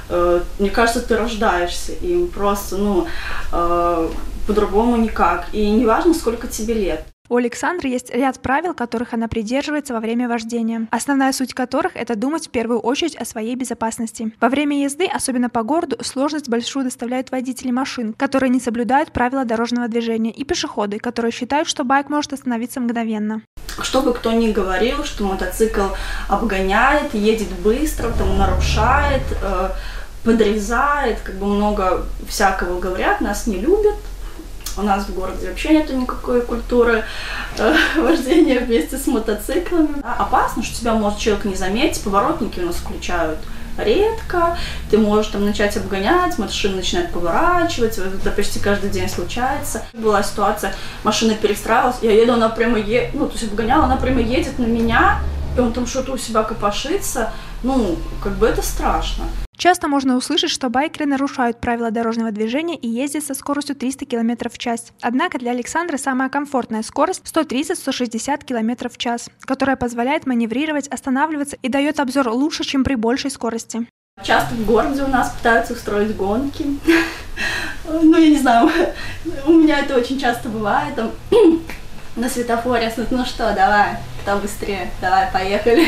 э, 0.09 0.41
мне 0.59 0.69
кажется, 0.69 1.01
ты 1.01 1.17
рождаешься 1.17 1.93
им 1.93 2.27
просто, 2.27 2.77
ну, 2.77 3.07
э, 3.51 4.09
по-другому 4.47 4.97
никак, 4.97 5.47
и 5.53 5.69
неважно, 5.69 6.13
сколько 6.13 6.47
тебе 6.47 6.73
лет. 6.73 7.14
У 7.27 7.37
Александры 7.37 7.89
есть 7.89 8.13
ряд 8.13 8.39
правил, 8.39 8.75
которых 8.75 9.15
она 9.15 9.27
придерживается 9.27 9.95
во 9.95 9.99
время 9.99 10.29
вождения, 10.29 10.87
основная 10.91 11.31
суть 11.31 11.55
которых– 11.55 11.93
это 11.95 12.15
думать 12.15 12.47
в 12.47 12.51
первую 12.51 12.79
очередь 12.79 13.15
о 13.15 13.25
своей 13.25 13.55
безопасности. 13.55 14.31
Во 14.39 14.47
время 14.47 14.83
езды, 14.83 15.07
особенно 15.07 15.49
по 15.49 15.63
городу, 15.63 15.97
сложность 16.03 16.49
большую 16.49 16.85
доставляют 16.85 17.31
водители 17.31 17.71
машин, 17.71 18.13
которые 18.13 18.51
не 18.51 18.59
соблюдают 18.59 19.11
правила 19.11 19.43
дорожного 19.43 19.87
движения, 19.87 20.29
и 20.29 20.43
пешеходы, 20.43 20.99
которые 20.99 21.31
считают, 21.31 21.67
что 21.67 21.83
байк 21.83 22.09
может 22.09 22.31
остановиться 22.31 22.79
мгновенно. 22.79 23.41
Что 23.81 24.03
бы 24.03 24.13
кто 24.13 24.31
ни 24.31 24.51
говорил, 24.51 25.03
что 25.03 25.25
мотоцикл 25.25 25.95
обгоняет, 26.29 27.15
едет 27.15 27.49
быстро, 27.63 28.11
там 28.11 28.37
нарушает, 28.37 29.23
э, 29.41 29.69
подрезает, 30.23 31.19
как 31.23 31.35
бы 31.35 31.47
много 31.47 32.05
всякого 32.27 32.79
говорят, 32.79 33.19
нас 33.19 33.47
не 33.47 33.57
любят, 33.57 33.95
у 34.77 34.81
нас 34.81 35.05
в 35.05 35.13
городе 35.13 35.49
вообще 35.49 35.69
нету 35.69 35.95
никакой 35.95 36.41
культуры 36.41 37.03
э, 37.57 37.75
вождения 37.97 38.59
вместе 38.59 38.97
с 38.97 39.07
мотоциклами. 39.07 40.01
Опасно, 40.03 40.63
что 40.63 40.79
тебя 40.79 40.93
может 40.93 41.19
человек 41.19 41.45
не 41.45 41.55
заметить, 41.55 42.03
поворотники 42.03 42.59
у 42.59 42.65
нас 42.65 42.75
включают 42.75 43.39
редко, 43.77 44.57
ты 44.89 44.97
можешь 44.97 45.31
там 45.31 45.45
начать 45.45 45.75
обгонять, 45.77 46.37
машина 46.37 46.77
начинает 46.77 47.11
поворачивать, 47.11 47.97
это 47.97 48.31
почти 48.31 48.59
каждый 48.59 48.89
день 48.89 49.09
случается. 49.09 49.85
Была 49.93 50.23
ситуация, 50.23 50.73
машина 51.03 51.35
перестраивалась, 51.35 51.97
я 52.01 52.11
еду, 52.11 52.33
она 52.33 52.49
прямо 52.49 52.79
едет, 52.79 53.13
ну, 53.13 53.27
то 53.27 53.33
есть 53.33 53.51
обгоняла, 53.51 53.85
она 53.85 53.97
прямо 53.97 54.21
едет 54.21 54.59
на 54.59 54.65
меня, 54.65 55.19
и 55.55 55.59
он 55.59 55.73
там 55.73 55.87
что-то 55.87 56.13
у 56.13 56.17
себя 56.17 56.43
копошится, 56.43 57.31
ну, 57.63 57.97
как 58.23 58.33
бы 58.33 58.47
это 58.47 58.61
страшно. 58.61 59.25
Часто 59.57 59.87
можно 59.87 60.17
услышать, 60.17 60.51
что 60.51 60.69
байкеры 60.69 61.05
нарушают 61.05 61.61
правила 61.61 61.89
дорожного 61.89 62.31
движения 62.31 62.75
и 62.75 62.87
ездят 62.87 63.23
со 63.23 63.33
скоростью 63.33 63.75
300 63.75 64.05
км 64.05 64.49
в 64.49 64.57
час. 64.57 64.91
Однако 65.01 65.39
для 65.39 65.51
Александра 65.51 65.97
самая 65.97 66.29
комфортная 66.29 66.83
скорость 66.83 67.23
130-160 67.23 68.43
км 68.43 68.89
в 68.89 68.97
час, 68.97 69.29
которая 69.41 69.77
позволяет 69.77 70.27
маневрировать, 70.27 70.87
останавливаться 70.89 71.57
и 71.61 71.69
дает 71.69 71.99
обзор 71.99 72.29
лучше, 72.29 72.63
чем 72.63 72.83
при 72.83 72.95
большей 72.95 73.31
скорости. 73.31 73.87
Часто 74.23 74.55
в 74.55 74.65
городе 74.65 75.03
у 75.03 75.07
нас 75.07 75.31
пытаются 75.31 75.73
устроить 75.73 76.15
гонки. 76.15 76.65
Ну, 77.87 78.17
я 78.17 78.29
не 78.29 78.37
знаю, 78.37 78.69
у 79.45 79.51
меня 79.51 79.79
это 79.79 79.95
очень 79.97 80.19
часто 80.19 80.49
бывает. 80.49 80.95
На 82.15 82.29
светофоре, 82.29 82.91
ну 83.11 83.25
что, 83.25 83.53
давай, 83.53 83.97
кто 84.25 84.37
быстрее, 84.37 84.89
давай, 85.01 85.31
поехали. 85.31 85.87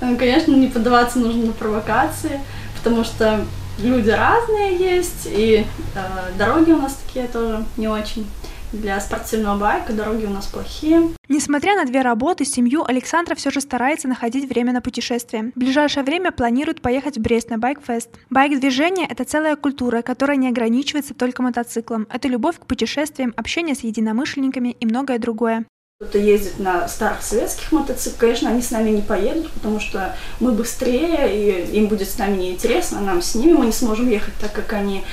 Конечно, 0.00 0.52
не 0.52 0.68
поддаваться 0.68 1.18
нужно 1.18 1.46
на 1.46 1.52
провокации 1.52 2.40
потому 2.84 3.02
что 3.02 3.46
люди 3.78 4.10
разные 4.10 4.76
есть, 4.76 5.26
и 5.26 5.64
э, 5.94 6.38
дороги 6.38 6.72
у 6.72 6.76
нас 6.76 6.94
такие 7.06 7.26
тоже 7.26 7.64
не 7.78 7.88
очень. 7.88 8.26
Для 8.72 8.98
спортивного 8.98 9.56
байка 9.56 9.92
дороги 9.92 10.26
у 10.26 10.30
нас 10.30 10.46
плохие. 10.46 11.10
Несмотря 11.28 11.76
на 11.76 11.84
две 11.84 12.02
работы, 12.02 12.44
семью, 12.44 12.84
Александра 12.84 13.36
все 13.36 13.50
же 13.50 13.60
старается 13.60 14.08
находить 14.08 14.48
время 14.48 14.72
на 14.72 14.80
путешествие. 14.80 15.52
В 15.54 15.58
ближайшее 15.60 16.02
время 16.02 16.32
планирует 16.32 16.82
поехать 16.82 17.16
в 17.16 17.20
Брест 17.20 17.50
на 17.50 17.58
байк-фест. 17.58 18.10
Байк-движение– 18.30 19.06
это 19.08 19.24
целая 19.24 19.54
культура, 19.54 20.02
которая 20.02 20.36
не 20.36 20.48
ограничивается 20.48 21.14
только 21.14 21.40
мотоциклом. 21.42 22.08
Это 22.10 22.26
любовь 22.26 22.58
к 22.58 22.66
путешествиям, 22.66 23.32
общение 23.36 23.76
с 23.76 23.84
единомышленниками 23.84 24.70
и 24.80 24.86
многое 24.86 25.20
другое. 25.20 25.66
Кто-то 26.00 26.18
ездит 26.18 26.58
на 26.58 26.88
старых 26.88 27.22
советских 27.22 27.70
мотоциклах, 27.70 28.20
конечно, 28.20 28.50
они 28.50 28.62
с 28.62 28.72
нами 28.72 28.90
не 28.90 29.00
поедут, 29.00 29.50
потому 29.52 29.78
что 29.78 30.16
мы 30.40 30.50
быстрее, 30.50 31.30
и 31.32 31.76
им 31.78 31.86
будет 31.86 32.10
с 32.10 32.18
нами 32.18 32.36
неинтересно, 32.36 32.98
а 32.98 33.02
нам 33.02 33.22
с 33.22 33.36
ними 33.36 33.52
мы 33.52 33.66
не 33.66 33.72
сможем 33.72 34.08
ехать, 34.08 34.34
так 34.40 34.52
как 34.52 34.72
они 34.72 35.04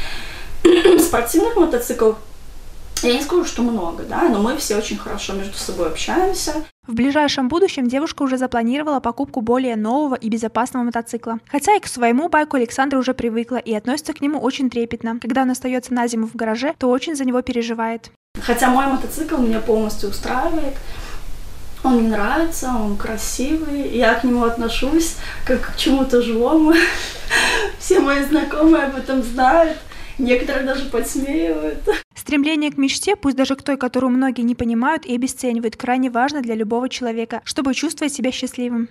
спортивных 0.99 1.55
мотоциклов 1.55 2.17
я 3.03 3.13
не 3.13 3.21
скажу, 3.21 3.45
что 3.45 3.63
много, 3.63 4.03
да, 4.03 4.29
но 4.29 4.41
мы 4.41 4.57
все 4.57 4.77
очень 4.77 4.97
хорошо 4.97 5.33
между 5.33 5.57
собой 5.57 5.87
общаемся. 5.87 6.65
В 6.85 6.93
ближайшем 6.93 7.47
будущем 7.47 7.87
девушка 7.87 8.21
уже 8.23 8.37
запланировала 8.37 8.99
покупку 8.99 9.41
более 9.41 9.75
нового 9.75 10.15
и 10.15 10.29
безопасного 10.29 10.83
мотоцикла. 10.83 11.39
Хотя 11.47 11.75
и 11.75 11.79
к 11.79 11.87
своему 11.87 12.29
байку 12.29 12.57
Александра 12.57 12.99
уже 12.99 13.13
привыкла 13.13 13.57
и 13.57 13.73
относится 13.73 14.13
к 14.13 14.21
нему 14.21 14.39
очень 14.39 14.69
трепетно. 14.69 15.19
Когда 15.19 15.43
он 15.43 15.51
остается 15.51 15.93
на 15.93 16.07
зиму 16.07 16.27
в 16.27 16.35
гараже, 16.35 16.75
то 16.77 16.89
очень 16.89 17.15
за 17.15 17.25
него 17.25 17.41
переживает. 17.41 18.11
Хотя 18.41 18.69
мой 18.69 18.87
мотоцикл 18.87 19.37
меня 19.37 19.59
полностью 19.59 20.09
устраивает, 20.09 20.75
он 21.83 21.99
мне 21.99 22.09
нравится, 22.09 22.69
он 22.75 22.97
красивый, 22.97 23.95
я 23.97 24.15
к 24.15 24.23
нему 24.23 24.43
отношусь 24.43 25.15
как 25.45 25.73
к 25.73 25.77
чему-то 25.77 26.21
живому. 26.21 26.73
Все 27.79 27.99
мои 27.99 28.23
знакомые 28.23 28.85
об 28.85 28.95
этом 28.95 29.23
знают, 29.23 29.77
некоторые 30.17 30.65
даже 30.65 30.85
подсмеивают. 30.85 31.79
Стремление 32.15 32.71
к 32.71 32.77
мечте, 32.77 33.15
пусть 33.15 33.35
даже 33.35 33.55
к 33.55 33.63
той, 33.63 33.77
которую 33.77 34.11
многие 34.11 34.41
не 34.41 34.53
понимают 34.53 35.05
и 35.05 35.15
обесценивают, 35.15 35.75
крайне 35.75 36.09
важно 36.09 36.41
для 36.41 36.55
любого 36.55 36.87
человека, 36.89 37.41
чтобы 37.45 37.73
чувствовать 37.73 38.13
себя 38.13 38.31
счастливым. 38.31 38.89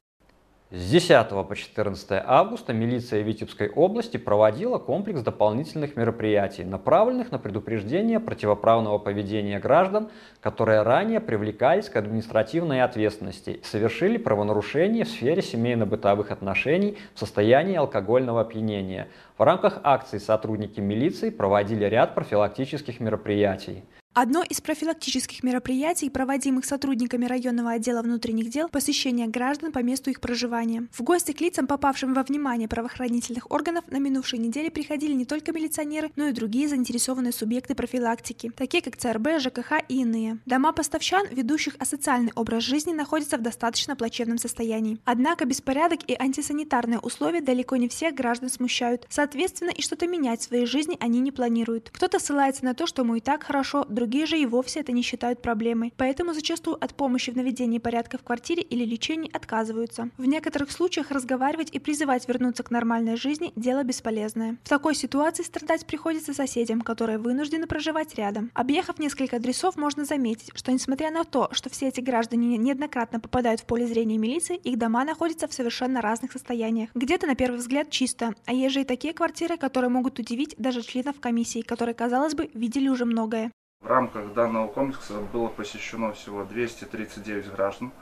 С 0.73 0.89
10 0.89 1.31
по 1.49 1.57
14 1.57 2.23
августа 2.25 2.73
милиция 2.73 3.23
Витебской 3.23 3.69
области 3.69 4.19
проводила 4.19 4.79
комплекс 4.79 5.21
дополнительных 5.21 5.97
мероприятий, 5.97 6.63
направленных 6.63 7.33
на 7.33 7.41
предупреждение 7.41 8.21
противоправного 8.21 8.99
поведения 8.99 9.59
граждан, 9.59 10.11
которые 10.41 10.83
ранее 10.83 11.19
привлекались 11.19 11.89
к 11.89 11.97
административной 11.97 12.83
ответственности 12.83 13.51
и 13.51 13.65
совершили 13.65 14.17
правонарушения 14.17 15.05
в 15.05 15.09
сфере 15.09 15.43
семейно-бытовых 15.43 16.31
отношений 16.31 16.97
в 17.17 17.19
состоянии 17.19 17.75
алкогольного 17.75 18.43
опьянения. 18.43 19.09
В 19.39 19.43
рамках 19.43 19.81
акции 19.83 20.19
сотрудники 20.19 20.79
милиции 20.79 21.31
проводили 21.31 21.85
ряд 21.85 22.15
профилактических 22.15 23.01
мероприятий. 23.01 23.83
Одно 24.13 24.43
из 24.43 24.61
профилактических 24.61 25.45
мероприятий, 25.45 26.11
проводимых 26.11 26.65
сотрудниками 26.65 27.27
районного 27.27 27.71
отдела 27.71 28.03
внутренних 28.03 28.51
дел, 28.51 28.69
посещение 28.69 29.29
граждан 29.29 29.71
по 29.71 29.79
месту 29.85 30.11
их 30.11 30.21
проживания. 30.21 30.89
В 30.91 31.03
гости 31.03 31.31
к 31.31 31.41
лицам, 31.41 31.69
попавшим 31.69 32.13
во 32.13 32.25
внимание 32.25 32.67
правоохранительных 32.67 33.49
органов, 33.53 33.85
на 33.87 33.99
минувшей 33.99 34.41
неделе 34.41 34.69
приходили 34.69 35.13
не 35.13 35.27
только 35.27 35.53
милиционеры, 35.53 36.11
но 36.17 36.27
и 36.27 36.33
другие 36.33 36.67
заинтересованные 36.67 37.33
субъекты 37.33 37.77
профилактики, 37.77 38.51
такие 38.57 38.83
как 38.83 38.97
ЦРБ, 38.97 39.39
ЖКХ 39.39 39.75
и 39.89 40.01
иные. 40.01 40.41
Дома 40.45 40.73
поставщан, 40.73 41.29
ведущих 41.31 41.77
асоциальный 41.79 42.33
образ 42.35 42.65
жизни, 42.65 42.93
находятся 42.93 43.39
в 43.39 43.43
достаточно 43.43 43.95
плачевном 43.95 44.39
состоянии. 44.39 44.99
Однако 45.05 45.45
беспорядок 45.45 46.01
и 46.09 46.17
антисанитарные 46.19 46.99
условия 46.99 47.43
далеко 47.43 47.77
не 47.77 47.89
всех 47.89 48.17
граждан 48.17 48.49
смущают. 48.49 49.07
Соответственно, 49.09 49.71
и 49.71 49.83
что-то 49.83 50.09
менять 50.09 50.41
в 50.41 50.49
своей 50.49 50.67
жизни 50.67 50.97
они 50.99 51.21
не 51.21 51.31
планируют. 51.31 51.91
Кто-то 51.93 52.19
ссылается 52.19 52.65
на 52.65 52.75
то, 52.75 52.89
что 52.89 53.03
ему 53.03 53.15
и 53.15 53.21
так 53.21 53.45
хорошо, 53.45 53.87
другие 54.01 54.25
же 54.25 54.39
и 54.39 54.47
вовсе 54.47 54.81
это 54.81 54.93
не 54.93 55.03
считают 55.03 55.43
проблемой, 55.43 55.93
поэтому 55.99 56.33
зачастую 56.33 56.83
от 56.83 56.95
помощи 56.95 57.31
в 57.31 57.37
наведении 57.37 57.79
порядка 57.79 58.17
в 58.17 58.23
квартире 58.23 58.63
или 58.63 58.83
лечении 58.83 59.31
отказываются. 59.31 60.09
В 60.17 60.25
некоторых 60.25 60.71
случаях 60.71 61.11
разговаривать 61.11 61.69
и 61.71 61.79
призывать 61.79 62.27
вернуться 62.27 62.63
к 62.63 62.71
нормальной 62.71 63.17
жизни– 63.17 63.53
дело 63.57 63.83
бесполезное. 63.85 64.57
В 64.65 64.71
такой 64.71 64.95
ситуации 64.95 65.43
страдать 65.43 65.85
приходится 65.85 66.33
соседям, 66.33 66.81
которые 66.81 67.19
вынуждены 67.19 67.67
проживать 67.67 68.15
рядом. 68.15 68.51
Объехав 68.55 68.99
несколько 68.99 69.37
адресов, 69.37 69.77
можно 69.77 70.07
заметить, 70.07 70.51
что 70.55 70.73
несмотря 70.73 71.11
на 71.11 71.25
то, 71.25 71.51
что 71.53 71.69
все 71.69 71.89
эти 71.89 72.01
граждане 72.01 72.57
неоднократно 72.57 73.21
попадают 73.21 73.61
в 73.61 73.67
поле 73.67 73.87
зрения 73.87 74.17
милиции, 74.17 74.57
их 74.57 74.79
дома 74.79 75.05
находятся 75.05 75.47
в 75.47 75.53
совершенно 75.53 76.01
разных 76.01 76.33
состояниях. 76.33 76.89
Где-то 76.95 77.27
на 77.27 77.35
первый 77.35 77.59
взгляд 77.59 77.91
чисто, 77.91 78.35
а 78.47 78.55
есть 78.55 78.73
же 78.73 78.81
и 78.81 78.85
такие 78.85 79.13
квартиры, 79.13 79.59
которые 79.59 79.91
могут 79.91 80.19
удивить 80.19 80.55
даже 80.57 80.81
членов 80.81 81.21
комиссии, 81.21 81.61
которые, 81.61 81.95
казалось 81.95 82.35
бы, 82.35 82.49
видели 82.55 82.89
уже 82.89 83.05
многое. 83.05 83.51
В 83.81 83.87
рамках 83.87 84.35
данного 84.35 84.69
комплекса 84.69 85.15
было 85.33 85.49
посещено 85.49 86.13
всего 86.13 86.45
239 86.45 87.51
граждан, 87.51 87.93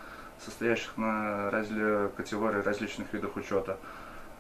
состоящих 0.45 0.97
на 0.97 1.51
разли... 1.53 2.11
категории 2.17 2.61
различных 2.61 3.13
видов 3.13 3.37
учета. 3.37 3.79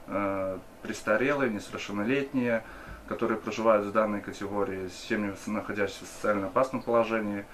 Э, 0.09 0.59
престарелые, 0.83 1.49
несовершеннолетние, 1.53 2.65
которые 3.07 3.39
проживают 3.39 3.87
в 3.87 3.93
данной 3.93 4.21
категории, 4.21 4.89
семьи, 4.89 5.33
находящиеся 5.47 6.07
в 6.07 6.09
социально 6.09 6.49
опасном 6.49 6.83
положении. 6.83 7.47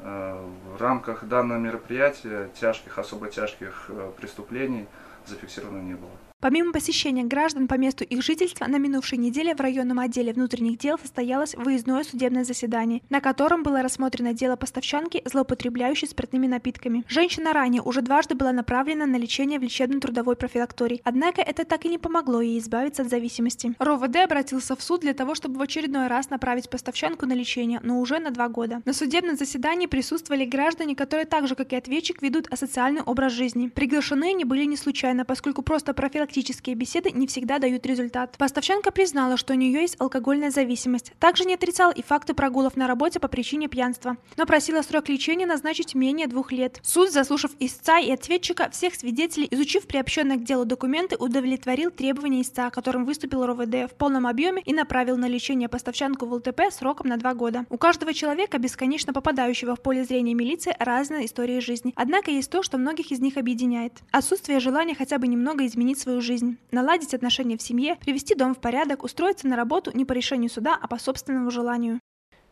Э, 0.00 0.42
в 0.72 0.80
рамках 0.80 1.24
данного 1.24 1.58
мероприятия 1.58 2.48
тяжких, 2.58 2.98
особо 2.98 3.28
тяжких 3.28 3.90
э, 3.90 4.10
преступлений 4.16 4.86
зафиксировано 5.26 5.82
не 5.82 5.94
было. 5.94 6.12
Помимо 6.38 6.70
посещения 6.70 7.24
граждан 7.24 7.66
по 7.66 7.74
месту 7.76 8.04
их 8.04 8.22
жительства, 8.22 8.66
на 8.66 8.76
минувшей 8.76 9.16
неделе 9.16 9.54
в 9.54 9.60
районном 9.60 9.98
отделе 10.00 10.34
внутренних 10.34 10.76
дел 10.76 10.98
состоялось 10.98 11.54
выездное 11.54 12.04
судебное 12.04 12.44
заседание, 12.44 13.00
на 13.08 13.20
котором 13.22 13.62
было 13.62 13.80
рассмотрено 13.80 14.34
дело 14.34 14.56
поставщанки, 14.56 15.22
злоупотребляющей 15.24 16.06
спиртными 16.06 16.46
напитками. 16.46 17.04
Женщина 17.08 17.54
ранее 17.54 17.80
уже 17.80 18.02
дважды 18.02 18.34
была 18.34 18.52
направлена 18.52 19.06
на 19.06 19.16
лечение 19.16 19.58
в 19.58 19.62
лечебно-трудовой 19.62 20.36
профилактории, 20.36 21.00
однако 21.04 21.40
это 21.40 21.64
так 21.64 21.86
и 21.86 21.88
не 21.88 21.96
помогло 21.96 22.42
ей 22.42 22.58
избавиться 22.58 23.02
от 23.02 23.08
зависимости. 23.08 23.74
РОВД 23.78 24.16
обратился 24.16 24.76
в 24.76 24.82
суд 24.82 25.00
для 25.00 25.14
того, 25.14 25.34
чтобы 25.34 25.58
в 25.58 25.62
очередной 25.62 26.06
раз 26.08 26.28
направить 26.28 26.68
поставщанку 26.68 27.24
на 27.24 27.32
лечение, 27.32 27.80
но 27.82 27.98
уже 27.98 28.18
на 28.18 28.30
два 28.30 28.48
года. 28.48 28.82
На 28.84 28.92
судебном 28.92 29.36
заседании 29.36 29.86
присутствовали 29.86 30.44
граждане, 30.44 30.94
которые 30.94 31.24
так 31.24 31.48
же, 31.48 31.54
как 31.54 31.72
и 31.72 31.76
ответчик, 31.76 32.20
ведут 32.20 32.46
асоциальный 32.52 33.00
образ 33.00 33.32
жизни. 33.32 33.68
Приглашены 33.68 34.32
они 34.32 34.44
были 34.44 34.64
не 34.64 34.76
случайно, 34.76 35.24
поскольку 35.24 35.62
просто 35.62 35.94
профилактически 35.94 36.25
профилактические 36.26 36.74
беседы 36.74 37.10
не 37.12 37.26
всегда 37.26 37.58
дают 37.58 37.86
результат. 37.86 38.36
Поставщенка 38.36 38.90
признала, 38.90 39.36
что 39.36 39.52
у 39.52 39.56
нее 39.56 39.80
есть 39.80 39.96
алкогольная 40.00 40.50
зависимость. 40.50 41.12
Также 41.20 41.44
не 41.44 41.54
отрицал 41.54 41.92
и 41.92 42.02
факты 42.02 42.34
прогулов 42.34 42.76
на 42.76 42.88
работе 42.88 43.20
по 43.20 43.28
причине 43.28 43.68
пьянства, 43.68 44.16
но 44.36 44.44
просила 44.44 44.82
срок 44.82 45.08
лечения 45.08 45.46
назначить 45.46 45.94
менее 45.94 46.26
двух 46.26 46.50
лет. 46.50 46.80
Суд, 46.82 47.12
заслушав 47.12 47.52
истца 47.60 48.00
и 48.00 48.10
ответчика, 48.10 48.70
всех 48.70 48.96
свидетелей, 48.96 49.46
изучив 49.50 49.86
приобщенные 49.86 50.38
к 50.38 50.44
делу 50.44 50.64
документы, 50.64 51.16
удовлетворил 51.16 51.90
требования 51.90 52.42
истца, 52.42 52.70
которым 52.70 53.04
выступил 53.04 53.46
РОВД 53.46 53.90
в 53.90 53.94
полном 53.96 54.26
объеме 54.26 54.62
и 54.64 54.72
направил 54.72 55.16
на 55.16 55.28
лечение 55.28 55.68
поставщанку 55.68 56.26
в 56.26 56.32
ЛТП 56.32 56.62
сроком 56.72 57.08
на 57.08 57.16
два 57.18 57.34
года. 57.34 57.66
У 57.70 57.78
каждого 57.78 58.12
человека, 58.12 58.58
бесконечно 58.58 59.12
попадающего 59.12 59.76
в 59.76 59.80
поле 59.80 60.04
зрения 60.04 60.34
милиции, 60.34 60.74
разная 60.80 61.24
история 61.24 61.60
жизни. 61.60 61.92
Однако 61.94 62.32
есть 62.32 62.50
то, 62.50 62.64
что 62.64 62.78
многих 62.78 63.12
из 63.12 63.20
них 63.20 63.36
объединяет. 63.36 63.92
Отсутствие 64.10 64.58
желания 64.58 64.94
хотя 64.94 65.18
бы 65.18 65.28
немного 65.28 65.64
изменить 65.66 66.00
свою 66.00 66.15
жизнь, 66.20 66.58
наладить 66.70 67.14
отношения 67.14 67.56
в 67.56 67.62
семье, 67.62 67.96
привести 67.96 68.34
дом 68.34 68.54
в 68.54 68.58
порядок, 68.58 69.04
устроиться 69.04 69.46
на 69.46 69.56
работу 69.56 69.90
не 69.94 70.04
по 70.04 70.12
решению 70.12 70.50
суда, 70.50 70.78
а 70.80 70.86
по 70.88 70.98
собственному 70.98 71.50
желанию. 71.50 72.00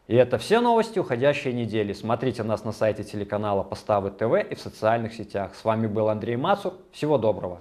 И 0.06 0.14
это 0.14 0.36
все 0.36 0.60
новости 0.60 0.98
уходящей 0.98 1.52
недели. 1.52 1.92
Смотрите 1.94 2.42
нас 2.42 2.64
на 2.64 2.72
сайте 2.72 3.04
телеканала 3.04 3.62
Поставы 3.62 4.10
ТВ 4.10 4.50
и 4.50 4.54
в 4.54 4.60
социальных 4.60 5.14
сетях. 5.14 5.54
С 5.54 5.64
вами 5.64 5.86
был 5.86 6.08
Андрей 6.10 6.36
Мацур. 6.36 6.74
Всего 6.92 7.16
доброго. 7.16 7.60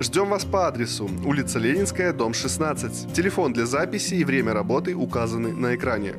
Ждем 0.00 0.28
вас 0.28 0.44
по 0.44 0.68
адресу 0.68 1.08
улица 1.24 1.58
Ленинская, 1.58 2.12
дом 2.12 2.34
16. 2.34 3.12
Телефон 3.12 3.52
для 3.52 3.66
записи 3.66 4.14
и 4.14 4.24
время 4.24 4.52
работы 4.52 4.94
указаны 4.94 5.52
на 5.52 5.74
экране. 5.74 6.14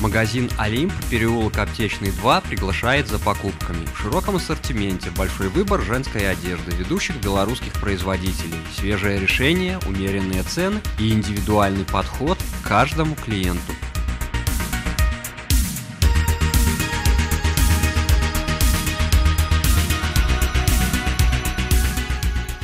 Магазин 0.00 0.50
«Олимп», 0.58 0.92
переулок 1.10 1.58
Аптечный 1.58 2.10
2, 2.10 2.42
приглашает 2.42 3.08
за 3.08 3.18
покупками. 3.18 3.84
В 3.86 3.98
широком 3.98 4.36
ассортименте 4.36 5.10
большой 5.16 5.48
выбор 5.48 5.80
женской 5.80 6.30
одежды 6.30 6.72
ведущих 6.72 7.16
белорусских 7.16 7.72
производителей, 7.72 8.58
свежее 8.74 9.18
решение, 9.18 9.78
умеренные 9.86 10.42
цены 10.42 10.80
и 10.98 11.12
индивидуальный 11.12 11.84
подход 11.84 12.38
к 12.38 12.68
каждому 12.68 13.14
клиенту. 13.14 13.72